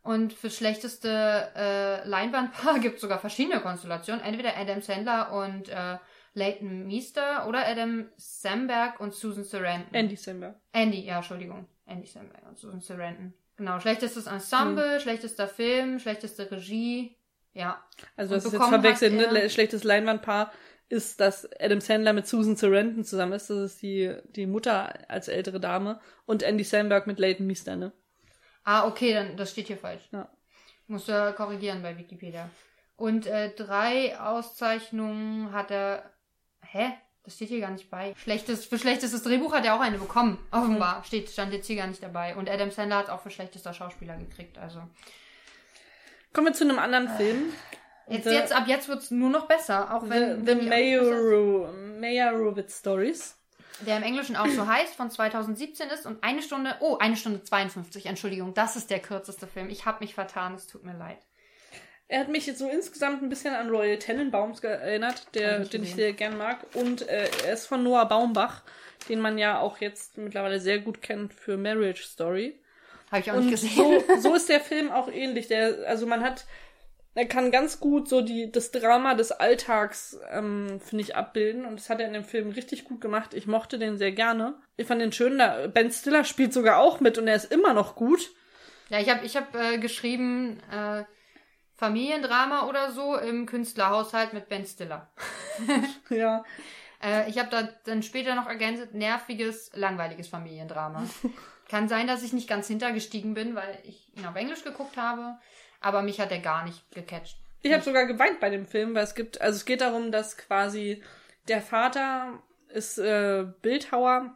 Und 0.03 0.33
für 0.33 0.49
schlechteste 0.49 1.49
äh, 1.55 2.07
Leinwandpaar 2.07 2.79
gibt 2.81 2.95
es 2.95 3.01
sogar 3.01 3.19
verschiedene 3.19 3.61
Konstellationen. 3.61 4.23
Entweder 4.23 4.57
Adam 4.57 4.81
Sandler 4.81 5.31
und 5.31 5.69
äh, 5.69 5.97
Leighton 6.33 6.85
Meester 6.87 7.47
oder 7.47 7.65
Adam 7.65 8.09
Samberg 8.17 8.99
und 8.99 9.13
Susan 9.13 9.43
Sarandon. 9.43 9.93
Andy 9.93 10.15
Samberg. 10.17 10.55
Andy, 10.73 11.05
ja, 11.05 11.17
Entschuldigung. 11.17 11.67
Andy 11.85 12.07
Samberg 12.07 12.45
und 12.47 12.57
Susan 12.57 12.81
Sarandon. 12.81 13.33
Genau, 13.55 13.79
schlechtestes 13.79 14.25
Ensemble, 14.27 14.99
schlechtester 14.99 15.47
Film, 15.47 15.99
schlechteste 15.99 16.51
Regie. 16.51 17.15
Ja. 17.53 17.81
Also 18.17 18.33
das 18.35 18.45
ist 18.45 18.53
jetzt 18.53 18.67
verwechselt, 18.67 19.13
ne? 19.13 19.27
Le- 19.27 19.49
Schlechtes 19.49 19.83
Leinwandpaar 19.83 20.51
ist, 20.89 21.19
dass 21.21 21.47
Adam 21.61 21.79
Sandler 21.79 22.13
mit 22.13 22.27
Susan 22.27 22.55
Sarandon 22.55 23.03
zusammen 23.05 23.33
ist. 23.33 23.49
Das 23.49 23.57
ist 23.59 23.81
die, 23.83 24.13
die 24.35 24.47
Mutter 24.47 25.09
als 25.09 25.27
ältere 25.27 25.59
Dame. 25.59 25.99
Und 26.25 26.43
Andy 26.43 26.63
Samberg 26.63 27.07
mit 27.07 27.19
Leighton 27.19 27.45
Meester, 27.47 27.75
ne? 27.75 27.93
Ah, 28.63 28.87
okay, 28.87 29.13
dann 29.13 29.37
das 29.37 29.51
steht 29.51 29.67
hier 29.67 29.77
falsch. 29.77 30.03
Ja. 30.11 30.29
Musst 30.87 31.07
du 31.07 31.33
korrigieren 31.33 31.81
bei 31.81 31.97
Wikipedia. 31.97 32.49
Und 32.95 33.25
äh, 33.25 33.49
drei 33.55 34.19
Auszeichnungen 34.19 35.51
hat 35.51 35.71
er. 35.71 36.09
Hä? 36.61 36.93
Das 37.23 37.35
steht 37.35 37.49
hier 37.49 37.61
gar 37.61 37.71
nicht 37.71 37.89
bei. 37.89 38.13
Schlechtes, 38.17 38.65
für 38.65 38.77
schlechtestes 38.77 39.23
Drehbuch 39.23 39.53
hat 39.53 39.65
er 39.65 39.75
auch 39.75 39.79
eine 39.79 39.97
bekommen. 39.97 40.45
Offenbar. 40.51 41.03
Steht, 41.05 41.29
stand 41.29 41.53
jetzt 41.53 41.67
hier 41.67 41.77
gar 41.77 41.87
nicht 41.87 42.03
dabei. 42.03 42.35
Und 42.35 42.49
Adam 42.49 42.69
Sandler 42.69 42.97
hat 42.97 43.09
auch 43.09 43.21
für 43.21 43.29
schlechtester 43.29 43.73
Schauspieler 43.73 44.17
gekriegt. 44.17 44.57
Also. 44.57 44.81
Kommen 46.33 46.47
wir 46.47 46.53
zu 46.53 46.65
einem 46.65 46.79
anderen 46.79 47.07
Film. 47.09 47.53
Jetzt, 48.09 48.25
The- 48.25 48.33
jetzt, 48.33 48.51
ab 48.51 48.67
jetzt 48.67 48.89
wird's 48.89 49.09
nur 49.09 49.29
noch 49.29 49.47
besser. 49.47 49.93
Auch 49.95 50.03
The, 50.03 50.09
wenn. 50.09 50.45
the 50.45 50.55
Meyerowitz 50.55 51.99
Meyerowitz 52.01 52.79
Stories. 52.79 53.37
Der 53.81 53.97
im 53.97 54.03
Englischen 54.03 54.35
auch 54.35 54.47
so 54.47 54.67
heißt, 54.67 54.95
von 54.95 55.09
2017 55.09 55.89
ist 55.89 56.05
und 56.05 56.23
eine 56.23 56.41
Stunde, 56.41 56.75
oh, 56.79 56.97
eine 56.97 57.17
Stunde 57.17 57.43
52, 57.43 58.05
Entschuldigung, 58.05 58.53
das 58.53 58.75
ist 58.75 58.89
der 58.89 58.99
kürzeste 58.99 59.47
Film. 59.47 59.69
Ich 59.69 59.85
habe 59.85 60.03
mich 60.03 60.13
vertan, 60.13 60.55
es 60.55 60.67
tut 60.67 60.83
mir 60.83 60.97
leid. 60.97 61.19
Er 62.07 62.19
hat 62.19 62.29
mich 62.29 62.45
jetzt 62.45 62.59
so 62.59 62.69
insgesamt 62.69 63.23
ein 63.23 63.29
bisschen 63.29 63.55
an 63.55 63.69
Royal 63.69 63.97
Tenenbaums 63.97 64.59
erinnert, 64.59 65.33
der, 65.33 65.61
ich 65.61 65.69
den 65.69 65.83
ich 65.83 65.95
sehr 65.95 66.13
gern 66.13 66.37
mag. 66.37 66.65
Und 66.73 67.07
äh, 67.07 67.29
er 67.45 67.53
ist 67.53 67.65
von 67.65 67.83
Noah 67.83 68.05
Baumbach, 68.05 68.61
den 69.09 69.19
man 69.19 69.37
ja 69.37 69.59
auch 69.59 69.79
jetzt 69.79 70.17
mittlerweile 70.17 70.59
sehr 70.59 70.79
gut 70.79 71.01
kennt 71.01 71.33
für 71.33 71.57
Marriage 71.57 72.03
Story. 72.03 72.59
Habe 73.09 73.21
ich 73.21 73.31
auch 73.31 73.37
Und 73.37 73.45
nicht 73.45 73.61
gesehen. 73.61 74.03
so, 74.07 74.15
so 74.19 74.35
ist 74.35 74.49
der 74.49 74.59
Film 74.59 74.91
auch 74.91 75.07
ähnlich. 75.07 75.47
Der, 75.47 75.87
also 75.87 76.05
man 76.05 76.23
hat 76.23 76.45
Er 77.15 77.25
kann 77.27 77.51
ganz 77.51 77.79
gut 77.79 78.09
so 78.09 78.21
die, 78.21 78.51
das 78.51 78.71
Drama 78.71 79.13
des 79.13 79.31
Alltags, 79.31 80.19
ähm, 80.31 80.79
finde 80.83 81.03
ich, 81.03 81.15
abbilden. 81.15 81.65
Und 81.65 81.79
das 81.79 81.89
hat 81.89 81.99
er 81.99 82.07
in 82.07 82.13
dem 82.13 82.23
Film 82.23 82.49
richtig 82.49 82.85
gut 82.85 83.01
gemacht. 83.01 83.35
Ich 83.35 83.45
mochte 83.45 83.77
den 83.77 83.97
sehr 83.97 84.11
gerne. 84.11 84.55
Ich 84.77 84.87
fand 84.87 84.99
den 84.99 85.11
schön. 85.11 85.37
Da, 85.37 85.67
ben 85.67 85.91
Stiller 85.91 86.23
spielt 86.23 86.53
sogar 86.53 86.79
auch 86.79 86.99
mit 86.99 87.17
und 87.19 87.27
er 87.27 87.35
ist 87.35 87.51
immer 87.51 87.73
noch 87.73 87.95
gut. 87.95 88.31
Ja, 88.89 88.99
ich 88.99 89.09
habe 89.09 89.25
ich 89.25 89.37
hab, 89.37 89.55
äh, 89.55 89.77
geschrieben, 89.77 90.59
äh, 90.71 91.03
Familiendrama 91.75 92.67
oder 92.67 92.91
so 92.91 93.15
im 93.17 93.45
Künstlerhaushalt 93.45 94.33
mit 94.33 94.49
Ben 94.49 94.65
Stiller. 94.65 95.11
ja. 96.09 96.43
Äh, 97.03 97.29
ich 97.29 97.37
habe 97.37 97.49
da 97.49 97.69
dann 97.85 98.01
später 98.01 98.33
noch 98.35 98.47
ergänzt, 98.47 98.93
nerviges, 98.93 99.71
langweiliges 99.75 100.27
Familiendrama. 100.27 101.03
Kann 101.69 101.87
sein, 101.87 102.07
dass 102.07 102.23
ich 102.23 102.33
nicht 102.33 102.47
ganz 102.47 102.67
hintergestiegen 102.67 103.33
bin, 103.33 103.55
weil 103.55 103.79
ich 103.83 104.09
ihn 104.15 104.25
auf 104.25 104.35
Englisch 104.35 104.63
geguckt 104.63 104.97
habe, 104.97 105.37
aber 105.83 106.01
mich 106.01 106.19
hat 106.19 106.31
er 106.31 106.39
gar 106.39 106.63
nicht 106.63 106.89
gecatcht. 106.91 107.37
Ich 107.61 107.71
habe 107.71 107.83
sogar 107.83 108.05
geweint 108.05 108.39
bei 108.39 108.49
dem 108.49 108.65
Film, 108.65 108.95
weil 108.95 109.03
es 109.03 109.15
gibt, 109.15 109.41
also 109.41 109.55
es 109.55 109.65
geht 109.65 109.81
darum, 109.81 110.11
dass 110.11 110.37
quasi 110.37 111.01
der 111.47 111.61
Vater 111.61 112.41
ist 112.69 112.97
äh, 112.97 113.45
Bildhauer 113.61 114.35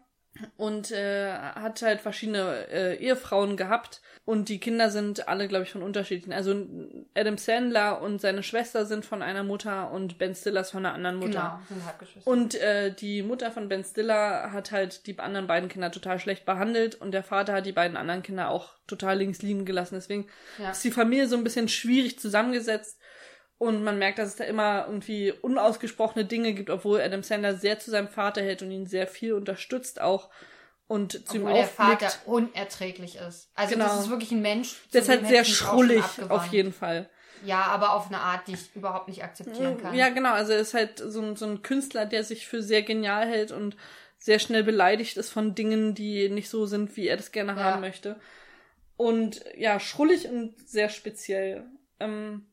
und 0.56 0.92
äh, 0.92 1.32
hat 1.34 1.82
halt 1.82 2.02
verschiedene 2.02 2.68
äh, 2.70 2.96
Ehefrauen 2.96 3.58
gehabt 3.58 4.02
und 4.28 4.50
die 4.50 4.60
Kinder 4.60 4.90
sind 4.90 5.30
alle, 5.30 5.48
glaube 5.48 5.64
ich, 5.64 5.72
von 5.72 5.82
unterschiedlichen. 5.82 6.34
Also 6.34 6.54
Adam 7.16 7.38
Sandler 7.38 8.02
und 8.02 8.20
seine 8.20 8.44
Schwester 8.44 8.86
sind 8.86 9.06
von 9.06 9.22
einer 9.22 9.42
Mutter 9.44 9.90
und 9.90 10.18
Ben 10.18 10.36
Stiller 10.36 10.60
ist 10.60 10.72
von 10.72 10.86
einer 10.86 10.94
anderen 10.94 11.16
Mutter. 11.16 11.30
Genau, 11.30 11.60
sind 11.70 11.86
Halbgeschwister. 11.86 12.30
Und 12.30 12.56
äh, 12.56 12.94
die 12.94 13.24
Mutter 13.24 13.52
von 13.52 13.70
Ben 13.70 13.86
Stiller 13.86 14.52
hat 14.52 14.74
halt 14.74 15.08
die 15.08 15.18
anderen 15.18 15.48
beiden 15.48 15.70
Kinder 15.70 15.92
total 15.92 16.20
schlecht 16.20 16.44
behandelt 16.46 16.96
und 16.96 17.12
der 17.12 17.24
Vater 17.24 17.54
hat 17.54 17.66
die 17.66 17.72
beiden 17.72 17.96
anderen 17.96 18.22
Kinder 18.22 18.50
auch 18.50 18.74
total 18.86 19.18
links 19.18 19.42
liegen 19.42 19.64
gelassen. 19.64 19.96
Deswegen 19.96 20.28
Ja. 20.62 20.72
ist 20.72 20.84
die 20.84 20.92
Familie 20.92 21.30
so 21.30 21.38
ein 21.38 21.46
bisschen 21.46 21.70
schwierig 21.70 22.20
zusammengesetzt 22.20 23.00
und 23.58 23.82
man 23.82 23.98
merkt, 23.98 24.20
dass 24.20 24.28
es 24.28 24.36
da 24.36 24.44
immer 24.44 24.88
irgendwie 24.88 25.32
unausgesprochene 25.32 26.26
Dinge 26.26 26.52
gibt, 26.54 26.70
obwohl 26.70 27.00
Adam 27.00 27.24
Sandler 27.24 27.56
sehr 27.56 27.80
zu 27.80 27.92
seinem 27.92 28.10
Vater 28.10 28.42
hält 28.42 28.62
und 28.62 28.72
ihn 28.72 28.88
sehr 28.88 29.08
viel 29.08 29.32
unterstützt 29.32 30.02
auch 30.02 30.30
und 30.88 31.12
zu 31.28 31.38
Obwohl 31.38 31.52
ihm 31.52 31.56
der. 31.58 31.68
Vater 31.68 32.12
unerträglich 32.26 33.18
ist. 33.18 33.50
Also 33.56 33.74
Genau. 33.74 33.86
das 33.86 34.02
ist 34.02 34.10
wirklich 34.10 34.32
ein 34.32 34.42
Mensch. 34.42 34.76
Der 34.94 35.02
ist 35.02 35.10
halt 35.10 35.28
sehr 35.28 35.44
schrullig, 35.46 36.04
auf 36.30 36.48
jeden 36.48 36.72
Fall. 36.74 37.10
Ja, 37.46 37.64
aber 37.64 37.94
auf 37.94 38.08
eine 38.08 38.20
Art, 38.20 38.48
die 38.48 38.54
ich 38.54 38.76
überhaupt 38.76 39.08
nicht 39.08 39.24
akzeptieren 39.24 39.78
kann. 39.78 39.94
Ja, 39.94 40.10
genau. 40.10 40.32
Also 40.34 40.54
er 40.54 40.60
ist 40.60 40.74
halt 40.74 40.98
so 40.98 41.22
ein, 41.22 41.36
so 41.36 41.46
ein 41.46 41.62
Künstler, 41.62 42.06
der 42.06 42.24
sich 42.24 42.48
für 42.48 42.64
sehr 42.64 42.82
genial 42.82 43.28
hält 43.28 43.52
und 43.52 43.76
sehr 44.18 44.40
schnell 44.40 44.64
beleidigt 44.64 45.18
ist 45.18 45.30
von 45.30 45.54
Dingen, 45.54 45.94
die 45.94 46.30
nicht 46.30 46.50
so 46.50 46.66
sind, 46.66 46.98
wie 46.98 47.08
er 47.08 47.18
das 47.18 47.32
gerne 47.32 47.52
Ja. 47.54 47.60
haben 47.64 47.82
möchte. 47.82 48.20
Und 48.96 49.44
ja, 49.56 49.80
schrullig 49.80 50.28
und 50.28 50.56
sehr 50.68 50.90
speziell. 50.90 51.66
Ähm, 52.00 52.48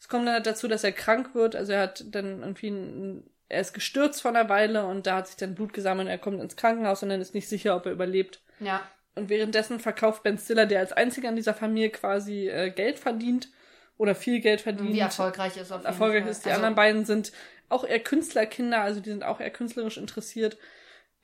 es 0.00 0.08
kommt 0.08 0.26
dann 0.26 0.34
halt 0.34 0.46
dazu, 0.46 0.68
dass 0.68 0.84
er 0.84 0.92
krank 0.92 1.34
wird. 1.34 1.54
Also 1.56 1.72
er 1.72 1.82
hat 1.82 2.04
dann 2.08 2.40
irgendwie 2.40 2.68
ein, 2.68 3.30
er 3.54 3.60
ist 3.60 3.72
gestürzt 3.72 4.22
vor 4.22 4.30
einer 4.30 4.48
Weile 4.48 4.84
und 4.86 5.06
da 5.06 5.16
hat 5.16 5.28
sich 5.28 5.36
dann 5.36 5.54
Blut 5.54 5.72
gesammelt. 5.72 6.08
Er 6.08 6.18
kommt 6.18 6.40
ins 6.42 6.56
Krankenhaus 6.56 7.02
und 7.02 7.08
dann 7.08 7.20
ist 7.20 7.34
nicht 7.34 7.48
sicher, 7.48 7.76
ob 7.76 7.86
er 7.86 7.92
überlebt. 7.92 8.40
Ja. 8.60 8.82
Und 9.14 9.28
währenddessen 9.28 9.80
verkauft 9.80 10.22
Ben 10.24 10.38
Stiller, 10.38 10.66
der 10.66 10.80
als 10.80 10.92
einziger 10.92 11.28
in 11.28 11.36
dieser 11.36 11.54
Familie 11.54 11.90
quasi 11.90 12.48
äh, 12.48 12.70
Geld 12.70 12.98
verdient 12.98 13.48
oder 13.96 14.14
viel 14.14 14.40
Geld 14.40 14.60
verdient. 14.60 14.92
Wie 14.92 14.98
erfolgreich 14.98 15.56
ist 15.56 15.70
auf 15.72 15.84
erfolgreich 15.84 16.22
Fall. 16.22 16.30
ist. 16.32 16.44
Die 16.44 16.50
also, 16.50 16.56
anderen 16.58 16.74
beiden 16.74 17.04
sind 17.04 17.32
auch 17.68 17.84
eher 17.84 18.00
Künstlerkinder, 18.00 18.80
also 18.80 19.00
die 19.00 19.10
sind 19.10 19.24
auch 19.24 19.40
eher 19.40 19.50
künstlerisch 19.50 19.96
interessiert. 19.96 20.58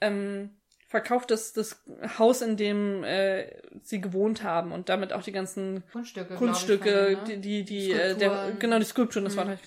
Ähm, 0.01 0.51
verkauft 0.87 1.31
das, 1.31 1.53
das 1.53 1.83
Haus, 2.19 2.43
in 2.43 2.57
dem 2.57 3.05
äh, 3.05 3.47
sie 3.83 4.01
gewohnt 4.01 4.43
haben 4.43 4.73
und 4.73 4.88
damit 4.88 5.12
auch 5.12 5.23
die 5.23 5.33
ganzen 5.33 5.85
Kunststücke, 5.93 6.35
Kunststücke, 6.35 7.19
ich, 7.25 7.33
ihm, 7.33 7.43
die, 7.43 7.62
die, 7.62 7.64
die, 7.64 7.93
äh, 7.93 8.16
der, 8.16 8.53
genau, 8.59 8.79
die 8.79 8.85
Skulpturen, 8.85 9.25
das 9.25 9.35
Mhm. 9.35 9.38
war 9.38 9.45
nicht 9.47 9.64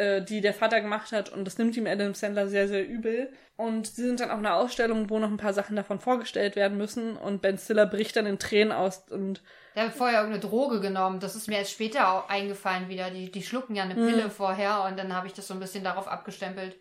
äh, 0.00 0.24
die 0.24 0.40
der 0.40 0.54
Vater 0.54 0.80
gemacht 0.80 1.12
hat 1.12 1.28
und 1.28 1.44
das 1.44 1.58
nimmt 1.58 1.76
ihm 1.76 1.86
Adam 1.86 2.14
Sandler 2.14 2.48
sehr, 2.48 2.66
sehr 2.68 2.86
übel. 2.86 3.32
Und 3.56 3.86
sie 3.86 4.06
sind 4.06 4.20
dann 4.20 4.30
auf 4.30 4.38
einer 4.38 4.54
Ausstellung, 4.56 5.10
wo 5.10 5.18
noch 5.18 5.28
ein 5.30 5.36
paar 5.36 5.52
Sachen 5.52 5.76
davon 5.76 6.00
vorgestellt 6.00 6.56
werden 6.56 6.78
müssen 6.78 7.16
und 7.16 7.42
Ben 7.42 7.58
Stiller 7.58 7.84
bricht 7.86 8.16
dann 8.16 8.24
in 8.24 8.38
Tränen 8.38 8.72
aus 8.72 9.02
und 9.10 9.42
Der 9.76 9.84
hat 9.84 9.92
vorher 9.94 10.20
irgendeine 10.20 10.40
Droge 10.48 10.80
genommen. 10.80 11.20
Das 11.20 11.36
ist 11.36 11.46
mir 11.46 11.58
erst 11.58 11.72
später 11.72 12.10
auch 12.12 12.28
eingefallen 12.30 12.88
wieder. 12.88 13.10
Die, 13.10 13.30
die 13.30 13.42
schlucken 13.42 13.76
ja 13.76 13.82
eine 13.82 13.94
Mhm. 13.96 14.06
Pille 14.08 14.30
vorher 14.30 14.84
und 14.84 14.98
dann 14.98 15.14
habe 15.14 15.26
ich 15.26 15.34
das 15.34 15.46
so 15.46 15.52
ein 15.54 15.60
bisschen 15.60 15.84
darauf 15.84 16.08
abgestempelt. 16.08 16.76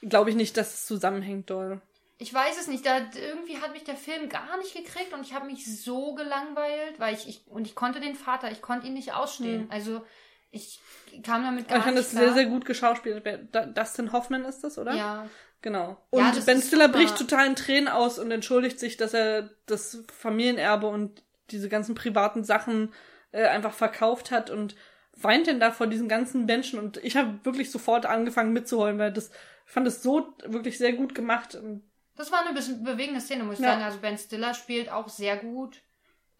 glaube 0.00 0.30
ich 0.30 0.36
nicht, 0.36 0.56
dass 0.56 0.72
es 0.74 0.86
zusammenhängt, 0.86 1.50
doll. 1.50 1.80
Ich 2.16 2.32
weiß 2.32 2.58
es 2.58 2.66
nicht. 2.68 2.84
Da, 2.86 2.98
irgendwie 3.14 3.58
hat 3.58 3.72
mich 3.72 3.84
der 3.84 3.96
Film 3.96 4.28
gar 4.30 4.56
nicht 4.58 4.74
gekriegt 4.74 5.12
und 5.12 5.20
ich 5.26 5.34
habe 5.34 5.46
mich 5.46 5.82
so 5.82 6.14
gelangweilt, 6.14 6.98
weil 6.98 7.14
ich, 7.14 7.28
ich 7.28 7.42
und 7.46 7.66
ich 7.66 7.74
konnte 7.74 8.00
den 8.00 8.14
Vater, 8.14 8.50
ich 8.50 8.62
konnte 8.62 8.86
ihn 8.86 8.94
nicht 8.94 9.12
ausstehen. 9.14 9.66
Also 9.70 10.02
ich 10.50 10.80
kam 11.22 11.42
damit 11.42 11.68
gar 11.68 11.78
Ich 11.78 11.84
fand 11.84 11.96
nicht 11.96 12.06
das 12.06 12.12
klar. 12.12 12.24
sehr, 12.24 12.34
sehr 12.34 12.46
gut 12.46 12.64
geschauspielt. 12.64 13.22
Dustin 13.74 14.12
Hoffman 14.12 14.44
ist 14.44 14.62
das, 14.64 14.78
oder? 14.78 14.94
Ja, 14.94 15.26
Genau. 15.62 15.98
Ja, 16.12 16.28
Und 16.28 16.36
das 16.36 16.46
Ben 16.46 16.62
Stiller 16.62 16.86
super. 16.86 16.98
bricht 16.98 17.18
total 17.18 17.46
in 17.46 17.54
Tränen 17.56 17.88
aus 17.88 18.18
und 18.18 18.30
entschuldigt 18.30 18.80
sich, 18.80 18.96
dass 18.96 19.12
er 19.12 19.50
das 19.66 20.02
Familienerbe 20.10 20.86
und 20.86 21.22
diese 21.50 21.68
ganzen 21.68 21.94
privaten 21.94 22.44
Sachen 22.44 22.94
äh, 23.32 23.44
einfach 23.46 23.74
verkauft 23.74 24.30
hat 24.30 24.48
und 24.48 24.74
weint 25.14 25.46
denn 25.48 25.60
da 25.60 25.70
vor 25.70 25.86
diesen 25.86 26.08
ganzen 26.08 26.46
Menschen. 26.46 26.78
Und 26.78 26.96
ich 27.04 27.16
habe 27.16 27.40
wirklich 27.44 27.70
sofort 27.70 28.06
angefangen 28.06 28.52
mitzuheulen, 28.54 28.98
weil 28.98 29.12
das 29.12 29.30
ich 29.66 29.72
fand 29.72 29.86
es 29.86 30.02
so 30.02 30.34
wirklich 30.46 30.78
sehr 30.78 30.94
gut 30.94 31.14
gemacht. 31.14 31.56
Das 32.16 32.32
war 32.32 32.40
eine 32.44 32.54
bisschen 32.54 32.82
bewegende 32.82 33.20
Szene, 33.20 33.44
muss 33.44 33.56
ich 33.56 33.60
Ja. 33.64 33.72
sagen. 33.72 33.82
Also 33.82 33.98
Ben 33.98 34.16
Stiller 34.18 34.54
spielt 34.54 34.90
auch 34.90 35.08
sehr 35.08 35.36
gut. 35.36 35.82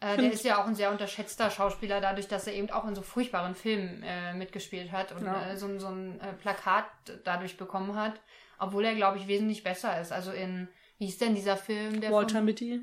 Äh, 0.01 0.17
der 0.17 0.33
ist 0.33 0.45
ja 0.45 0.61
auch 0.63 0.67
ein 0.67 0.75
sehr 0.75 0.91
unterschätzter 0.91 1.51
Schauspieler, 1.51 2.01
dadurch, 2.01 2.27
dass 2.27 2.47
er 2.47 2.55
eben 2.55 2.71
auch 2.71 2.87
in 2.89 2.95
so 2.95 3.03
furchtbaren 3.03 3.55
Filmen 3.55 4.03
äh, 4.03 4.33
mitgespielt 4.35 4.93
hat 4.93 5.13
und 5.13 5.25
Ja. 5.27 5.51
äh, 5.51 5.57
so, 5.57 5.67
ein- 5.67 5.79
so 5.79 5.89
ein 5.89 6.19
äh, 6.21 6.33
Plakat 6.33 6.85
dadurch 7.25 7.57
bekommen 7.59 7.95
hat. 7.97 8.15
Obwohl 8.59 8.85
er, 8.85 8.95
glaube 8.95 9.19
ich, 9.19 9.27
wesentlich 9.27 9.63
besser 9.63 10.01
ist. 10.01 10.13
Also 10.13 10.33
in, 10.33 10.69
wie 10.99 11.07
hieß 11.07 11.19
denn 11.19 11.35
dieser 11.35 11.57
Film? 11.57 12.01
Der 12.01 12.11
Walter 12.13 12.37
von, 12.37 12.45
Mitty. 12.47 12.83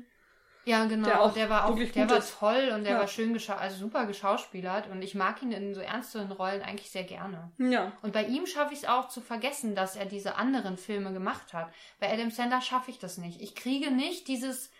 Ja, 0.64 0.84
genau. 0.84 1.06
der 1.08 1.22
auch 1.22 1.32
der 1.32 1.48
war 1.48 1.64
auch, 1.66 1.76
der 1.78 2.10
war 2.10 2.18
ist. 2.18 2.36
toll 2.38 2.72
und 2.74 2.84
der 2.84 2.92
Ja. 2.94 2.98
war 2.98 3.08
schön 3.08 3.32
geschau 3.32 3.54
also 3.54 3.76
super 3.78 4.04
geschauspielert 4.06 4.86
und 4.88 5.00
ich 5.02 5.14
mag 5.14 5.40
ihn 5.42 5.50
in 5.52 5.74
so 5.74 5.80
ernsteren 5.80 6.30
Rollen 6.30 6.60
eigentlich 6.62 6.90
sehr 6.90 7.04
gerne. 7.04 7.50
Ja. 7.58 7.92
Und 8.02 8.12
bei 8.12 8.24
ihm 8.24 8.44
schaffe 8.46 8.74
ich 8.74 8.80
es 8.80 8.84
auch 8.88 9.08
zu 9.08 9.20
vergessen, 9.22 9.74
dass 9.74 9.96
er 9.96 10.04
diese 10.04 10.34
anderen 10.36 10.76
Filme 10.76 11.12
gemacht 11.12 11.54
hat. 11.54 11.72
Bei 12.00 12.12
Adam 12.12 12.30
Sandler 12.30 12.60
schaffe 12.60 12.90
ich 12.90 12.98
das 12.98 13.16
nicht. 13.18 13.40
Ich 13.40 13.54
kriege 13.54 13.90
nicht 13.90 14.28
dieses, 14.28 14.70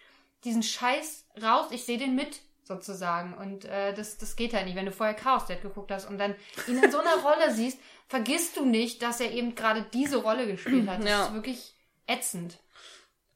diesen 0.44 0.62
Scheiß 0.62 1.26
raus, 1.42 1.66
ich 1.70 1.84
sehe 1.84 1.98
den 1.98 2.14
mit, 2.14 2.40
sozusagen. 2.62 3.34
Und 3.34 3.64
äh, 3.64 3.94
das, 3.94 4.18
das 4.18 4.36
geht 4.36 4.52
halt 4.54 4.66
nicht. 4.66 4.76
Wenn 4.76 4.86
du 4.86 4.92
vorher 4.92 5.14
Chaos 5.14 5.46
Dad 5.46 5.62
geguckt 5.62 5.90
hast 5.90 6.08
und 6.08 6.18
dann 6.18 6.34
ihn 6.66 6.82
in 6.82 6.90
so 6.90 6.98
einer 6.98 7.16
Rolle 7.22 7.52
siehst, 7.52 7.78
vergisst 8.08 8.56
du 8.56 8.64
nicht, 8.64 9.02
dass 9.02 9.20
er 9.20 9.32
eben 9.32 9.54
gerade 9.54 9.86
diese 9.92 10.18
Rolle 10.18 10.46
gespielt 10.46 10.88
hat. 10.88 11.00
Das 11.02 11.08
Ja. 11.08 11.24
ist 11.26 11.34
wirklich 11.34 11.74
ätzend. 12.06 12.58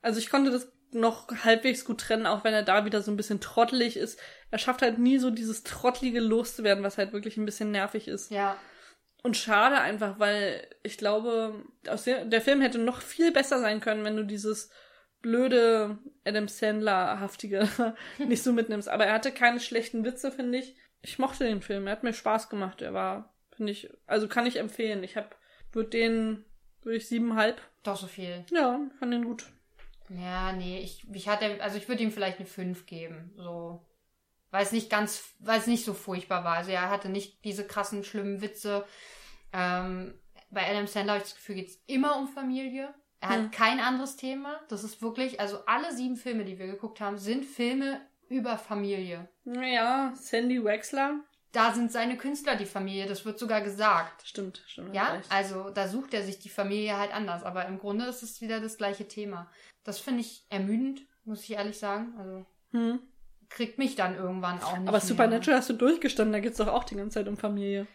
Also 0.02 0.18
ich 0.18 0.30
konnte 0.30 0.50
das 0.50 0.68
noch 0.92 1.28
halbwegs 1.44 1.84
gut 1.86 2.00
trennen, 2.02 2.26
auch 2.26 2.44
wenn 2.44 2.52
er 2.52 2.62
da 2.62 2.84
wieder 2.84 3.00
so 3.00 3.10
ein 3.10 3.16
bisschen 3.16 3.40
trottelig 3.40 3.96
ist. 3.96 4.18
Er 4.50 4.58
schafft 4.58 4.82
halt 4.82 4.98
nie 4.98 5.18
so 5.18 5.30
dieses 5.30 5.62
Trottlige 5.62 6.20
loszuwerden, 6.20 6.84
was 6.84 6.98
halt 6.98 7.14
wirklich 7.14 7.38
ein 7.38 7.46
bisschen 7.46 7.70
nervig 7.70 8.08
ist. 8.08 8.30
Ja. 8.30 8.56
Und 9.22 9.36
schade 9.36 9.78
einfach, 9.78 10.18
weil 10.18 10.66
ich 10.82 10.98
glaube, 10.98 11.64
aus 11.88 12.04
der, 12.04 12.24
der 12.26 12.42
Film 12.42 12.60
hätte 12.60 12.78
noch 12.78 13.00
viel 13.00 13.32
besser 13.32 13.60
sein 13.60 13.80
können, 13.80 14.04
wenn 14.04 14.16
du 14.16 14.24
dieses 14.24 14.68
blöde 15.22 15.98
Adam 16.24 16.48
Sandler-haftige 16.48 17.68
nicht 18.18 18.42
so 18.42 18.52
mitnimmst. 18.52 18.88
Aber 18.88 19.06
er 19.06 19.14
hatte 19.14 19.32
keine 19.32 19.60
schlechten 19.60 20.04
Witze, 20.04 20.30
finde 20.30 20.58
ich. 20.58 20.76
Ich 21.00 21.18
mochte 21.18 21.44
den 21.44 21.62
Film, 21.62 21.86
er 21.86 21.92
hat 21.92 22.02
mir 22.02 22.12
Spaß 22.12 22.48
gemacht. 22.48 22.82
Er 22.82 22.92
war, 22.92 23.34
finde 23.56 23.72
ich, 23.72 23.90
also 24.06 24.28
kann 24.28 24.46
ich 24.46 24.56
empfehlen. 24.56 25.02
Ich 25.02 25.16
hab, 25.16 25.36
würde 25.72 25.90
den, 25.90 26.44
würde 26.82 26.98
ich 26.98 27.08
siebenhalb. 27.08 27.60
Doch 27.82 27.96
so 27.96 28.06
viel. 28.06 28.44
Ja, 28.50 28.80
fand 28.98 29.12
den 29.12 29.24
gut. 29.24 29.46
Ja, 30.08 30.52
nee, 30.52 30.80
ich, 30.80 31.06
ich 31.12 31.28
hatte, 31.28 31.62
also 31.62 31.78
ich 31.78 31.88
würde 31.88 32.02
ihm 32.02 32.12
vielleicht 32.12 32.38
eine 32.38 32.46
5 32.46 32.86
geben. 32.86 33.32
So. 33.36 33.86
Weil 34.50 34.62
es 34.64 34.72
nicht 34.72 34.90
ganz, 34.90 35.34
weil 35.38 35.58
es 35.58 35.66
nicht 35.66 35.84
so 35.84 35.94
furchtbar 35.94 36.44
war. 36.44 36.56
Also 36.58 36.70
er 36.70 36.90
hatte 36.90 37.08
nicht 37.08 37.44
diese 37.44 37.66
krassen, 37.66 38.04
schlimmen 38.04 38.42
Witze. 38.42 38.84
Ähm, 39.52 40.14
bei 40.50 40.68
Adam 40.68 40.86
Sandler 40.86 41.14
habe 41.14 41.22
ich 41.22 41.30
das 41.30 41.36
Gefühl, 41.36 41.54
geht 41.56 41.68
es 41.68 41.82
immer 41.86 42.18
um 42.18 42.28
Familie. 42.28 42.94
Er 43.22 43.28
hat 43.28 43.38
Hm. 43.38 43.50
kein 43.52 43.78
anderes 43.80 44.16
Thema. 44.16 44.60
Das 44.68 44.82
ist 44.84 45.00
wirklich, 45.00 45.40
also 45.40 45.58
alle 45.66 45.92
sieben 45.94 46.16
Filme, 46.16 46.44
die 46.44 46.58
wir 46.58 46.66
geguckt 46.66 47.00
haben, 47.00 47.16
sind 47.18 47.44
Filme 47.44 48.00
über 48.28 48.58
Familie. 48.58 49.28
Ja, 49.44 50.12
Sandy 50.16 50.62
Wexler. 50.64 51.20
Da 51.52 51.72
sind 51.72 51.92
seine 51.92 52.16
Künstler 52.16 52.56
die 52.56 52.64
Familie, 52.66 53.06
das 53.06 53.24
wird 53.24 53.38
sogar 53.38 53.60
gesagt. 53.60 54.26
Stimmt, 54.26 54.62
stimmt. 54.66 54.94
Ja, 54.94 55.12
recht. 55.12 55.30
also 55.30 55.68
da 55.70 55.86
sucht 55.86 56.14
er 56.14 56.22
sich 56.22 56.38
die 56.38 56.48
Familie 56.48 56.96
halt 56.98 57.14
anders, 57.14 57.44
aber 57.44 57.66
im 57.66 57.78
Grunde 57.78 58.06
ist 58.06 58.22
es 58.22 58.40
wieder 58.40 58.58
das 58.58 58.76
gleiche 58.78 59.06
Thema. 59.06 59.50
Das 59.84 59.98
finde 59.98 60.22
ich 60.22 60.44
ermüdend, 60.48 61.02
muss 61.24 61.42
ich 61.44 61.52
ehrlich 61.52 61.78
sagen. 61.78 62.14
Also 62.18 62.46
Hm. 62.72 63.00
kriegt 63.50 63.78
mich 63.78 63.94
dann 63.96 64.16
irgendwann 64.16 64.62
auch 64.62 64.72
nicht 64.78 64.88
Aber 64.88 64.92
mehr. 64.92 65.00
Supernatural 65.00 65.58
hast 65.58 65.68
du 65.68 65.74
durchgestanden, 65.74 66.32
da 66.32 66.40
geht's 66.40 66.56
doch 66.56 66.68
auch 66.68 66.84
die 66.84 66.96
ganze 66.96 67.14
Zeit 67.20 67.28
um 67.28 67.36
Familie. 67.36 67.86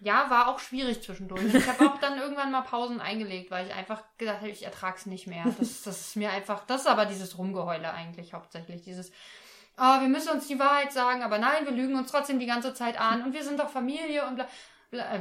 Ja, 0.00 0.30
war 0.30 0.48
auch 0.48 0.58
schwierig 0.58 1.02
zwischendurch. 1.02 1.54
Ich 1.54 1.66
habe 1.66 1.90
auch 1.90 1.98
dann 1.98 2.18
irgendwann 2.18 2.50
mal 2.50 2.62
Pausen 2.62 3.00
eingelegt, 3.00 3.50
weil 3.50 3.66
ich 3.66 3.74
einfach 3.74 4.02
gedacht 4.16 4.38
habe, 4.38 4.50
ich 4.50 4.64
ertrag's 4.64 5.06
nicht 5.06 5.26
mehr. 5.26 5.44
Das, 5.58 5.82
das 5.82 6.00
ist 6.00 6.16
mir 6.16 6.30
einfach, 6.30 6.64
das 6.66 6.82
ist 6.82 6.86
aber 6.86 7.06
dieses 7.06 7.36
Rumgeheule 7.36 7.92
eigentlich 7.92 8.32
hauptsächlich. 8.32 8.82
Dieses, 8.82 9.10
oh, 9.76 10.00
wir 10.00 10.08
müssen 10.08 10.30
uns 10.30 10.46
die 10.46 10.58
Wahrheit 10.58 10.92
sagen, 10.92 11.22
aber 11.22 11.38
nein, 11.38 11.64
wir 11.64 11.72
lügen 11.72 11.96
uns 11.96 12.10
trotzdem 12.10 12.38
die 12.38 12.46
ganze 12.46 12.74
Zeit 12.74 13.00
an 13.00 13.24
und 13.24 13.32
wir 13.32 13.42
sind 13.42 13.58
doch 13.58 13.70
Familie 13.70 14.26
und 14.26 14.36
bla, 14.36 14.48
bla 14.90 15.14
äh, 15.14 15.20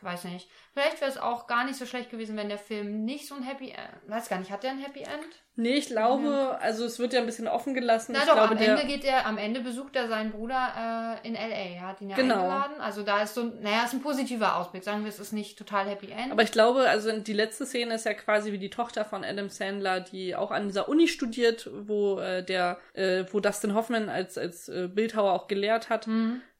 weiß 0.00 0.24
nicht. 0.24 0.48
Vielleicht 0.74 1.00
wäre 1.02 1.10
es 1.10 1.18
auch 1.18 1.46
gar 1.46 1.64
nicht 1.64 1.76
so 1.78 1.84
schlecht 1.84 2.10
gewesen, 2.10 2.36
wenn 2.36 2.48
der 2.48 2.56
Film 2.58 3.04
nicht 3.04 3.26
so 3.28 3.34
ein 3.34 3.42
Happy 3.42 3.68
End. 3.70 3.78
Weiß 4.10 4.28
gar 4.30 4.38
nicht, 4.38 4.50
hat 4.50 4.62
der 4.62 4.70
ein 4.70 4.78
Happy 4.78 5.00
End? 5.00 5.26
Nee, 5.54 5.74
ich 5.74 5.88
glaube, 5.88 6.56
also 6.62 6.86
es 6.86 6.98
wird 6.98 7.12
ja 7.12 7.20
ein 7.20 7.26
bisschen 7.26 7.46
offen 7.46 7.74
gelassen. 7.74 8.12
Na 8.14 8.20
ich 8.20 8.24
doch, 8.24 8.32
glaube, 8.36 8.52
am 8.52 8.56
Ende 8.56 8.86
geht 8.86 9.04
er, 9.04 9.26
am 9.26 9.36
Ende 9.36 9.60
besucht 9.60 9.94
er 9.96 10.08
seinen 10.08 10.30
Bruder 10.32 11.18
äh, 11.22 11.28
in 11.28 11.34
LA. 11.34 11.40
Er 11.76 11.80
hat 11.88 12.00
ihn 12.00 12.08
ja 12.08 12.16
Genau. 12.16 12.36
eingeladen. 12.36 12.80
Also 12.80 13.02
da 13.02 13.22
ist 13.22 13.34
so, 13.34 13.42
ein- 13.42 13.60
naja, 13.60 13.84
ist 13.84 13.92
ein 13.92 14.00
positiver 14.00 14.56
Ausblick. 14.56 14.82
Sagen 14.82 15.02
wir, 15.02 15.10
es 15.10 15.18
ist 15.20 15.34
nicht 15.34 15.58
total 15.58 15.86
Happy 15.90 16.10
End. 16.10 16.32
Aber 16.32 16.42
ich 16.42 16.52
glaube, 16.52 16.88
also 16.88 17.12
die 17.12 17.34
letzte 17.34 17.66
Szene 17.66 17.96
ist 17.96 18.06
ja 18.06 18.14
quasi 18.14 18.50
wie 18.52 18.58
die 18.58 18.70
Tochter 18.70 19.04
von 19.04 19.24
Adam 19.24 19.50
Sandler, 19.50 20.00
die 20.00 20.34
auch 20.34 20.50
an 20.52 20.68
dieser 20.68 20.88
Uni 20.88 21.06
studiert, 21.06 21.68
wo 21.86 22.18
äh, 22.18 22.42
der, 22.42 22.78
äh, 22.94 23.24
wo 23.30 23.40
Dustin 23.40 23.74
Hoffman 23.74 24.08
als 24.08 24.38
als 24.38 24.70
äh, 24.70 24.88
Bildhauer 24.88 25.32
auch 25.34 25.48
gelehrt 25.48 25.90
hat, 25.90 26.06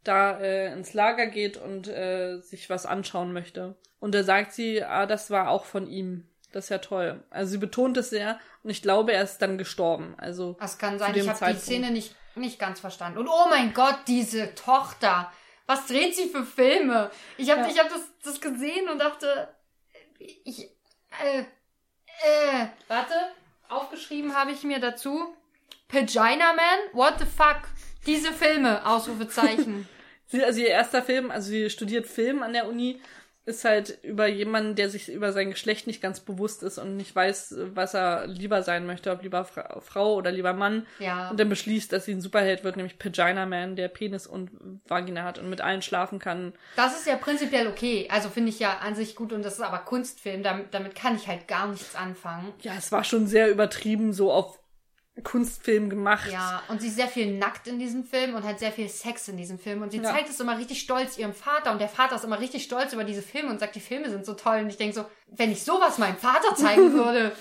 da 0.05 0.39
äh, 0.41 0.73
ins 0.73 0.95
Lager 0.95 1.27
geht 1.27 1.57
und 1.57 1.89
äh, 1.89 2.39
sich 2.41 2.69
was 2.71 2.87
anschauen 2.87 3.33
möchte. 3.33 3.77
Und 4.01 4.15
da 4.15 4.25
sagt 4.25 4.53
sie, 4.53 4.83
ah, 4.83 5.07
das 5.07 5.31
war 5.31 5.49
auch 5.49 5.65
von 5.65 5.87
ihm. 5.87 6.27
Das 6.53 6.65
ist 6.65 6.71
ja 6.71 6.79
toll. 6.79 7.23
Also 7.31 7.53
sie 7.53 7.59
betont 7.59 7.97
es 7.97 8.11
sehr 8.11 8.39
und 8.63 8.71
ich 8.71 8.83
glaube, 8.83 9.13
er 9.13 9.23
ist 9.23 9.39
dann 9.39 9.57
gestorben. 9.59 10.15
Also 10.19 10.57
Das 10.61 10.77
kann 10.79 10.99
sein, 10.99 11.15
ich 11.15 11.29
habe 11.29 11.53
die. 11.53 11.59
Szene 11.59 11.91
nicht, 11.91 12.15
nicht 12.35 12.59
ganz 12.59 12.81
verstanden. 12.81 13.19
Und 13.19 13.29
oh 13.29 13.47
mein 13.49 13.73
Gott, 13.73 13.99
diese 14.07 14.55
Tochter. 14.55 15.33
Was 15.67 15.87
dreht 15.87 16.15
sie 16.17 16.29
für 16.29 16.45
Filme? 16.45 17.11
Ich 17.39 17.51
habe 17.51 17.63
Ja. 17.63 17.69
ich 17.69 17.79
hab 17.79 17.89
das, 17.89 18.03
das 18.25 18.41
gesehen 18.41 18.89
und 18.91 18.99
dachte, 18.99 19.49
ich, 20.19 20.69
äh, 21.25 21.41
äh, 21.41 22.67
warte, 22.89 23.15
aufgeschrieben 23.69 24.35
habe 24.37 24.51
ich 24.51 24.63
mir 24.65 24.81
dazu, 24.81 25.35
Pagina 25.89 26.53
Man, 26.53 26.79
what 26.93 27.15
the 27.19 27.25
fuck? 27.25 27.63
Diese 28.07 28.33
Filme, 28.33 28.87
Ausrufezeichen. 28.87 29.89
Sie, 30.27 30.43
also 30.43 30.61
ihr 30.61 30.69
erster 30.69 31.03
Film, 31.03 31.31
also 31.31 31.51
sie 31.51 31.69
studiert 31.69 32.07
Film 32.07 32.43
an 32.43 32.55
der 32.55 32.67
Uni, 32.67 33.03
ist 33.45 33.65
halt 33.65 33.99
über 34.03 34.29
jemanden, 34.29 34.77
der 34.77 34.89
sich 34.89 35.09
über 35.11 35.33
sein 35.33 35.51
Geschlecht 35.51 35.89
nicht 35.89 36.01
ganz 36.01 36.21
bewusst 36.21 36.63
ist 36.63 36.79
und 36.79 36.97
nicht 36.97 37.15
weiß, 37.15 37.57
was 37.75 37.93
er 37.93 38.29
lieber 38.29 38.63
sein 38.63 38.87
möchte, 38.87 39.11
ob 39.11 39.23
lieber 39.23 39.45
Fra 39.45 39.81
Frau 39.81 40.15
oder 40.15 40.31
lieber 40.31 40.53
Mann. 40.53 40.87
Ja. 41.01 41.31
Und 41.31 41.41
dann 41.41 41.49
beschließt, 41.49 41.93
dass 41.93 42.05
sie 42.05 42.13
ein 42.13 42.21
Superheld 42.21 42.63
wird, 42.63 42.77
nämlich 42.77 42.99
Pagina 42.99 43.45
Man, 43.45 43.75
der 43.75 43.89
Penis 43.89 44.29
und 44.29 44.51
Vagina 44.87 45.25
hat 45.25 45.41
und 45.41 45.51
mit 45.51 45.61
allen 45.61 45.83
schlafen 45.83 46.21
kann. 46.21 46.53
Das 46.77 46.97
ist 46.97 47.07
ja 47.07 47.17
prinzipiell 47.17 47.67
okay. 47.67 48.09
Also 48.13 48.29
finde 48.29 48.51
ich 48.51 48.61
ja 48.61 48.79
an 48.79 48.95
sich 48.95 49.17
gut 49.17 49.33
und 49.33 49.45
das 49.45 49.55
ist 49.55 49.61
aber 49.61 49.79
Kunstfilm. 49.81 50.45
Damit, 50.45 50.73
damit 50.73 50.95
kann 50.95 51.17
ich 51.17 51.27
halt 51.27 51.49
gar 51.49 51.67
nichts 51.67 51.97
anfangen. 51.97 52.53
Ja, 52.61 52.75
es 52.79 52.93
war 52.93 53.03
schon 53.03 53.27
sehr 53.27 53.51
übertrieben, 53.51 54.13
so 54.13 54.31
auf 54.31 54.62
Kunstfilm 55.23 55.91
gemacht. 55.91 56.31
Ja, 56.33 56.63
und 56.69 56.81
sie 56.81 56.89
ist 56.89 56.97
sehr 56.97 57.07
viel 57.09 57.37
nackt 57.37 57.67
in 57.69 57.79
diesem 57.79 58.03
Film 58.05 58.35
und 58.35 58.45
hat 58.45 58.59
sehr 58.59 58.73
viel 58.73 58.89
Sex 58.89 59.29
in 59.29 59.37
diesem 59.37 59.59
Film. 59.59 59.83
Und 59.83 59.91
sie 59.93 59.99
Ja. 59.99 60.05
zeigt 60.05 60.31
es 60.31 60.41
immer 60.41 60.57
richtig 60.59 60.81
stolz 60.81 61.19
ihrem 61.19 61.35
Vater. 61.35 61.71
Und 61.73 61.81
der 61.81 61.89
Vater 61.91 62.17
ist 62.17 62.25
immer 62.25 62.41
richtig 62.41 62.65
stolz 62.65 62.93
über 62.95 63.05
diese 63.05 63.21
Filme 63.23 63.51
und 63.51 63.61
sagt, 63.61 63.75
die 63.75 63.81
Filme 63.81 64.09
sind 64.09 64.25
so 64.25 64.33
toll. 64.33 64.61
Und 64.61 64.69
ich 64.71 64.79
denke 64.79 64.95
so, 64.95 65.05
wenn 65.29 65.53
ich 65.53 65.63
sowas 65.65 65.99
meinem 65.99 66.17
Vater 66.17 66.55
zeigen 66.55 66.93
würde, 66.95 67.37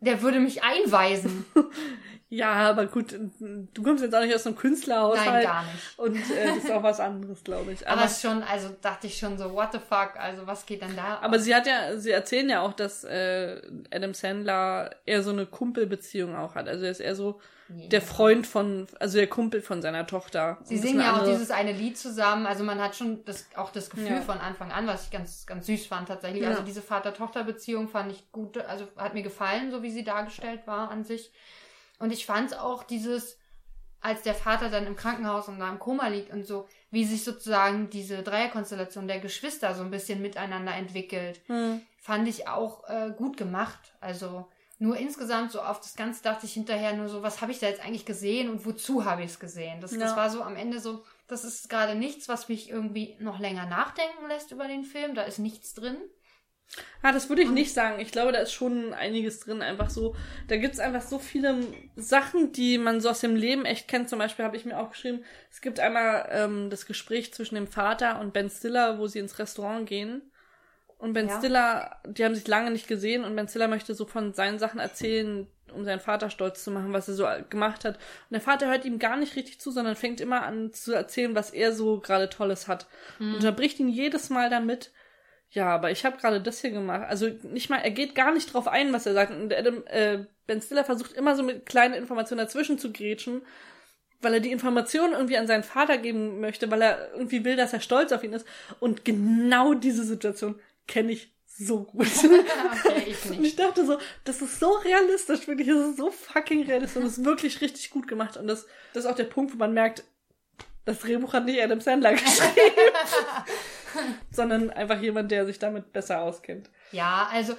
der 0.00 0.22
würde 0.22 0.38
mich 0.40 0.62
einweisen. 0.62 1.44
Ja, 2.32 2.52
aber 2.70 2.86
gut, 2.86 3.12
du 3.40 3.82
kommst 3.82 4.04
jetzt 4.04 4.14
auch 4.14 4.20
nicht 4.22 4.32
aus 4.34 4.46
einem 4.46 4.54
Künstlerhaushalt. 4.56 5.26
Nein, 5.26 5.42
gar 5.42 5.64
nicht. 5.64 5.98
Und 5.98 6.16
äh, 6.16 6.46
das 6.46 6.58
ist 6.64 6.70
auch 6.70 6.82
was 6.84 7.00
anderes, 7.00 7.42
glaube 7.42 7.72
ich. 7.72 7.86
Aber 7.88 8.04
es 8.04 8.12
ist 8.12 8.22
schon, 8.22 8.44
also 8.44 8.68
dachte 8.80 9.08
ich 9.08 9.18
schon 9.18 9.36
so, 9.36 9.52
what 9.52 9.72
the 9.72 9.80
fuck? 9.80 10.12
Also 10.16 10.46
was 10.46 10.64
geht 10.64 10.80
denn 10.80 10.94
da? 10.94 11.18
Aber 11.22 11.40
sie 11.40 11.52
hat 11.52 11.66
ja, 11.66 11.96
sie 11.96 12.12
erzählen 12.12 12.48
ja 12.48 12.60
auch, 12.60 12.72
dass 12.72 13.02
äh, 13.02 13.60
Adam 13.92 14.14
Sandler 14.14 14.94
eher 15.06 15.24
so 15.24 15.30
eine 15.30 15.44
Kumpelbeziehung 15.44 16.36
auch 16.36 16.54
hat. 16.54 16.68
Also 16.68 16.84
er 16.84 16.92
ist 16.92 17.00
eher 17.00 17.16
so 17.16 17.40
der 17.68 18.02
Freund 18.02 18.46
von, 18.48 18.86
also 18.98 19.18
der 19.18 19.28
Kumpel 19.28 19.60
von 19.60 19.80
seiner 19.82 20.04
Tochter. 20.06 20.58
Sie 20.62 20.76
singen 20.76 21.00
ja 21.00 21.12
auch 21.12 21.18
andere- 21.18 21.32
dieses 21.32 21.50
eine 21.52 21.72
Lied 21.72 21.98
zusammen. 21.98 22.46
Also 22.46 22.62
man 22.64 22.80
hat 22.80 22.94
schon 22.96 23.24
das, 23.24 23.46
auch 23.56 23.70
das 23.70 23.90
Gefühl 23.90 24.08
Ja. 24.08 24.20
von 24.20 24.38
Anfang 24.38 24.70
an, 24.72 24.86
was 24.86 25.04
ich 25.04 25.10
ganz, 25.10 25.46
ganz 25.46 25.66
süß 25.66 25.86
fand 25.86 26.06
tatsächlich. 26.08 26.42
Ja. 26.42 26.50
Also 26.50 26.62
diese 26.62 26.82
Vater-Tochter-Beziehung 26.82 27.88
fand 27.88 28.12
ich 28.12 28.30
gut, 28.32 28.56
also 28.58 28.86
hat 28.96 29.14
mir 29.14 29.22
gefallen, 29.22 29.70
so 29.72 29.82
wie 29.82 29.90
sie 29.90 30.02
dargestellt 30.04 30.60
war 30.66 30.90
an 30.92 31.04
sich. 31.04 31.32
Und 32.00 32.12
ich 32.12 32.26
fand 32.26 32.58
auch 32.58 32.82
dieses, 32.82 33.38
als 34.00 34.22
der 34.22 34.34
Vater 34.34 34.68
dann 34.70 34.86
im 34.86 34.96
Krankenhaus 34.96 35.46
und 35.48 35.60
da 35.60 35.68
im 35.70 35.78
Koma 35.78 36.08
liegt 36.08 36.32
und 36.32 36.44
so, 36.46 36.66
wie 36.90 37.04
sich 37.04 37.22
sozusagen 37.22 37.88
diese 37.90 38.22
Dreierkonstellation 38.22 39.06
der 39.06 39.20
Geschwister 39.20 39.74
so 39.74 39.82
ein 39.82 39.90
bisschen 39.92 40.20
miteinander 40.22 40.74
entwickelt, 40.74 41.40
Hm. 41.46 41.82
fand 41.98 42.26
ich 42.26 42.48
auch 42.48 42.88
äh, 42.88 43.12
gut 43.16 43.36
gemacht. 43.36 43.78
Also 44.00 44.48
nur 44.78 44.96
insgesamt 44.96 45.52
so 45.52 45.60
auf 45.60 45.78
das 45.80 45.94
Ganze 45.94 46.22
dachte 46.22 46.46
ich 46.46 46.54
hinterher 46.54 46.94
nur 46.96 47.08
so, 47.10 47.22
was 47.22 47.42
habe 47.42 47.52
ich 47.52 47.58
da 47.58 47.66
jetzt 47.66 47.84
eigentlich 47.84 48.06
gesehen 48.06 48.48
und 48.48 48.64
wozu 48.64 49.04
habe 49.04 49.22
ich 49.22 49.30
es 49.32 49.38
gesehen? 49.38 49.80
Das, 49.82 49.90
das 49.90 50.00
Ja. 50.12 50.16
war 50.16 50.30
so 50.30 50.42
am 50.42 50.56
Ende 50.56 50.80
so, 50.80 51.04
das 51.28 51.44
ist 51.44 51.68
gerade 51.68 51.94
nichts, 51.94 52.28
was 52.30 52.48
mich 52.48 52.70
irgendwie 52.70 53.14
noch 53.20 53.38
länger 53.38 53.66
nachdenken 53.66 54.26
lässt 54.28 54.50
über 54.52 54.66
den 54.66 54.84
Film. 54.84 55.14
Da 55.14 55.22
ist 55.22 55.38
nichts 55.38 55.74
drin. 55.74 55.98
Ah, 57.02 57.12
das 57.12 57.28
würde 57.28 57.42
ich 57.42 57.50
nicht 57.50 57.72
sagen. 57.72 58.00
Ich 58.00 58.12
glaube, 58.12 58.32
da 58.32 58.38
ist 58.38 58.52
schon 58.52 58.92
einiges 58.92 59.40
drin. 59.40 59.62
Einfach 59.62 59.90
so, 59.90 60.14
da 60.48 60.56
gibt's 60.56 60.78
einfach 60.78 61.02
so 61.02 61.18
viele 61.18 61.64
Sachen, 61.96 62.52
die 62.52 62.78
man 62.78 63.00
so 63.00 63.08
aus 63.10 63.20
dem 63.20 63.36
Leben 63.36 63.64
echt 63.64 63.88
kennt. 63.88 64.08
Zum 64.08 64.18
Beispiel 64.18 64.44
habe 64.44 64.56
ich 64.56 64.64
mir 64.64 64.78
aufgeschrieben, 64.78 65.24
es 65.50 65.60
gibt 65.60 65.80
einmal 65.80 66.28
ähm, 66.30 66.70
das 66.70 66.86
Gespräch 66.86 67.32
zwischen 67.34 67.54
dem 67.54 67.66
Vater 67.66 68.20
und 68.20 68.32
Ben 68.32 68.50
Stiller, 68.50 68.98
wo 68.98 69.06
sie 69.06 69.18
ins 69.18 69.38
Restaurant 69.38 69.88
gehen. 69.88 70.22
Und 70.98 71.14
Ben 71.14 71.28
Ja. 71.28 71.38
Stiller, 71.38 71.96
die 72.06 72.24
haben 72.24 72.34
sich 72.34 72.46
lange 72.46 72.70
nicht 72.70 72.86
gesehen 72.86 73.24
und 73.24 73.34
Ben 73.34 73.48
Stiller 73.48 73.68
möchte 73.68 73.94
so 73.94 74.04
von 74.04 74.34
seinen 74.34 74.58
Sachen 74.58 74.78
erzählen, 74.78 75.46
um 75.72 75.84
seinen 75.84 76.00
Vater 76.00 76.30
stolz 76.30 76.62
zu 76.62 76.70
machen, 76.70 76.92
was 76.92 77.08
er 77.08 77.14
so 77.14 77.26
gemacht 77.48 77.84
hat. 77.84 77.96
Und 77.96 78.32
der 78.32 78.40
Vater 78.40 78.68
hört 78.68 78.84
ihm 78.84 78.98
gar 78.98 79.16
nicht 79.16 79.36
richtig 79.36 79.60
zu, 79.60 79.70
sondern 79.70 79.96
fängt 79.96 80.20
immer 80.20 80.42
an 80.42 80.72
zu 80.72 80.92
erzählen, 80.92 81.34
was 81.34 81.50
er 81.50 81.72
so 81.72 82.00
gerade 82.00 82.28
Tolles 82.28 82.68
hat. 82.68 82.86
Und 83.18 83.36
unterbricht 83.36 83.80
ihn 83.80 83.88
jedes 83.88 84.28
Mal 84.28 84.50
damit, 84.50 84.90
ja, 85.52 85.68
aber 85.68 85.90
ich 85.90 86.04
habe 86.04 86.16
gerade 86.16 86.40
das 86.40 86.60
hier 86.60 86.70
gemacht. 86.70 87.06
Also 87.08 87.28
nicht 87.42 87.70
mal, 87.70 87.78
er 87.78 87.90
geht 87.90 88.14
gar 88.14 88.32
nicht 88.32 88.52
drauf 88.52 88.68
ein, 88.68 88.92
was 88.92 89.06
er 89.06 89.14
sagt. 89.14 89.32
Und 89.32 89.52
Adam, 89.52 89.82
äh, 89.86 90.24
Ben 90.46 90.62
Stiller 90.62 90.84
versucht 90.84 91.12
immer 91.12 91.34
so 91.34 91.42
mit 91.42 91.66
kleinen 91.66 91.94
Informationen 91.94 92.44
dazwischen 92.44 92.78
zu 92.78 92.92
grätschen, 92.92 93.42
weil 94.20 94.34
er 94.34 94.40
die 94.40 94.52
Informationen 94.52 95.14
irgendwie 95.14 95.36
an 95.38 95.48
seinen 95.48 95.64
Vater 95.64 95.98
geben 95.98 96.40
möchte, 96.40 96.70
weil 96.70 96.82
er 96.82 97.12
irgendwie 97.14 97.44
will, 97.44 97.56
dass 97.56 97.72
er 97.72 97.80
stolz 97.80 98.12
auf 98.12 98.22
ihn 98.22 98.32
ist. 98.32 98.46
Und 98.78 99.04
genau 99.04 99.74
diese 99.74 100.04
Situation 100.04 100.58
kenne 100.86 101.12
ich 101.12 101.32
so 101.46 101.82
gut. 101.82 102.06
Okay, 102.86 103.02
ich 103.08 103.24
Und 103.24 103.40
nicht. 103.40 103.50
ich 103.50 103.56
dachte 103.56 103.84
so, 103.84 103.98
das 104.24 104.40
ist 104.42 104.60
so 104.60 104.70
realistisch, 104.70 105.48
wirklich, 105.48 105.66
das 105.68 105.88
ist 105.90 105.96
so 105.96 106.10
fucking 106.10 106.62
realistisch 106.64 106.96
und 106.96 107.04
das 107.04 107.18
ist 107.18 107.24
wirklich 107.24 107.60
richtig 107.60 107.90
gut 107.90 108.06
gemacht. 108.06 108.36
Und 108.36 108.46
das, 108.46 108.66
das 108.92 109.04
ist 109.04 109.10
auch 109.10 109.16
der 109.16 109.24
Punkt, 109.24 109.52
wo 109.52 109.58
man 109.58 109.74
merkt, 109.74 110.04
das 110.84 111.00
Drehbuch 111.00 111.32
hat 111.32 111.44
nicht 111.44 111.60
Adam 111.60 111.80
Sandler 111.80 112.12
geschrieben, 112.14 112.90
sondern 114.30 114.70
einfach 114.70 115.00
jemand, 115.00 115.30
der 115.30 115.46
sich 115.46 115.58
damit 115.58 115.92
besser 115.92 116.22
auskennt. 116.22 116.70
Ja, 116.92 117.28
also 117.32 117.54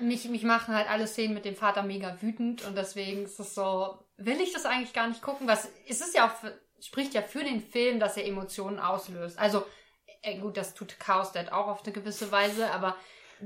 mich, 0.00 0.28
mich 0.28 0.42
machen 0.42 0.74
halt 0.74 0.90
alle 0.90 1.06
Szenen 1.06 1.34
mit 1.34 1.44
dem 1.44 1.54
Vater 1.56 1.82
mega 1.82 2.16
wütend 2.20 2.64
und 2.66 2.76
deswegen 2.76 3.24
ist 3.24 3.38
es 3.38 3.54
so, 3.54 3.98
will 4.16 4.40
ich 4.40 4.52
das 4.52 4.66
eigentlich 4.66 4.92
gar 4.92 5.06
nicht 5.08 5.22
gucken? 5.22 5.46
Was, 5.46 5.68
es 5.88 6.00
ist 6.00 6.14
ja 6.14 6.26
auch, 6.26 6.32
für, 6.32 6.58
spricht 6.80 7.14
ja 7.14 7.22
für 7.22 7.44
den 7.44 7.60
Film, 7.60 8.00
dass 8.00 8.16
er 8.16 8.26
Emotionen 8.26 8.78
auslöst. 8.78 9.38
Also, 9.38 9.64
äh, 10.22 10.38
gut, 10.38 10.56
das 10.56 10.74
tut 10.74 10.98
Chaos 10.98 11.32
Dad 11.32 11.52
auch 11.52 11.68
auf 11.68 11.84
eine 11.84 11.92
gewisse 11.92 12.32
Weise, 12.32 12.70
aber 12.72 12.96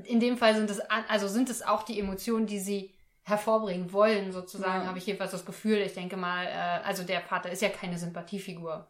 in 0.04 0.20
dem 0.20 0.38
Fall 0.38 0.54
sind 0.54 0.70
es, 0.70 0.80
also 0.80 1.28
sind 1.28 1.50
es 1.50 1.62
auch 1.62 1.82
die 1.82 2.00
Emotionen, 2.00 2.46
die 2.46 2.60
sie 2.60 2.94
hervorbringen 3.24 3.92
wollen, 3.92 4.32
sozusagen, 4.32 4.82
Ja. 4.82 4.86
habe 4.88 4.98
ich 4.98 5.06
jedenfalls 5.06 5.30
das 5.32 5.44
Gefühl. 5.46 5.78
Ich 5.78 5.94
denke 5.94 6.16
mal, 6.16 6.46
äh, 6.46 6.84
also 6.84 7.04
der 7.04 7.20
Vater 7.20 7.50
ist 7.50 7.62
ja 7.62 7.68
keine 7.68 7.98
Sympathiefigur. 7.98 8.88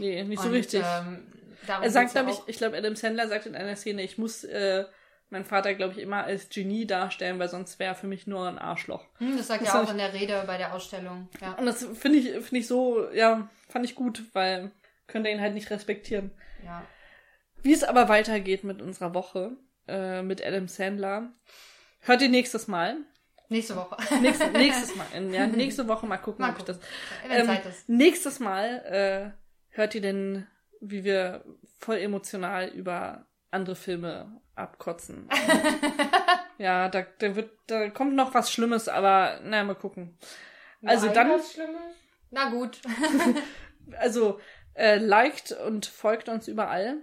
Nee, 0.00 0.24
nicht 0.24 0.40
so 0.42 0.48
Und, 0.48 0.54
richtig. 0.54 0.82
Ähm, 0.84 1.26
er 1.66 1.90
sagt, 1.90 2.12
glaube 2.12 2.30
ich, 2.30 2.38
ich 2.46 2.56
glaube, 2.56 2.76
Adam 2.76 2.96
Sandler 2.96 3.28
sagt 3.28 3.46
in 3.46 3.54
einer 3.54 3.76
Szene, 3.76 4.02
ich 4.02 4.18
muss 4.18 4.44
äh, 4.44 4.84
meinen 5.28 5.44
Vater, 5.44 5.74
glaube 5.74 5.92
ich, 5.94 5.98
immer 6.00 6.24
als 6.24 6.48
Genie 6.48 6.86
darstellen, 6.86 7.38
weil 7.38 7.48
sonst 7.48 7.78
wäre 7.78 7.92
er 7.92 7.94
für 7.94 8.06
mich 8.08 8.26
nur 8.26 8.48
ein 8.48 8.58
Arschloch. 8.58 9.04
Hm, 9.18 9.36
das 9.36 9.46
sagt 9.48 9.62
das 9.62 9.74
er 9.74 9.80
auch 9.80 9.84
ich- 9.84 9.90
in 9.90 9.98
der 9.98 10.12
Rede 10.12 10.42
bei 10.46 10.56
der 10.56 10.74
Ausstellung. 10.74 11.28
Ja. 11.40 11.52
Und 11.52 11.66
das 11.66 11.84
finde 11.94 12.18
ich, 12.18 12.24
finde 12.44 12.58
ich 12.58 12.66
so, 12.66 13.08
ja, 13.12 13.48
fand 13.68 13.84
ich 13.84 13.94
gut, 13.94 14.24
weil 14.32 14.70
könnte 15.06 15.28
ihn 15.30 15.40
halt 15.40 15.54
nicht 15.54 15.70
respektieren. 15.70 16.30
ja. 16.64 16.82
Wie 17.62 17.74
es 17.74 17.84
aber 17.84 18.08
weitergeht 18.08 18.64
mit 18.64 18.80
unserer 18.80 19.12
Woche, 19.12 19.52
äh, 19.86 20.22
mit 20.22 20.42
Adam 20.42 20.66
Sandler, 20.66 21.30
hört 22.00 22.22
ihr 22.22 22.30
nächstes 22.30 22.68
Mal. 22.68 22.96
Nächste 23.50 23.76
Woche. 23.76 23.96
Nächstes, 24.22 24.50
nächstes 24.52 24.96
Mal. 24.96 25.06
Ja, 25.30 25.46
nächste 25.46 25.86
Woche 25.86 26.06
mal 26.06 26.16
gucken, 26.16 26.40
Mal 26.46 26.52
ob 26.52 26.58
ich 26.58 26.64
das. 26.64 26.78
Ähm, 27.28 27.50
nächstes 27.86 28.40
Mal 28.40 29.34
äh, 29.34 29.39
hört 29.80 29.94
ihr 29.94 30.02
denn, 30.02 30.46
wie 30.80 31.04
wir 31.04 31.44
voll 31.78 31.96
emotional 31.96 32.68
über 32.68 33.26
andere 33.50 33.74
Filme 33.74 34.40
abkotzen. 34.54 35.28
ja, 36.58 36.88
da, 36.88 37.02
da 37.18 37.34
wird, 37.34 37.50
da 37.66 37.88
kommt 37.88 38.14
noch 38.14 38.34
was 38.34 38.52
Schlimmes, 38.52 38.88
aber 38.88 39.40
naja, 39.42 39.64
mal 39.64 39.74
gucken. 39.74 40.18
Also 40.84 41.06
Nein, 41.06 41.14
dann, 41.14 41.30
was 41.30 41.52
Schlimmes? 41.52 41.80
Na 42.30 42.50
gut. 42.50 42.80
also 43.98 44.38
äh, 44.74 44.98
liked 44.98 45.52
und 45.52 45.86
folgt 45.86 46.28
uns 46.28 46.46
überall. 46.46 46.98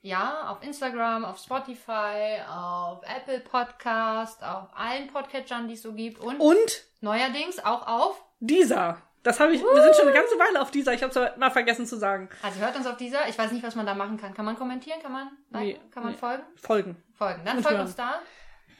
Ja, 0.00 0.50
auf 0.50 0.62
Instagram, 0.62 1.24
auf 1.24 1.38
Spotify, 1.38 2.40
auf 2.48 3.02
Apple 3.04 3.40
Podcast, 3.40 4.44
auf 4.44 4.68
allen 4.74 5.08
Podcatchern, 5.08 5.66
die 5.66 5.74
es 5.74 5.82
so 5.82 5.92
gibt 5.92 6.20
und 6.20 6.38
Und 6.38 6.84
neuerdings 7.00 7.58
auch 7.58 7.86
auf 7.86 8.24
dieser. 8.38 9.02
Das 9.22 9.40
habe 9.40 9.52
ich. 9.52 9.60
Wir 9.60 9.82
sind 9.82 9.96
schon 9.96 10.06
eine 10.06 10.14
ganze 10.14 10.38
Weile 10.38 10.60
auf 10.62 10.70
dieser. 10.70 10.92
Ich 10.94 11.02
habe 11.02 11.18
es 11.18 11.36
mal 11.36 11.50
vergessen 11.50 11.86
zu 11.86 11.96
sagen. 11.96 12.28
Also 12.42 12.60
hört 12.60 12.76
uns 12.76 12.86
auf 12.86 12.96
dieser. 12.96 13.28
Ich 13.28 13.36
weiß 13.38 13.52
nicht, 13.52 13.64
was 13.64 13.74
man 13.74 13.84
da 13.86 13.94
machen 13.94 14.16
kann. 14.16 14.32
Kann 14.34 14.44
man 14.44 14.56
kommentieren? 14.56 15.00
Kann 15.02 15.12
man? 15.12 15.30
Nein? 15.50 15.66
Nee, 15.66 15.80
kann 15.90 16.02
man 16.04 16.12
nee. 16.12 16.18
folgen? 16.18 16.42
Folgen. 16.56 16.96
Folgen. 17.14 17.42
Dann 17.44 17.62
folgt 17.62 17.80
uns 17.80 17.96
da. 17.96 18.20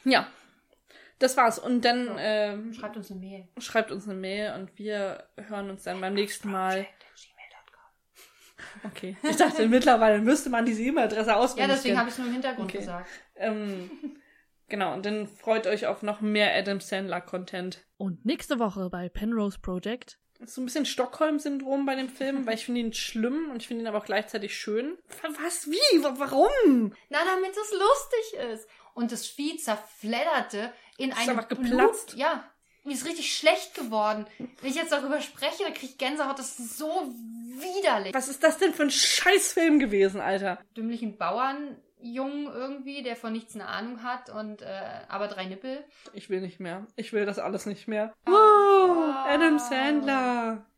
Ja. 0.05 0.27
Das 1.19 1.37
war's. 1.37 1.59
Und 1.59 1.85
dann 1.85 2.17
ähm, 2.19 2.73
Schreibt 2.73 2.97
uns 2.97 3.11
eine 3.11 3.19
Mail. 3.21 3.49
schreibt 3.59 3.91
uns 3.91 4.05
eine 4.09 4.15
Mail 4.15 4.55
und 4.55 4.79
wir 4.79 5.25
hören 5.49 5.69
uns 5.69 5.83
dann 5.83 6.01
beim 6.01 6.15
nächsten 6.15 6.51
Mal. 6.51 6.87
Okay. 8.85 9.17
Ich 9.23 9.37
dachte, 9.37 9.69
mittlerweile 9.69 10.21
müsste 10.21 10.51
man 10.51 10.65
diese 10.65 10.83
E-Mail-Adresse 10.83 11.31
Ja, 11.31 11.37
auswendig 11.37 11.77
deswegen 11.77 11.99
habe 11.99 12.09
ich 12.09 12.13
es 12.15 12.19
nur 12.19 12.29
im 12.29 12.33
Hintergrund 12.35 12.69
Okay. 12.71 12.79
gesagt. 12.79 13.09
Ähm, 13.37 13.91
genau. 14.69 14.93
Und 14.95 15.05
dann 15.07 15.27
freut 15.27 15.67
euch 15.67 15.87
auf 15.87 16.03
noch 16.03 16.21
mehr 16.21 16.55
Adam 16.55 16.81
Sandler-Content. 16.81 17.85
Und 17.97 18.25
nächste 18.25 18.59
Woche 18.59 18.89
bei 18.91 19.09
Penrose 19.09 19.59
Project. 19.59 20.19
So 20.47 20.61
ein 20.61 20.67
bisschen 20.67 20.87
Stockholm-Syndrom 20.87 21.85
bei 21.85 21.97
dem 21.97 22.09
Film, 22.09 22.47
weil 22.47 22.55
ich 22.55 22.65
finde 22.65 22.81
ihn 22.81 22.93
schlimm 22.93 23.51
und 23.51 23.61
ich 23.61 23.67
finde 23.69 23.83
ihn 23.85 23.89
aber 23.89 23.99
auch 23.99 24.05
gleichzeitig 24.05 24.57
schön. 24.57 24.97
Was? 25.43 25.69
Wie? 25.69 26.03
Wa- 26.05 26.15
Warum? 26.19 26.93
Na, 27.09 27.19
damit 27.25 27.51
es 27.51 27.73
lustig 27.73 28.41
ist. 28.55 28.69
Und 28.95 29.11
das 29.13 29.27
Vieh 29.27 29.57
zerfledderte 29.57 30.73
in 30.97 31.11
Ist 31.11 31.19
eine 31.19 31.31
einfach 31.33 31.49
geplatzt. 31.49 32.09
Blut. 32.11 32.19
Ja, 32.21 32.45
mir 32.85 32.95
ist 32.95 33.05
richtig 33.07 33.37
schlecht 33.37 33.75
geworden. 33.75 34.27
Wenn 34.39 34.71
ich 34.71 34.77
jetzt 34.77 34.93
darüber 34.93 35.21
spreche, 35.21 35.65
dann 35.65 35.75
kriege 35.75 35.93
ich 35.93 35.99
Gänsehaut. 35.99 36.39
Das 36.39 36.59
ist 36.59 36.79
so 36.79 37.13
widerlich. 37.75 38.15
Was 38.15 38.29
ist 38.29 38.43
das 38.43 38.59
denn 38.59 38.73
für 38.73 38.85
ein 38.85 38.91
Scheißfilm 38.91 39.79
gewesen, 39.81 40.21
Alter? 40.21 40.59
Dümmlichen 40.77 41.19
Bauernjungen 41.99 42.47
irgendwie, 42.47 43.03
der 43.03 43.17
von 43.17 43.33
nichts 43.33 43.55
eine 43.55 43.67
Ahnung 43.67 44.03
hat 44.03 44.31
und 44.31 44.63
äh, 44.63 44.67
aber 45.09 45.29
drei 45.29 45.47
Nippel. 45.47 45.85
Ich 46.13 46.31
will 46.31 46.41
nicht 46.41 46.61
mehr. 46.61 46.87
Ich 46.97 47.13
will 47.13 47.27
das 47.27 47.39
alles 47.39 47.67
nicht 47.67 47.89
mehr. 47.89 48.13
Wow, 48.27 49.15
Adam 49.29 49.59
Sandler. 49.59 50.65